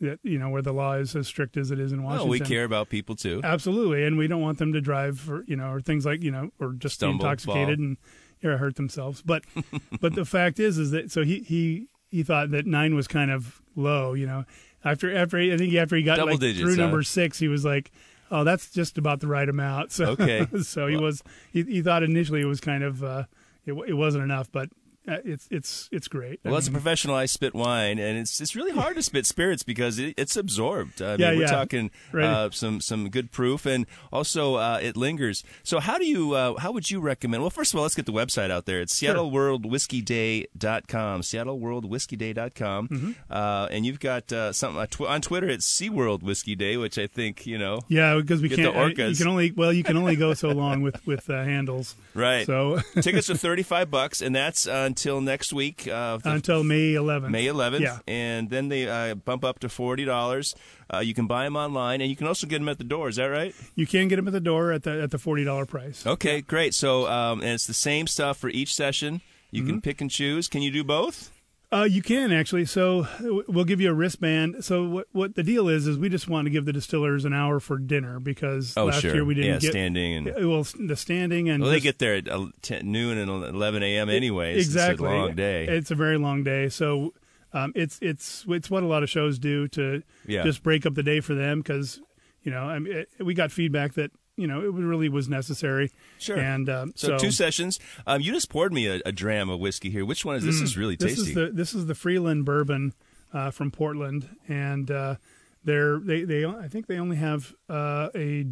that 0.00 0.18
you 0.24 0.38
know 0.38 0.48
where 0.48 0.60
the 0.62 0.72
law 0.72 0.94
is 0.94 1.14
as 1.14 1.28
strict 1.28 1.56
as 1.56 1.70
it 1.70 1.78
is 1.78 1.92
in 1.92 2.02
Washington. 2.02 2.28
Well, 2.28 2.30
we 2.32 2.40
care 2.40 2.64
about 2.64 2.88
people 2.88 3.14
too. 3.14 3.40
absolutely, 3.44 4.04
and 4.04 4.18
we 4.18 4.26
don't 4.26 4.42
want 4.42 4.58
them 4.58 4.72
to 4.72 4.80
drive 4.80 5.20
for 5.20 5.44
you 5.46 5.54
know 5.56 5.70
or 5.70 5.80
things 5.80 6.04
like 6.04 6.22
you 6.22 6.32
know 6.32 6.50
or 6.58 6.72
just 6.72 7.00
be 7.00 7.06
intoxicated 7.08 7.78
fall. 7.78 7.84
and 7.86 7.96
yeah, 8.42 8.56
hurt 8.56 8.74
themselves. 8.74 9.22
But 9.22 9.44
but 10.00 10.14
the 10.14 10.24
fact 10.24 10.58
is 10.58 10.78
is 10.78 10.90
that 10.90 11.12
so 11.12 11.22
he 11.22 11.38
he 11.40 11.86
he 12.10 12.24
thought 12.24 12.50
that 12.50 12.66
nine 12.66 12.96
was 12.96 13.06
kind 13.06 13.30
of 13.30 13.62
low, 13.76 14.14
you 14.14 14.26
know. 14.26 14.44
After 14.84 15.16
after 15.16 15.38
I 15.38 15.56
think 15.56 15.72
after 15.74 15.94
he 15.96 16.02
got 16.02 16.16
Double 16.16 16.32
like 16.32 16.40
digits, 16.40 16.60
through 16.60 16.74
huh? 16.76 16.82
number 16.82 17.02
six, 17.04 17.38
he 17.38 17.46
was 17.48 17.64
like, 17.64 17.90
"Oh, 18.30 18.44
that's 18.44 18.70
just 18.70 18.98
about 18.98 19.20
the 19.20 19.26
right 19.26 19.48
amount." 19.48 19.90
So 19.92 20.10
Okay. 20.10 20.46
so 20.62 20.86
he 20.86 20.96
was 20.96 21.22
he, 21.52 21.62
he 21.62 21.82
thought 21.82 22.02
initially 22.02 22.40
it 22.40 22.46
was 22.46 22.60
kind 22.60 22.82
of 22.82 23.02
uh, 23.04 23.24
it 23.66 23.72
it 23.86 23.94
wasn't 23.94 24.24
enough, 24.24 24.50
but 24.52 24.68
uh, 25.06 25.18
it's 25.24 25.46
it's 25.50 25.88
it's 25.92 26.08
great. 26.08 26.40
I 26.44 26.48
Well, 26.48 26.56
it's 26.58 26.68
a 26.68 26.72
professional. 26.72 27.14
I 27.14 27.26
spit 27.26 27.54
wine, 27.54 27.98
and 27.98 28.16
it's 28.18 28.40
it's 28.40 28.56
really 28.56 28.72
hard 28.72 28.96
to 28.96 29.02
spit 29.02 29.26
spirits 29.26 29.62
because 29.62 29.98
it, 29.98 30.14
it's 30.16 30.34
absorbed. 30.36 31.02
I 31.02 31.12
mean, 31.12 31.20
Yeah, 31.20 31.32
we're 31.34 31.40
yeah. 31.42 31.46
talking 31.48 31.90
Right. 32.12 32.24
uh, 32.24 32.50
some 32.50 32.80
some 32.80 33.10
good 33.10 33.30
proof, 33.32 33.66
and 33.66 33.86
also 34.12 34.54
uh, 34.54 34.78
it 34.82 34.96
lingers. 34.96 35.44
So, 35.62 35.78
how 35.80 35.98
do 35.98 36.06
you 36.06 36.32
uh, 36.32 36.58
how 36.58 36.72
would 36.72 36.90
you 36.90 37.00
recommend? 37.00 37.42
Well, 37.42 37.50
first 37.50 37.74
of 37.74 37.78
all, 37.78 37.82
let's 37.82 37.94
get 37.94 38.06
the 38.06 38.12
website 38.12 38.50
out 38.50 38.64
there. 38.66 38.80
It's 38.80 38.98
SeattleWorldWhiskeyDay.com. 39.00 41.20
SeattleWorldWhiskeyDay.com, 41.22 42.88
Mm-hmm. 42.88 43.10
uh, 43.30 43.68
and 43.70 43.86
you've 43.86 44.00
got 44.00 44.32
uh, 44.32 44.52
something 44.52 44.80
uh, 44.80 44.86
tw- 44.86 45.02
on 45.02 45.20
Twitter. 45.20 45.48
It's 45.48 45.66
SeaWorld 45.70 46.22
Whiskey 46.22 46.54
Day, 46.54 46.76
which 46.76 46.98
I 46.98 47.06
think 47.06 47.46
you 47.46 47.58
know. 47.58 47.80
yeah, 47.88 48.16
because 48.16 48.42
we 48.42 48.48
can't. 48.48 48.76
uh, 48.76 48.86
You 48.86 49.14
can 49.16 49.28
only 49.28 49.52
well, 49.52 49.72
you 49.72 49.84
can 49.84 49.96
only 49.96 50.16
go 50.16 50.34
so 50.34 50.48
long 50.50 50.82
with 50.82 51.04
with 51.06 51.28
uh, 51.30 51.44
handles. 51.44 51.94
Right. 52.14 52.46
So 52.46 52.80
Tickets 53.00 53.30
are 53.30 53.36
thirty 53.46 53.62
five 53.62 53.90
bucks, 53.90 54.20
and 54.22 54.34
that's 54.34 54.66
uh, 54.66 54.90
until 54.94 55.20
next 55.20 55.52
week. 55.52 55.88
Uh, 55.88 56.18
until 56.24 56.62
May 56.62 56.94
11th. 56.94 57.30
May 57.30 57.46
11th, 57.46 57.80
Yeah. 57.80 57.98
and 58.06 58.48
then 58.48 58.68
they 58.68 58.88
uh, 58.88 59.14
bump 59.16 59.44
up 59.44 59.58
to 59.60 59.68
forty 59.68 60.04
dollars. 60.04 60.54
Uh, 60.92 60.98
you 61.00 61.14
can 61.14 61.26
buy 61.26 61.44
them 61.44 61.56
online, 61.56 62.00
and 62.00 62.08
you 62.10 62.16
can 62.16 62.26
also 62.28 62.46
get 62.46 62.58
them 62.58 62.68
at 62.68 62.78
the 62.78 62.84
door. 62.84 63.08
Is 63.08 63.16
that 63.16 63.26
right? 63.26 63.54
You 63.74 63.86
can 63.86 64.06
get 64.08 64.16
them 64.16 64.28
at 64.28 64.32
the 64.32 64.40
door 64.40 64.70
at 64.72 64.84
the 64.84 65.02
at 65.02 65.10
the 65.10 65.18
forty 65.18 65.42
dollar 65.44 65.66
price. 65.66 66.06
Okay, 66.06 66.40
great. 66.42 66.74
So, 66.74 67.06
um, 67.08 67.40
and 67.40 67.50
it's 67.50 67.66
the 67.66 67.74
same 67.74 68.06
stuff 68.06 68.38
for 68.38 68.48
each 68.50 68.74
session. 68.74 69.20
You 69.50 69.62
Mm-hmm. 69.62 69.70
can 69.70 69.80
pick 69.82 70.00
and 70.00 70.10
choose. 70.10 70.48
Can 70.48 70.62
you 70.62 70.70
do 70.70 70.82
both? 70.84 71.30
Uh, 71.74 71.82
you 71.84 72.02
can 72.02 72.30
actually. 72.32 72.64
So 72.64 73.06
we'll 73.48 73.64
give 73.64 73.80
you 73.80 73.90
a 73.90 73.94
wristband. 73.94 74.64
So 74.64 74.84
what 74.84 75.06
what 75.12 75.34
the 75.34 75.42
deal 75.42 75.68
is 75.68 75.86
is 75.88 75.98
we 75.98 76.08
just 76.08 76.28
want 76.28 76.46
to 76.46 76.50
give 76.50 76.66
the 76.66 76.72
distillers 76.72 77.24
an 77.24 77.32
hour 77.32 77.58
for 77.58 77.78
dinner 77.78 78.20
because 78.20 78.76
Oh, 78.76 78.84
last 78.86 79.00
sure. 79.00 79.12
year 79.14 79.24
we 79.24 79.34
didn't 79.34 79.54
Yeah, 79.54 79.58
get 79.58 79.70
standing 79.72 80.28
and- 80.28 80.48
well 80.48 80.64
the 80.78 80.94
standing 80.96 81.48
and 81.48 81.62
Well, 81.62 81.70
they 81.72 81.78
just- 81.78 81.84
get 81.84 81.98
there 81.98 82.14
at 82.14 82.28
uh, 82.28 82.46
10, 82.62 82.90
noon 82.92 83.18
and 83.18 83.28
eleven 83.28 83.82
a.m. 83.82 84.08
anyways. 84.08 84.64
exactly 84.64 84.92
it's 85.08 85.14
a 85.14 85.18
long 85.18 85.34
day. 85.34 85.66
It's 85.66 85.90
a 85.90 85.94
very 85.96 86.16
long 86.18 86.44
day. 86.44 86.68
So 86.68 87.12
um, 87.52 87.72
it's 87.74 87.98
it's 88.00 88.44
it's 88.48 88.70
what 88.70 88.82
a 88.82 88.86
lot 88.86 89.02
of 89.02 89.10
shows 89.10 89.38
do 89.40 89.66
to 89.68 90.02
Yeah. 90.26 90.44
just 90.44 90.62
break 90.62 90.86
up 90.86 90.94
the 90.94 91.02
day 91.02 91.18
for 91.20 91.34
them 91.34 91.58
because 91.60 92.00
you 92.44 92.52
know 92.52 92.62
I 92.64 92.78
mean, 92.78 92.92
it, 92.98 93.08
we 93.18 93.34
got 93.34 93.50
feedback 93.50 93.94
that 93.94 94.12
you 94.36 94.46
know 94.46 94.60
it 94.62 94.72
really 94.72 95.08
was 95.08 95.28
necessary. 95.28 95.90
Sure. 96.18 96.36
And 96.38 96.68
um, 96.68 96.92
so, 96.96 97.08
so, 97.08 97.18
two 97.18 97.30
sessions. 97.30 97.78
Um, 98.06 98.20
you 98.20 98.32
just 98.32 98.48
poured 98.50 98.72
me 98.72 98.86
a, 98.86 99.00
a 99.06 99.12
dram 99.12 99.48
of 99.50 99.60
whiskey 99.60 99.90
here. 99.90 100.04
Which 100.04 100.24
one 100.24 100.36
is 100.36 100.44
this? 100.44 100.60
Is 100.60 100.76
really 100.76 100.96
Mm. 100.96 101.00
This 101.00 101.14
tasty. 101.16 101.28
is 101.30 101.34
the 101.34 101.50
this 101.52 101.74
is 101.74 101.86
the 101.86 101.94
Freeland 101.94 102.44
bourbon 102.44 102.92
uh, 103.32 103.50
from 103.50 103.70
Portland, 103.70 104.28
and 104.48 104.90
uh, 104.90 105.16
they're 105.64 105.98
they 105.98 106.24
they 106.24 106.44
I 106.44 106.68
think 106.68 106.86
they 106.86 106.98
only 106.98 107.16
have 107.16 107.54
uh, 107.68 108.08
a 108.14 108.46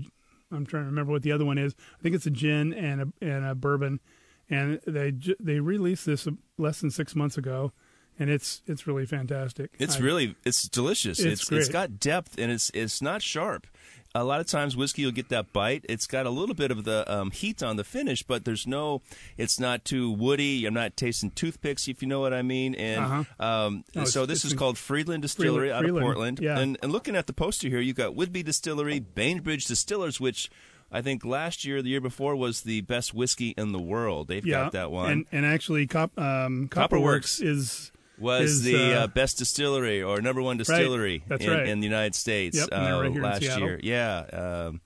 I'm 0.51 0.67
trying 0.67 0.83
to 0.83 0.87
remember 0.87 1.13
what 1.13 1.23
the 1.23 1.33
other 1.33 1.45
one 1.45 1.59
is. 1.59 1.75
I 1.99 2.03
think 2.03 2.15
it's 2.15 2.27
a 2.27 2.31
gin 2.31 2.73
and 2.75 3.01
a 3.03 3.09
and 3.25 3.45
a 3.45 3.55
bourbon, 3.55 4.01
and 4.51 4.81
they 4.87 5.13
they 5.41 5.61
released 5.61 6.07
this 6.07 6.29
less 6.59 6.81
than 6.81 6.91
six 6.91 7.15
months 7.17 7.39
ago, 7.39 7.73
and 8.19 8.29
it's 8.31 8.63
it's 8.67 8.87
really 8.87 9.07
fantastic. 9.07 9.71
It's 9.79 9.97
I- 9.97 10.01
really 10.01 10.37
it's 10.45 10.69
delicious. 10.69 11.19
It's 11.21 11.43
It's 11.43 11.53
it's 11.53 11.69
got 11.69 11.99
depth 11.99 12.39
and 12.39 12.53
it's 12.53 12.71
it's 12.75 13.01
not 13.01 13.23
sharp. 13.23 13.67
A 14.15 14.25
lot 14.25 14.41
of 14.41 14.47
times 14.47 14.77
whiskey 14.77 15.03
you'll 15.03 15.11
get 15.13 15.31
that 15.31 15.53
bite. 15.55 15.87
It's 15.89 16.07
got 16.07 16.27
a 16.27 16.31
little 16.31 16.55
bit 16.55 16.71
of 16.71 16.85
the 16.85 17.11
um, 17.11 17.31
heat 17.31 17.63
on 17.63 17.77
the 17.77 17.85
finish, 17.85 18.23
but 18.23 18.45
there's 18.45 18.67
no. 18.67 19.01
It's 19.39 19.59
not 19.59 19.85
too 19.87 20.11
woody. 20.11 20.67
I'm 20.67 20.75
not 20.75 20.97
tasting 20.99 21.31
toothpicks, 21.31 21.89
if 21.89 22.03
you 22.03 22.09
know 22.09 22.21
what 22.21 22.35
I 22.35 22.43
mean. 22.43 22.75
And 22.75 23.05
Uh-huh. 23.05 23.45
um, 23.45 23.85
No, 23.95 24.05
so 24.05 24.27
this 24.27 24.45
is 24.45 24.53
called 24.53 24.77
Freeland 24.77 25.23
Distillery 25.23 25.69
Freeland- 25.69 25.73
out 25.73 25.81
Freeland, 25.83 25.97
of 25.99 26.07
Portland. 26.07 26.41
yeah. 26.43 26.59
And 26.59 26.77
and 26.83 26.93
looking 26.93 27.17
at 27.17 27.27
the 27.27 27.33
poster 27.33 27.69
here, 27.69 27.81
you've 27.81 27.97
got 27.97 28.15
Whidbey 28.15 28.45
Distillery, 28.45 28.99
Bainbridge 29.01 29.67
Distillers, 29.67 30.21
which. 30.21 30.51
I 30.95 31.01
think 31.01 31.25
last 31.25 31.65
year, 31.65 31.81
the 31.81 31.89
year 31.89 32.03
before, 32.03 32.37
was 32.37 32.65
the 32.65 32.83
best 32.83 33.15
whiskey 33.15 33.55
in 33.57 33.73
the 33.73 33.81
world. 33.81 34.29
They've 34.29 34.45
yeah, 34.45 34.65
got 34.65 34.73
that 34.73 34.91
one. 34.91 35.11
and 35.11 35.27
and 35.33 35.47
actually, 35.47 35.87
Cop, 35.87 36.13
um, 36.19 36.69
Copperworks 36.69 36.91
Copperworks 36.91 37.43
is 37.43 37.93
was 38.23 38.51
is, 38.51 38.63
the 38.63 38.95
uh, 38.95 39.05
uh, 39.05 39.07
best 39.09 39.39
distillery 39.39 40.03
or 40.03 40.21
number 40.21 40.41
one 40.41 40.57
distillery 40.57 41.23
That's 41.29 41.45
in, 41.45 41.51
right. 41.51 41.67
in 41.69 41.81
the 41.81 41.87
United 41.87 42.15
States 42.15 42.57
Yep, 42.57 42.69
uh, 42.73 43.01
right 43.03 43.15
last 43.15 43.43
year. 43.43 43.79
Yeah. 43.83 44.19
Um, 44.69 44.81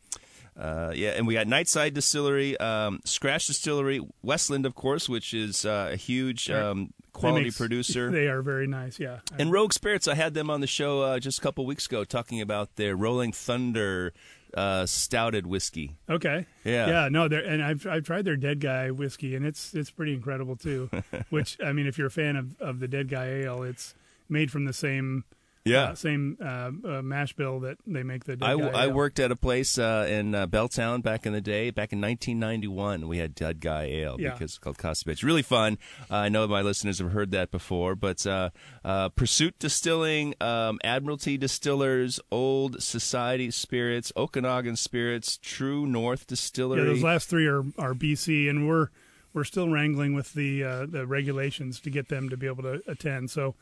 uh, 0.59 0.91
yeah, 0.95 1.11
and 1.11 1.27
we 1.27 1.35
got 1.35 1.47
Nightside 1.47 1.93
Distillery, 1.93 2.57
um, 2.59 3.01
Scratch 3.05 3.47
Distillery, 3.47 4.01
Westland, 4.23 4.65
of 4.65 4.75
course, 4.75 5.07
which 5.07 5.35
is 5.35 5.67
uh, 5.67 5.91
a 5.93 5.97
huge 5.97 6.49
um, 6.51 6.95
They 6.99 7.21
quality 7.21 7.45
make- 7.47 7.57
producer. 7.57 8.11
They 8.17 8.27
are 8.29 8.41
very 8.41 8.67
nice. 8.67 8.99
Yeah, 8.99 9.19
and 9.39 9.53
Rogue 9.53 9.75
Spirits, 9.75 10.09
I 10.09 10.15
had 10.15 10.33
them 10.33 10.49
on 10.49 10.63
the 10.63 10.67
show 10.67 11.03
uh, 11.03 11.19
just 11.19 11.39
a 11.39 11.43
couple 11.43 11.67
weeks 11.67 11.85
ago 11.85 12.05
talking 12.05 12.41
about 12.41 12.77
their 12.77 12.97
Rolling 12.97 13.33
Thunder 13.33 14.15
uh, 14.57 14.87
stouted 14.87 15.47
whiskey. 15.47 15.97
Okay. 16.09 16.47
Yeah. 16.65 16.89
Yeah. 16.89 17.09
No, 17.11 17.29
they're, 17.29 17.45
and 17.45 17.63
I've 17.63 17.87
I've 17.87 18.05
tried 18.05 18.25
their 18.25 18.37
Dead 18.37 18.61
Guy 18.61 18.91
whiskey, 18.91 19.37
and 19.37 19.47
it's 19.47 19.75
it's 19.75 19.91
pretty 19.91 20.15
incredible 20.15 20.57
too. 20.57 20.91
Which 21.31 21.59
I 21.65 21.73
mean, 21.73 21.87
if 21.87 21.99
you're 21.99 22.09
a 22.09 22.11
fan 22.11 22.37
of, 22.37 22.61
of 22.61 22.81
the 22.81 22.89
Dead 22.89 23.09
Guy 23.09 23.27
ale, 23.27 23.63
it's 23.63 23.95
made 24.29 24.51
from 24.51 24.65
the 24.65 24.73
same 24.73 25.25
Yeah. 25.67 25.91
uh, 25.91 25.95
same 25.97 26.39
uh, 26.41 26.71
uh, 26.85 27.03
mash 27.03 27.35
bill 27.35 27.61
that 27.61 27.79
they 27.87 28.03
make 28.03 28.25
the 28.25 28.39
I, 28.41 28.53
I 28.53 28.87
worked 28.87 29.19
at 29.19 29.31
a 29.33 29.37
place 29.37 29.79
uh, 29.79 30.07
in 30.09 30.35
uh, 30.35 30.47
Belltown 30.47 31.03
back 31.03 31.27
in 31.27 31.33
the 31.33 31.41
day. 31.41 31.71
Back 31.71 31.93
in 31.93 32.01
1991, 32.01 33.09
we 33.09 33.19
had 33.19 33.35
Dead 33.35 33.61
Guy 33.61 33.85
Ale 33.85 34.17
Yeah. 34.19 34.31
because 34.33 34.53
it's 34.53 34.59
called 34.59 34.79
Costa 34.79 35.09
Bitch. 35.11 35.23
Really 35.25 35.43
fun. 35.43 35.79
Uh, 36.11 36.17
I 36.17 36.29
know 36.29 36.47
my 36.47 36.63
listeners 36.63 36.99
have 37.01 37.13
heard 37.13 37.33
that 37.33 37.51
before. 37.51 37.95
But 37.97 38.27
uh, 38.27 38.51
uh, 38.85 39.09
Pursuit 39.11 39.59
Distilling, 39.59 40.35
um, 40.41 40.79
Admiralty 40.85 41.37
Distillers, 41.37 42.21
Old 42.31 42.83
Society 42.83 43.51
Spirits, 43.51 44.13
Okanagan 44.17 44.77
Spirits, 44.77 45.39
True 45.43 45.87
North 45.87 46.27
Distillery. 46.27 46.81
Yeah, 46.83 46.87
those 46.87 47.03
last 47.03 47.29
three 47.29 47.47
are, 47.47 47.65
are 47.79 47.95
BC, 47.95 48.49
and 48.49 48.69
we're 48.69 48.89
we're 49.35 49.45
still 49.45 49.69
wrangling 49.69 50.15
with 50.15 50.33
the 50.35 50.63
uh, 50.65 50.87
the 50.87 51.07
regulations 51.07 51.81
to 51.81 51.91
get 51.91 52.09
them 52.09 52.29
to 52.31 52.37
be 52.37 52.47
able 52.47 52.63
to 52.63 52.83
attend. 52.87 53.31
So 53.31 53.55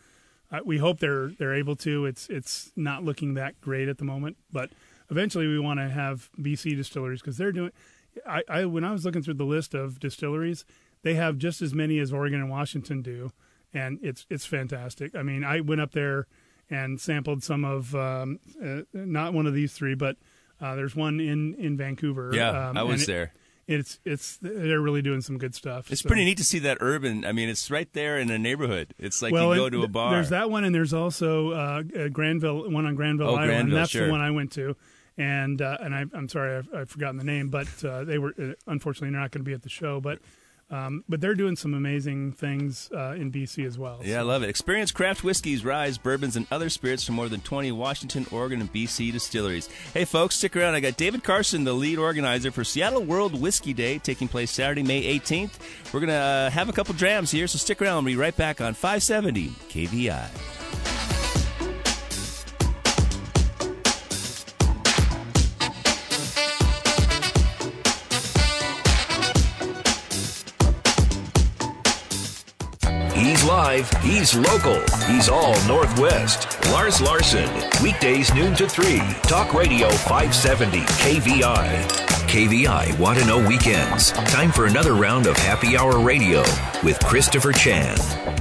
uh, 0.52 0.60
we 0.64 0.78
hope 0.78 1.00
they're 1.00 1.28
they're 1.38 1.54
able 1.54 1.76
to. 1.76 2.06
It's 2.06 2.28
it's 2.28 2.72
not 2.76 3.04
looking 3.04 3.34
that 3.34 3.60
great 3.60 3.88
at 3.88 3.98
the 3.98 4.04
moment, 4.04 4.36
but 4.52 4.70
eventually 5.10 5.46
we 5.46 5.58
want 5.58 5.80
to 5.80 5.88
have 5.88 6.30
BC 6.38 6.76
distilleries 6.76 7.20
because 7.20 7.36
they're 7.36 7.52
doing. 7.52 7.70
I, 8.26 8.42
I 8.48 8.64
when 8.66 8.84
I 8.84 8.92
was 8.92 9.04
looking 9.04 9.22
through 9.22 9.34
the 9.34 9.44
list 9.44 9.74
of 9.74 9.98
distilleries, 10.00 10.64
they 11.02 11.14
have 11.14 11.38
just 11.38 11.60
as 11.62 11.74
many 11.74 11.98
as 11.98 12.12
Oregon 12.12 12.40
and 12.40 12.50
Washington 12.50 13.02
do, 13.02 13.32
and 13.72 13.98
it's 14.02 14.26
it's 14.30 14.46
fantastic. 14.46 15.14
I 15.16 15.22
mean, 15.22 15.42
I 15.44 15.60
went 15.60 15.80
up 15.80 15.92
there 15.92 16.26
and 16.70 17.00
sampled 17.00 17.42
some 17.42 17.64
of 17.64 17.94
um, 17.94 18.38
uh, 18.64 18.82
not 18.92 19.34
one 19.34 19.46
of 19.46 19.54
these 19.54 19.72
three, 19.72 19.94
but 19.94 20.16
uh, 20.60 20.74
there's 20.76 20.94
one 20.94 21.20
in 21.20 21.54
in 21.54 21.76
Vancouver. 21.76 22.30
yeah, 22.32 22.68
um, 22.70 22.76
I 22.76 22.82
was 22.84 23.02
it- 23.02 23.06
there. 23.06 23.32
It's 23.66 23.98
it's 24.04 24.38
they're 24.42 24.80
really 24.80 25.00
doing 25.02 25.20
some 25.22 25.38
good 25.38 25.54
stuff. 25.54 25.90
It's 25.90 26.02
So- 26.02 26.08
pretty 26.08 26.24
neat 26.24 26.36
to 26.38 26.44
see 26.44 26.58
that 26.60 26.78
urban. 26.80 27.24
I 27.24 27.32
mean, 27.32 27.48
it's 27.48 27.70
right 27.70 27.90
there 27.92 28.18
in 28.18 28.30
a 28.30 28.38
neighborhood. 28.38 28.94
It's 28.98 29.22
like 29.22 29.32
well, 29.32 29.54
you 29.54 29.60
go 29.60 29.66
it- 29.66 29.70
to 29.70 29.82
a 29.84 29.88
bar. 29.88 30.12
There's 30.12 30.28
that 30.30 30.50
one, 30.50 30.64
and 30.64 30.74
there's 30.74 30.92
also 30.92 31.50
uh, 31.52 31.82
Granville, 32.12 32.70
one 32.70 32.84
on 32.86 32.94
Granville 32.94 33.28
Oh, 33.28 33.34
Island. 33.36 33.48
Granville, 33.50 33.76
That's 33.78 33.90
sure. 33.90 34.06
the 34.06 34.12
one 34.12 34.20
I 34.20 34.30
went 34.30 34.52
to, 34.52 34.76
and 35.16 35.62
uh, 35.62 35.78
and 35.80 35.94
I, 35.94 36.04
I'm 36.12 36.28
sorry 36.28 36.56
I've, 36.58 36.68
I've 36.74 36.90
forgotten 36.90 37.16
the 37.16 37.24
name, 37.24 37.48
but 37.48 37.68
uh, 37.84 38.04
they 38.04 38.18
were 38.18 38.34
uh, 38.38 38.52
unfortunately 38.66 39.10
they're 39.12 39.20
not 39.20 39.30
going 39.30 39.44
to 39.44 39.48
be 39.48 39.54
at 39.54 39.62
the 39.62 39.68
show, 39.70 40.00
but. 40.00 40.18
Um, 40.70 41.04
but 41.08 41.20
they're 41.20 41.34
doing 41.34 41.56
some 41.56 41.74
amazing 41.74 42.32
things 42.32 42.90
uh, 42.92 43.12
in 43.12 43.30
BC 43.30 43.66
as 43.66 43.78
well. 43.78 44.00
Yeah, 44.02 44.20
I 44.20 44.22
love 44.22 44.42
it. 44.42 44.48
Experience 44.48 44.90
craft 44.90 45.22
whiskeys, 45.22 45.64
ryes, 45.64 45.98
bourbons, 45.98 46.36
and 46.36 46.46
other 46.50 46.68
spirits 46.68 47.04
from 47.04 47.14
more 47.16 47.28
than 47.28 47.40
20 47.40 47.70
Washington, 47.72 48.26
Oregon, 48.32 48.60
and 48.60 48.72
BC 48.72 49.12
distilleries. 49.12 49.68
Hey, 49.92 50.04
folks, 50.04 50.36
stick 50.36 50.56
around. 50.56 50.74
I 50.74 50.80
got 50.80 50.96
David 50.96 51.22
Carson, 51.22 51.64
the 51.64 51.72
lead 51.72 51.98
organizer 51.98 52.50
for 52.50 52.64
Seattle 52.64 53.04
World 53.04 53.40
Whiskey 53.40 53.72
Day, 53.72 53.98
taking 53.98 54.28
place 54.28 54.50
Saturday, 54.50 54.82
May 54.82 55.18
18th. 55.18 55.52
We're 55.92 56.00
going 56.00 56.08
to 56.08 56.14
uh, 56.14 56.50
have 56.50 56.68
a 56.68 56.72
couple 56.72 56.94
drams 56.94 57.30
here, 57.30 57.46
so 57.46 57.58
stick 57.58 57.80
around. 57.80 58.04
We'll 58.04 58.14
be 58.14 58.16
right 58.16 58.36
back 58.36 58.60
on 58.60 58.74
570 58.74 59.48
KVI. 59.68 61.13
Live, 73.74 73.90
he's 74.02 74.34
local, 74.34 74.80
he's 75.06 75.28
all 75.28 75.54
Northwest. 75.66 76.58
Lars 76.70 77.00
Larson, 77.00 77.48
weekdays 77.82 78.32
noon 78.34 78.54
to 78.54 78.68
3. 78.68 78.98
Talk 79.22 79.54
Radio 79.54 79.88
570 79.90 80.80
KVI. 80.80 81.82
KVI 82.28 82.98
Want 82.98 83.18
to 83.18 83.24
Know 83.26 83.46
Weekends. 83.46 84.12
Time 84.12 84.52
for 84.52 84.66
another 84.66 84.94
round 84.94 85.26
of 85.26 85.36
Happy 85.36 85.76
Hour 85.76 85.98
Radio 85.98 86.40
with 86.82 86.98
Christopher 87.00 87.52
Chan. 87.52 87.96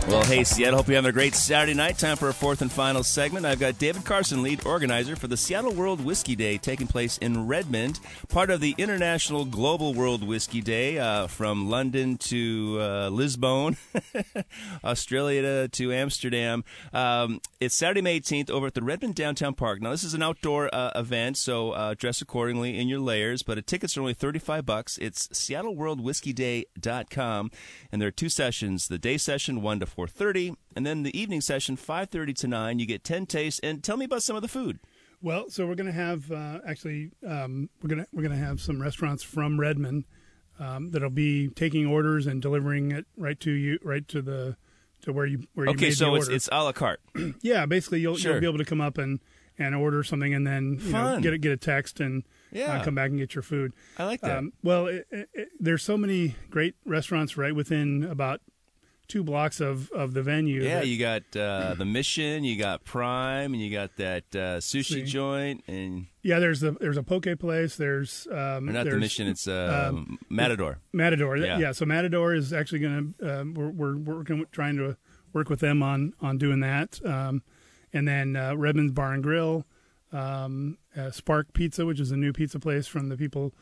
Well, 0.06 0.22
hey, 0.26 0.43
Seattle, 0.43 0.76
hope 0.78 0.89
you're 0.89 0.95
having 0.95 1.10
a 1.10 1.14
great 1.14 1.34
Saturday 1.34 1.74
night. 1.74 1.97
Time 1.97 2.18
for 2.18 2.28
a 2.28 2.34
fourth 2.34 2.62
and 2.62 2.70
final 2.70 3.04
segment. 3.04 3.45
I've 3.45 3.60
got 3.60 3.80
David 3.80 4.04
Carson, 4.04 4.43
lead 4.43 4.66
organizer 4.66 5.16
for 5.16 5.28
the 5.28 5.38
Seattle 5.38 5.74
World 5.74 6.04
Whiskey 6.04 6.36
Day 6.36 6.58
taking 6.58 6.88
place 6.88 7.18
in 7.20 7.47
Redmond, 7.47 8.01
part 8.28 8.49
of 8.49 8.60
the 8.60 8.76
International 8.78 9.45
Global 9.45 9.93
World 9.93 10.22
Whiskey 10.22 10.60
Day 10.60 10.99
uh, 10.99 11.28
from 11.28 11.70
London 11.70 12.18
to 12.18 12.80
uh, 12.82 13.08
Lisbon, 13.10 13.78
Australia 14.84 15.70
to, 15.70 15.93
Amsterdam. 15.93 16.66
Um, 16.91 17.39
it's 17.62 17.74
Saturday, 17.74 18.01
May 18.01 18.20
18th 18.20 18.49
over 18.49 18.68
at 18.68 18.74
the 18.74 18.84
Redmond 18.84 19.16
Downtown 19.16 19.54
Park. 19.54 19.82
Now, 19.82 19.91
this 19.91 20.04
is 20.04 20.14
an 20.14 20.22
outdoor 20.22 20.70
uh, 20.76 20.91
event, 20.95 21.38
so 21.38 21.72
uh, 21.72 21.93
dress 21.97 22.22
accordingly 22.22 22.78
in 22.78 22.89
your 22.89 22.99
layers, 22.99 23.41
but 23.41 23.66
tickets 23.66 23.95
are 23.97 24.01
only 24.01 24.14
35 24.14 24.66
bucks. 24.66 24.97
It's 24.97 25.30
seattleworldwhiskeyday.com, 25.30 27.51
and 27.91 28.01
there 28.01 28.10
are 28.10 28.12
two 28.12 28.30
sessions, 28.30 28.89
the 28.89 28.99
day 28.99 29.18
session 29.18 29.62
1 29.62 29.80
to 29.80 29.93
4.30, 30.08 30.56
and 30.76 30.86
then 30.86 31.04
the 31.04 31.18
evening 31.18 31.41
session 31.41 31.78
5.30 31.78 32.36
to 32.38 32.47
9. 32.47 32.80
You 32.80 32.86
get 32.86 33.04
10 33.04 33.26
tastes, 33.26 33.60
and 33.62 33.84
tell 33.84 33.97
me 33.97 34.06
about 34.06 34.24
some 34.24 34.36
of 34.36 34.41
the 34.41 34.47
food. 34.47 34.80
Well, 35.22 35.49
so 35.49 35.66
we're 35.66 35.76
going 35.76 35.88
to 35.88 35.93
have 35.93 36.32
uh, 36.32 36.60
actually 36.68 37.12
um, 37.26 37.70
we're 37.82 37.88
going 37.89 38.01
to 38.01 38.08
we're 38.12 38.24
going 38.24 38.38
to 38.38 38.45
have 38.45 38.60
some 38.60 38.82
restaurants 38.82 39.24
from 39.24 39.58
Redmond 39.60 40.04
um, 40.60 40.91
that'll 40.91 41.10
be 41.10 41.47
taking 41.49 41.86
orders 41.86 42.28
and 42.28 42.41
delivering 42.41 42.91
it 42.91 43.06
right 43.16 43.39
to 43.39 43.51
you, 43.51 43.80
right 43.84 44.06
to 44.10 44.22
the 44.22 44.58
to 45.04 45.14
where 45.14 45.26
you 45.26 45.47
where 45.54 45.66
you 45.68 45.72
Okay, 45.74 45.86
made 45.88 45.93
so 45.97 46.12
the 46.12 46.16
it's, 46.16 46.26
order. 46.28 46.36
it's 46.36 46.49
a 46.51 46.64
la 46.64 46.72
carte. 46.74 46.99
yeah, 47.41 47.66
basically 47.66 48.01
you'll 48.01 48.18
Sure. 48.18 48.34
you'll 48.34 48.41
be 48.41 48.47
able 48.47 48.58
to 48.58 48.66
come 48.66 48.82
up 48.82 48.97
and 48.97 49.22
and 49.58 49.74
order 49.76 50.04
something 50.04 50.34
and 50.34 50.45
then 50.45 50.80
you 50.82 50.91
know 50.91 51.20
get 51.22 51.32
a, 51.34 51.38
get 51.38 51.51
a 51.54 51.58
text 51.58 51.99
and 52.01 52.24
Yeah. 52.51 52.74
uh, 52.74 52.84
come 52.84 52.95
back 52.95 53.10
and 53.10 53.18
get 53.20 53.34
your 53.34 53.43
food. 53.43 53.72
I 53.97 54.04
like 54.04 54.20
that. 54.22 54.38
Um, 54.39 54.51
well, 54.62 54.88
it, 54.88 55.08
it, 55.12 55.30
it, 55.34 55.49
there's 55.60 55.84
so 55.84 55.95
many 55.97 56.36
great 56.49 56.76
restaurants 56.86 57.38
right 57.38 57.56
within 57.56 58.04
about 58.04 58.41
two 59.14 59.24
blocks 59.24 59.61
of, 59.61 59.91
of 59.91 60.16
the 60.16 60.24
venue. 60.24 60.64
yeah, 60.64 60.80
that- 60.80 60.88
you 60.88 60.97
got 60.97 61.22
uh, 61.38 61.76
the 61.78 61.86
Mission, 61.86 62.43
you 62.43 62.57
got 62.57 62.84
Prime, 62.84 63.53
and 63.53 63.61
you 63.61 63.72
got 63.72 63.95
that 63.97 64.24
uh, 64.34 64.57
sushi 64.57 64.84
See. 64.86 65.03
joint, 65.03 65.64
and 65.68 66.07
yeah. 66.24 66.39
There's 66.39 66.61
the 66.61 66.72
there's 66.72 66.97
a 66.97 67.03
poke 67.03 67.28
place. 67.38 67.76
There's 67.76 68.28
um, 68.32 68.66
not 68.66 68.86
the 68.86 68.97
Mission, 68.97 69.28
it's 69.28 69.47
uh, 69.47 69.89
um, 69.91 70.18
Matador. 70.30 70.80
Matador. 70.91 71.38
Yeah. 71.38 71.59
Yeah. 71.59 71.72
So 71.74 71.86
Matador 71.86 72.34
is 72.34 72.51
actually 72.51 72.80
going 72.80 73.14
to 73.20 73.41
um, 73.41 73.53
we're, 73.53 73.70
we're 73.70 73.97
working 73.97 74.43
trying 74.51 74.78
to 74.78 74.97
work 75.32 75.47
with 75.47 75.59
them 75.59 75.84
on 75.84 76.14
on 76.20 76.39
doing 76.39 76.61
that. 76.61 76.99
Um, 77.05 77.43
and 77.93 78.07
then 78.07 78.36
uh, 78.36 78.55
Redmond's 78.55 78.93
Bar 78.93 79.14
and 79.14 79.22
Grill, 79.22 79.68
um, 80.11 80.80
uh, 80.97 81.11
Spark 81.11 81.53
Pizza, 81.53 81.86
which 81.86 81.99
is 81.99 82.09
a 82.09 82.18
new 82.18 82.34
pizza 82.34 82.59
place 82.59 82.88
from 82.88 83.09
the 83.09 83.18
people 83.18 83.53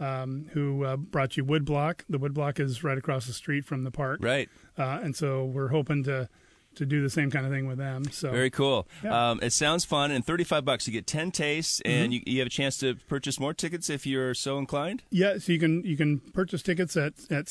um, 0.00 0.46
who 0.52 0.84
uh, 0.84 0.96
brought 0.96 1.36
you 1.36 1.44
Woodblock. 1.44 2.00
The 2.08 2.18
Woodblock 2.18 2.60
is 2.60 2.82
right 2.84 2.98
across 2.98 3.26
the 3.26 3.32
street 3.32 3.64
from 3.64 3.84
the 3.84 3.90
park, 3.90 4.20
Right. 4.22 4.48
uh, 4.78 5.00
and 5.02 5.14
so 5.16 5.44
we're 5.44 5.68
hoping 5.68 6.04
to 6.04 6.28
to 6.74 6.86
do 6.86 7.02
the 7.02 7.10
same 7.10 7.28
kind 7.28 7.44
of 7.44 7.50
thing 7.50 7.66
with 7.66 7.78
them. 7.78 8.04
So 8.12 8.30
Very 8.30 8.50
cool. 8.50 8.86
Yeah. 9.02 9.10
Mm-hmm. 9.10 9.18
Um, 9.18 9.40
it 9.42 9.52
sounds 9.52 9.84
fun. 9.84 10.12
And 10.12 10.24
35 10.24 10.64
bucks, 10.64 10.86
you 10.86 10.92
get 10.92 11.08
10 11.08 11.32
tastes, 11.32 11.80
and 11.84 12.12
you, 12.14 12.20
you 12.24 12.38
have 12.38 12.46
a 12.46 12.50
chance 12.50 12.76
to 12.78 12.94
purchase 13.08 13.40
more 13.40 13.52
tickets 13.52 13.90
if 13.90 14.06
you're 14.06 14.32
so 14.32 14.58
inclined. 14.58 15.02
Yeah, 15.10 15.38
so 15.38 15.50
you 15.50 15.58
can 15.58 15.82
you 15.84 15.96
can 15.96 16.20
purchase 16.20 16.62
tickets 16.62 16.96
at 16.96 17.14
at 17.30 17.46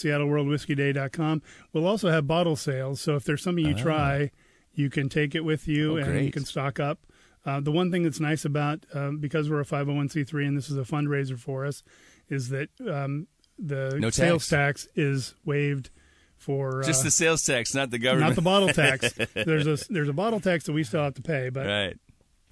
SeattleWorldWhiskeyDay.com. 0.52 1.41
We'll 1.74 1.88
also 1.88 2.10
have 2.10 2.28
bottle 2.28 2.56
sales, 2.56 3.02
so 3.02 3.16
if 3.16 3.24
there's 3.26 3.41
something 3.41 3.66
you 3.66 3.74
try, 3.74 4.32
you 4.74 4.89
can 4.89 5.10
take 5.10 5.36
it 5.36 5.41
with 5.43 5.68
you 5.68 5.93
Oh, 5.93 5.98
and 5.98 6.06
great. 6.06 6.24
you 6.26 6.32
can 6.32 6.45
stock 6.45 6.80
up. 6.80 7.00
Uh, 7.45 7.60
the 7.60 7.72
one 7.72 7.91
thing 7.91 8.04
that's 8.04 8.20
nice 8.20 8.43
about 8.45 8.86
um, 8.93 9.20
because 9.20 9.50
we're 9.50 9.62
a 9.62 9.66
501c3 9.66 10.48
and 10.48 10.58
this 10.58 10.70
is 10.70 10.78
a 10.78 10.82
fundraiser 10.82 11.39
for 11.39 11.66
us 11.66 11.82
is 12.30 12.49
that 12.49 12.69
um, 12.89 13.28
the 13.59 13.97
No 13.99 14.09
sales 14.09 14.47
tax. 14.47 14.84
tax 14.86 14.88
is 14.95 15.34
waived 15.45 15.89
for 16.38 16.84
Just 16.84 17.01
uh, 17.01 17.05
the 17.05 17.11
sales 17.11 17.43
tax, 17.43 17.73
not 17.73 17.89
the 17.89 17.97
government. 17.99 18.30
not 18.30 18.36
the 18.36 18.41
bottle 18.41 18.69
tax. 18.69 19.13
there's 19.34 19.67
a 19.67 19.78
there's 19.91 20.09
a 20.09 20.13
bottle 20.13 20.39
tax 20.39 20.65
that 20.65 20.73
we 20.73 20.84
still 20.84 21.03
have 21.03 21.15
to 21.15 21.21
pay, 21.21 21.49
but 21.49 21.65
right. 21.65 21.97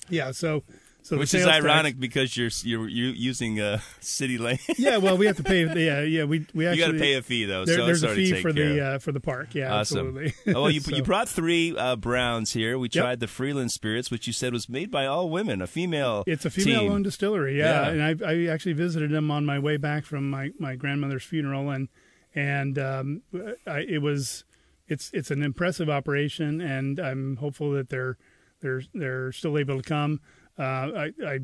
yeah. 0.10 0.32
So 0.32 0.64
so 1.06 1.18
Which 1.18 1.26
is 1.36 1.44
sales 1.44 1.52
tax- 1.52 1.64
ironic 1.66 2.00
because 2.00 2.36
you're 2.36 2.50
you're, 2.64 2.88
you're 2.88 3.14
using 3.14 3.60
uh, 3.62 3.80
city 4.00 4.40
lane. 4.40 4.58
yeah, 4.78 4.98
well, 4.98 5.18
we 5.18 5.28
have 5.28 5.38
to 5.38 5.44
pay. 5.44 5.64
Yeah, 5.86 6.02
yeah, 6.02 6.24
we 6.24 6.48
we 6.56 6.64
you 6.66 6.70
actually 6.72 6.86
got 6.86 6.92
to 6.94 7.00
pay 7.00 7.14
a 7.14 7.22
fee 7.22 7.46
though. 7.46 7.64
there- 7.64 7.76
so 7.78 7.86
there's 7.86 8.02
a 8.04 8.16
fee 8.16 8.42
for 8.42 8.52
the 8.52 8.82
uh, 8.84 9.00
for 9.00 9.12
the 9.12 9.20
park. 9.20 9.54
Yeah, 9.54 9.72
Awesome. 9.74 10.08
absolutely. 10.18 10.34
oh, 10.56 10.62
well, 10.64 10.72
you, 10.72 10.80
So- 10.82 10.96
you 10.96 11.04
brought 11.04 11.30
three 11.30 11.76
uh, 11.78 11.96
browns 11.96 12.54
here. 12.54 12.80
We 12.80 12.88
Yep. 12.92 13.04
tried 13.04 13.20
the 13.20 13.28
Freeland 13.28 13.72
Spirits, 13.72 14.10
which 14.10 14.26
you 14.28 14.34
said 14.34 14.52
was 14.54 14.68
made 14.68 14.90
by 14.90 15.06
all 15.06 15.30
women, 15.30 15.62
a 15.62 15.68
female. 15.68 16.24
It's 16.26 16.44
a 16.46 16.50
female-owned 16.50 17.04
distillery, 17.04 17.58
yeah. 17.58 17.92
Yeah. 17.92 18.08
And 18.08 18.24
I, 18.24 18.32
I 18.32 18.46
actually 18.54 18.74
visited 18.74 19.12
them 19.12 19.30
on 19.30 19.46
my 19.46 19.60
way 19.60 19.78
back 19.78 20.06
from 20.06 20.30
my, 20.30 20.52
my 20.60 20.76
grandmother's 20.76 21.24
funeral, 21.24 21.70
and 21.70 21.88
and 22.34 22.78
um, 22.80 23.22
I, 23.68 23.80
it 23.88 24.02
was 24.02 24.44
it's 24.88 25.10
it's 25.14 25.30
an 25.32 25.42
impressive 25.44 25.90
operation, 25.90 26.62
and 26.62 27.00
I'm 27.00 27.38
hopeful 27.38 27.72
that 27.72 27.90
they're 27.90 28.18
they're 28.62 28.82
they're 28.94 29.32
still 29.32 29.58
able 29.58 29.78
to 29.82 29.88
come. 29.88 30.20
Uh, 30.58 30.62
I, 30.64 31.12
I 31.26 31.40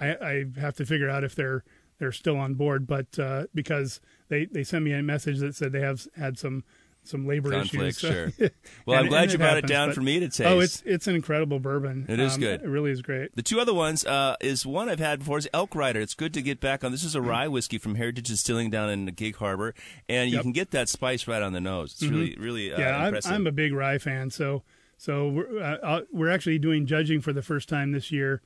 I 0.00 0.06
I 0.20 0.44
have 0.60 0.76
to 0.76 0.86
figure 0.86 1.08
out 1.08 1.24
if 1.24 1.34
they're 1.34 1.64
they're 1.98 2.12
still 2.12 2.36
on 2.36 2.54
board, 2.54 2.86
but 2.86 3.18
uh, 3.18 3.44
because 3.54 4.00
they 4.28 4.44
they 4.46 4.64
sent 4.64 4.84
me 4.84 4.92
a 4.92 5.02
message 5.02 5.38
that 5.40 5.54
said 5.54 5.72
they 5.72 5.80
have 5.80 6.06
had 6.16 6.38
some 6.38 6.64
some 7.04 7.24
labor 7.24 7.52
Conflict, 7.52 7.96
issues. 7.96 7.98
so- 8.00 8.10
sure. 8.38 8.50
Well, 8.84 8.98
I'm 8.98 9.06
glad 9.06 9.30
you 9.30 9.38
brought 9.38 9.56
it 9.58 9.68
down 9.68 9.90
but- 9.90 9.94
for 9.94 10.00
me 10.00 10.18
to 10.18 10.26
taste. 10.26 10.40
Oh, 10.42 10.58
it's 10.58 10.82
it's 10.84 11.06
an 11.06 11.14
incredible 11.14 11.60
bourbon. 11.60 12.04
It 12.08 12.18
is 12.18 12.34
Um, 12.34 12.40
good. 12.40 12.62
It 12.62 12.68
really 12.68 12.90
is 12.90 13.00
great. 13.00 13.34
The 13.36 13.42
two 13.44 13.60
other 13.60 13.72
ones 13.72 14.04
uh, 14.04 14.34
is 14.40 14.66
one 14.66 14.88
I've 14.88 14.98
had 14.98 15.20
before 15.20 15.38
is 15.38 15.48
Elk 15.54 15.76
Rider. 15.76 16.00
It's 16.00 16.14
good 16.14 16.34
to 16.34 16.42
get 16.42 16.58
back 16.60 16.82
on. 16.82 16.90
This 16.90 17.04
is 17.04 17.14
a 17.14 17.20
Mm-hmm. 17.20 17.28
rye 17.28 17.48
whiskey 17.48 17.78
from 17.78 17.94
Heritage 17.94 18.26
Distilling 18.26 18.70
down 18.70 18.90
in 18.90 19.06
Gig 19.06 19.36
Harbor, 19.36 19.72
and 20.08 20.28
you 20.30 20.34
Yep. 20.36 20.42
can 20.42 20.52
get 20.52 20.70
that 20.72 20.88
spice 20.88 21.28
right 21.28 21.42
on 21.42 21.52
the 21.52 21.60
nose. 21.60 21.92
It's 21.92 22.02
really, 22.10 22.36
really 22.40 22.72
uh, 22.72 22.80
yeah, 22.80 22.96
I'm. 22.98 23.16
I'm 23.24 23.46
a 23.46 23.52
big 23.52 23.72
rye 23.72 23.98
fan. 23.98 24.30
So, 24.30 24.64
so 24.98 25.28
we're 25.28 25.62
uh, 25.62 25.76
uh, 25.84 26.00
we're 26.12 26.30
actually 26.30 26.58
doing 26.58 26.86
judging 26.86 27.20
for 27.20 27.32
the 27.32 27.42
first 27.42 27.68
time 27.68 27.92
this 27.92 28.10
year, 28.10 28.42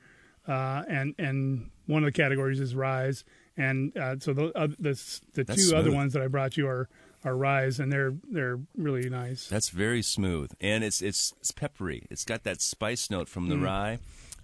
uh, 0.51 0.82
and 0.88 1.14
and 1.18 1.70
one 1.86 2.03
of 2.03 2.07
the 2.07 2.12
categories 2.12 2.61
is 2.61 2.74
ryes, 2.74 3.24
and 3.57 3.96
uh, 3.96 4.16
so 4.18 4.32
the 4.32 4.46
uh, 4.59 4.66
the, 4.78 5.01
the 5.34 5.44
two 5.44 5.44
That's 5.44 5.72
other 5.72 5.92
ones 5.92 6.12
that 6.14 6.22
I 6.22 6.26
brought 6.28 6.57
you 6.57 6.66
are 6.66 6.88
are 7.24 7.36
ryes, 7.36 7.78
and 7.78 7.92
they're 7.92 8.14
they're 8.30 8.59
really 8.76 9.09
nice. 9.09 9.46
That's 9.48 9.68
very 9.70 10.03
smooth, 10.03 10.51
and 10.61 10.82
it's 10.82 11.01
it's, 11.03 11.32
it's 11.40 11.53
peppery. 11.53 12.07
It's 12.11 12.24
got 12.24 12.42
that 12.44 12.61
spice 12.61 13.11
note 13.11 13.28
from 13.28 13.48
the 13.48 13.57
Mm. 13.57 13.62
rye, 13.64 13.98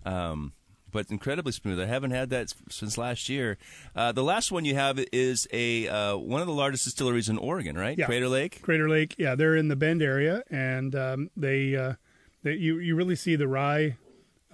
um, 0.04 0.52
but 0.92 1.10
incredibly 1.10 1.52
smooth. 1.52 1.80
I 1.80 1.86
haven't 1.86 2.12
had 2.12 2.30
that 2.30 2.52
since 2.70 2.96
last 2.98 3.28
year. 3.28 3.58
Uh, 3.94 4.12
the 4.12 4.22
last 4.22 4.52
one 4.52 4.64
you 4.64 4.74
have 4.74 4.98
is 5.12 5.48
a 5.52 5.88
uh, 5.88 6.16
one 6.16 6.40
of 6.40 6.46
the 6.46 6.52
largest 6.54 6.84
distilleries 6.84 7.28
in 7.28 7.38
Oregon, 7.38 7.76
right? 7.76 7.98
Yeah. 7.98 8.06
Crater 8.06 8.28
Lake. 8.28 8.62
Crater 8.62 8.88
Lake, 8.88 9.14
yeah, 9.18 9.34
they're 9.34 9.56
in 9.56 9.68
the 9.68 9.76
Bend 9.76 10.02
area, 10.02 10.42
and 10.50 10.94
um, 10.94 11.30
they 11.36 11.74
uh, 11.74 11.94
they 12.42 12.54
you 12.54 12.78
you 12.78 12.94
really 12.94 13.16
see 13.16 13.34
the 13.36 13.48
rye 13.48 13.96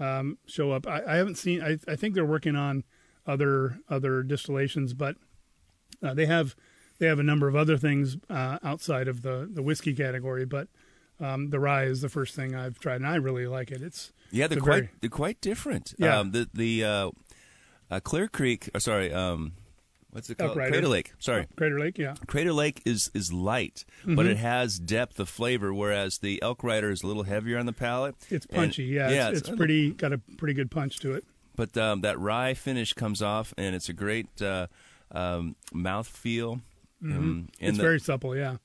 um, 0.03 0.39
show 0.47 0.73
up. 0.73 0.87
I, 0.87 1.03
I 1.07 1.17
haven't 1.17 1.37
seen. 1.37 1.63
I, 1.63 1.79
I 1.89 1.97
think 1.97 2.15
they're 2.15 2.25
working 2.25 2.57
on 2.57 2.85
other 3.27 3.79
other 3.89 4.23
distillations, 4.23 4.95
but 4.95 5.17
uh, 6.03 6.15
they 6.15 6.27
have 6.27 6.57
they 6.99 7.07
have 7.07 7.19
a 7.19 7.23
number 7.23 7.49
of 7.49 7.57
other 7.57 7.77
things 7.77 8.17
uh, 8.29 8.59
outside 8.63 9.09
of 9.09 9.23
the 9.23 9.49
the 9.53 9.63
whiskey 9.63 9.95
category. 9.95 10.45
But 10.45 10.69
um, 11.21 11.51
the 11.51 11.61
rye 11.61 11.85
is 11.85 12.01
the 12.01 12.09
first 12.09 12.35
thing 12.35 12.55
I've 12.55 12.79
tried, 12.81 12.97
and 12.97 13.07
I 13.07 13.17
really 13.17 13.47
like 13.47 13.71
it. 13.71 13.83
It's 13.83 14.13
Yeah, 14.31 14.47
they're 14.49 14.59
it's 14.59 14.65
quite 14.65 14.75
very- 14.75 14.91
they're 15.01 15.11
quite 15.11 15.41
different. 15.41 15.95
Yeah. 15.99 16.19
Um, 16.19 16.33
the 16.33 16.49
the 16.53 16.85
uh, 16.85 17.11
uh, 17.91 18.01
Clear 18.01 18.27
Creek. 18.29 18.69
Or 18.75 18.81
sorry, 18.81 19.13
um, 19.13 19.53
what's 20.13 20.31
it 20.31 20.37
Elk 20.41 20.55
called? 20.55 20.69
Crater 20.69 20.89
Lake. 20.89 21.13
Sorry. 21.19 21.47
Crater 21.57 21.79
Lake, 21.79 21.99
yeah. 21.99 22.15
Crater 22.27 22.53
Lake 22.53 22.81
is 22.85 23.11
is 23.15 23.33
light, 23.33 23.85
Mm-hmm. 24.03 24.15
but 24.15 24.27
it 24.27 24.37
has 24.37 24.79
depth 24.79 25.19
of 25.21 25.29
flavor, 25.29 25.75
whereas 25.75 26.19
the 26.19 26.41
Elk 26.43 26.63
Rider 26.63 26.91
is 26.91 27.03
a 27.03 27.07
little 27.07 27.25
heavier 27.25 27.59
on 27.59 27.67
the 27.67 27.73
palate. 27.73 28.15
It's 28.31 28.47
And- 28.47 28.57
punchy, 28.57 28.85
yeah. 28.85 29.11
yeah, 29.11 29.29
it's, 29.31 29.41
it's 29.41 29.51
pretty 29.51 29.91
got 29.91 30.13
a 30.13 30.19
pretty 30.39 30.55
good 30.55 30.71
punch 30.71 30.99
to 31.01 31.13
it. 31.15 31.25
But 31.57 31.77
um, 31.77 32.01
that 32.01 32.19
rye 32.19 32.55
finish 32.55 32.93
comes 32.95 33.21
off, 33.21 33.53
and 33.59 33.75
it's 33.75 33.89
a 33.89 33.93
great 33.93 34.41
uh, 34.41 34.69
um, 35.11 35.57
mouth 35.73 36.07
feel. 36.09 36.61
Um, 37.03 37.51
Mm-hmm. 37.59 37.67
It's 37.67 37.77
the- 37.79 37.83
very 37.83 37.99
supple, 38.01 38.37
yeah. 38.37 38.57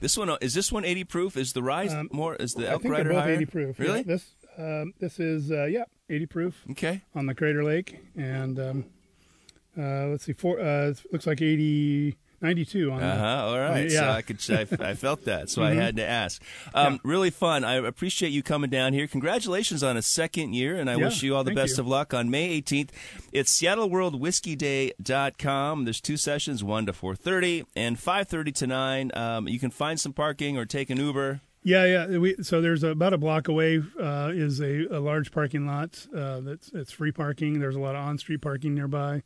this 0.00 0.16
one 0.18 0.30
is 0.40 0.54
this 0.54 0.70
one 0.70 0.84
eighty 0.84 1.04
proof? 1.04 1.36
Is 1.36 1.52
the 1.54 1.62
rye 1.62 1.86
Um, 1.86 2.08
more? 2.12 2.34
Is 2.36 2.52
the 2.52 2.68
I 2.68 2.72
Elk 2.72 2.82
think 2.82 2.92
Rider 2.94 3.10
both 3.10 3.22
higher? 3.22 3.32
80 3.34 3.46
proof. 3.46 3.78
Really? 3.78 3.98
Yeah, 3.98 4.02
this 4.04 4.26
um, 4.58 4.92
this 5.00 5.18
is 5.20 5.50
uh, 5.50 5.64
yeah 5.64 5.84
80 6.10 6.26
proof. 6.26 6.64
Okay. 6.72 7.02
on 7.14 7.26
the 7.26 7.34
Crater 7.34 7.64
Lake, 7.64 7.98
and 8.16 8.58
um, 8.58 8.84
uh, 9.78 10.06
let's 10.08 10.24
see, 10.24 10.32
four 10.32 10.58
uh, 10.60 10.88
it 10.90 11.02
looks 11.12 11.26
like 11.26 11.40
80, 11.40 12.16
92 12.40 12.90
on 12.92 13.02
Uh 13.02 13.14
the, 13.14 13.20
huh. 13.20 13.44
All 13.46 13.58
right. 13.58 13.90
So 13.90 14.00
yeah. 14.00 14.12
I 14.14 14.22
could. 14.22 14.38
I, 14.50 14.66
I 14.90 14.94
felt 14.94 15.24
that, 15.24 15.50
so 15.50 15.62
Mm-hmm. 15.62 15.78
I 15.78 15.82
had 15.82 15.96
to 15.96 16.06
ask. 16.08 16.42
Um, 16.74 17.00
Really 17.04 17.30
fun. 17.30 17.64
I 17.64 17.74
appreciate 17.74 18.30
you 18.30 18.42
coming 18.42 18.70
down 18.70 18.92
here. 18.92 19.06
Congratulations 19.06 19.82
on 19.82 19.96
a 19.96 20.02
second 20.02 20.54
year, 20.54 20.76
and 20.76 20.88
I 20.90 20.96
Yeah, 20.96 21.04
wish 21.06 21.22
you 21.22 21.34
all 21.36 21.44
the 21.44 21.54
best 21.54 21.76
you. 21.78 21.82
of 21.82 21.88
luck 21.88 22.12
on 22.14 22.30
May 22.30 22.60
18th. 22.60 22.90
It's 23.32 23.60
SeattleWorldWhiskeyDay.com. 23.60 25.84
There's 25.84 26.00
two 26.00 26.16
sessions, 26.16 26.64
one 26.64 26.86
to 26.86 26.92
4:30 26.92 27.64
and 27.76 27.96
5:30 27.96 28.54
to 28.56 28.66
9. 28.66 29.10
Um, 29.14 29.48
you 29.48 29.58
can 29.58 29.70
find 29.70 29.98
some 30.00 30.12
parking 30.12 30.56
or 30.56 30.64
take 30.64 30.90
an 30.90 30.98
Uber. 30.98 31.40
Yeah, 31.64 31.84
yeah. 31.84 32.18
We, 32.18 32.36
so 32.42 32.60
there's 32.60 32.82
about 32.84 33.12
a 33.12 33.18
block 33.18 33.48
away 33.48 33.82
uh, 34.00 34.30
is 34.32 34.60
a, 34.60 34.86
a 34.90 35.00
large 35.00 35.32
parking 35.32 35.66
lot 35.66 36.06
uh, 36.16 36.40
that's 36.40 36.70
it's 36.72 36.92
free 36.92 37.12
parking. 37.12 37.58
There's 37.58 37.76
a 37.76 37.80
lot 37.80 37.94
of 37.96 38.04
on-street 38.04 38.40
parking 38.40 38.74
nearby, 38.74 39.22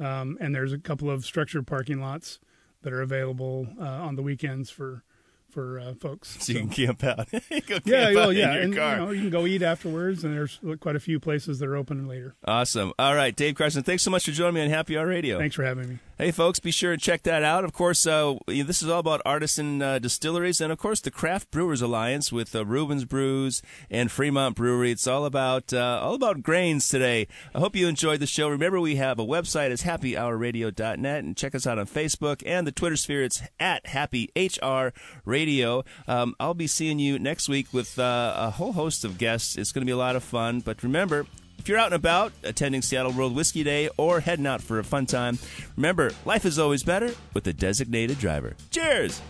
um, 0.00 0.38
and 0.40 0.54
there's 0.54 0.72
a 0.72 0.78
couple 0.78 1.10
of 1.10 1.24
structured 1.24 1.66
parking 1.66 2.00
lots 2.00 2.38
that 2.82 2.92
are 2.92 3.02
available 3.02 3.68
uh, 3.80 3.84
on 3.84 4.16
the 4.16 4.22
weekends 4.22 4.70
for 4.70 5.04
for 5.50 5.80
uh, 5.80 5.94
folks. 5.94 6.38
So 6.40 6.52
you 6.52 6.60
can 6.60 6.68
camp 6.70 7.04
out. 7.04 7.28
Yeah, 7.50 7.60
camp 7.60 8.14
well, 8.14 8.28
out 8.28 8.34
yeah, 8.36 8.54
and 8.54 8.74
car. 8.74 8.92
you 8.92 8.96
know 8.96 9.10
you 9.10 9.20
can 9.22 9.30
go 9.30 9.46
eat 9.46 9.62
afterwards, 9.62 10.24
and 10.24 10.34
there's 10.34 10.60
quite 10.80 10.96
a 10.96 11.00
few 11.00 11.20
places 11.20 11.58
that 11.58 11.68
are 11.68 11.76
open 11.76 12.06
later. 12.08 12.34
Awesome. 12.44 12.92
All 12.98 13.14
right, 13.14 13.34
Dave 13.34 13.56
Carson, 13.56 13.82
thanks 13.82 14.02
so 14.02 14.10
much 14.10 14.24
for 14.24 14.30
joining 14.32 14.54
me 14.54 14.62
on 14.62 14.70
Happy 14.70 14.96
Hour 14.96 15.06
Radio. 15.06 15.38
Thanks 15.38 15.56
for 15.56 15.64
having 15.64 15.88
me. 15.88 15.98
Hey, 16.20 16.32
folks, 16.32 16.60
be 16.60 16.70
sure 16.70 16.94
to 16.94 16.98
check 16.98 17.22
that 17.22 17.42
out. 17.42 17.64
Of 17.64 17.72
course, 17.72 18.06
uh, 18.06 18.34
this 18.46 18.82
is 18.82 18.90
all 18.90 18.98
about 18.98 19.22
artisan 19.24 19.80
uh, 19.80 19.98
distilleries 19.98 20.60
and, 20.60 20.70
of 20.70 20.76
course, 20.76 21.00
the 21.00 21.10
Craft 21.10 21.50
Brewers 21.50 21.80
Alliance 21.80 22.30
with 22.30 22.54
uh, 22.54 22.66
Reuben's 22.66 23.06
Brews 23.06 23.62
and 23.90 24.12
Fremont 24.12 24.54
Brewery. 24.54 24.90
It's 24.90 25.06
all 25.06 25.24
about 25.24 25.72
uh, 25.72 25.98
all 26.02 26.12
about 26.12 26.42
grains 26.42 26.88
today. 26.88 27.26
I 27.54 27.60
hope 27.60 27.74
you 27.74 27.88
enjoyed 27.88 28.20
the 28.20 28.26
show. 28.26 28.50
Remember, 28.50 28.78
we 28.78 28.96
have 28.96 29.18
a 29.18 29.24
website. 29.24 29.70
It's 29.70 29.84
happyhourradio.net. 29.84 31.24
And 31.24 31.34
check 31.38 31.54
us 31.54 31.66
out 31.66 31.78
on 31.78 31.86
Facebook 31.86 32.42
and 32.44 32.66
the 32.66 32.72
Twitter 32.72 32.96
sphere. 32.96 33.22
It's 33.22 33.40
at 33.58 33.86
Happy 33.86 34.28
HR 34.36 34.92
Radio. 35.24 35.84
Um, 36.06 36.34
I'll 36.38 36.52
be 36.52 36.66
seeing 36.66 36.98
you 36.98 37.18
next 37.18 37.48
week 37.48 37.72
with 37.72 37.98
uh, 37.98 38.34
a 38.36 38.50
whole 38.50 38.74
host 38.74 39.06
of 39.06 39.16
guests. 39.16 39.56
It's 39.56 39.72
going 39.72 39.86
to 39.86 39.90
be 39.90 39.92
a 39.92 39.96
lot 39.96 40.16
of 40.16 40.22
fun. 40.22 40.60
But 40.60 40.82
remember, 40.82 41.24
if 41.60 41.68
you're 41.68 41.76
out 41.76 41.86
and 41.86 41.94
about 41.94 42.32
attending 42.42 42.80
Seattle 42.80 43.12
World 43.12 43.34
Whiskey 43.34 43.62
Day 43.62 43.90
or 43.98 44.20
heading 44.20 44.46
out 44.46 44.62
for 44.62 44.78
a 44.78 44.84
fun 44.84 45.04
time, 45.04 45.38
remember, 45.76 46.10
life 46.24 46.46
is 46.46 46.58
always 46.58 46.82
better 46.82 47.14
with 47.34 47.46
a 47.46 47.52
designated 47.52 48.18
driver. 48.18 48.56
Cheers! 48.70 49.20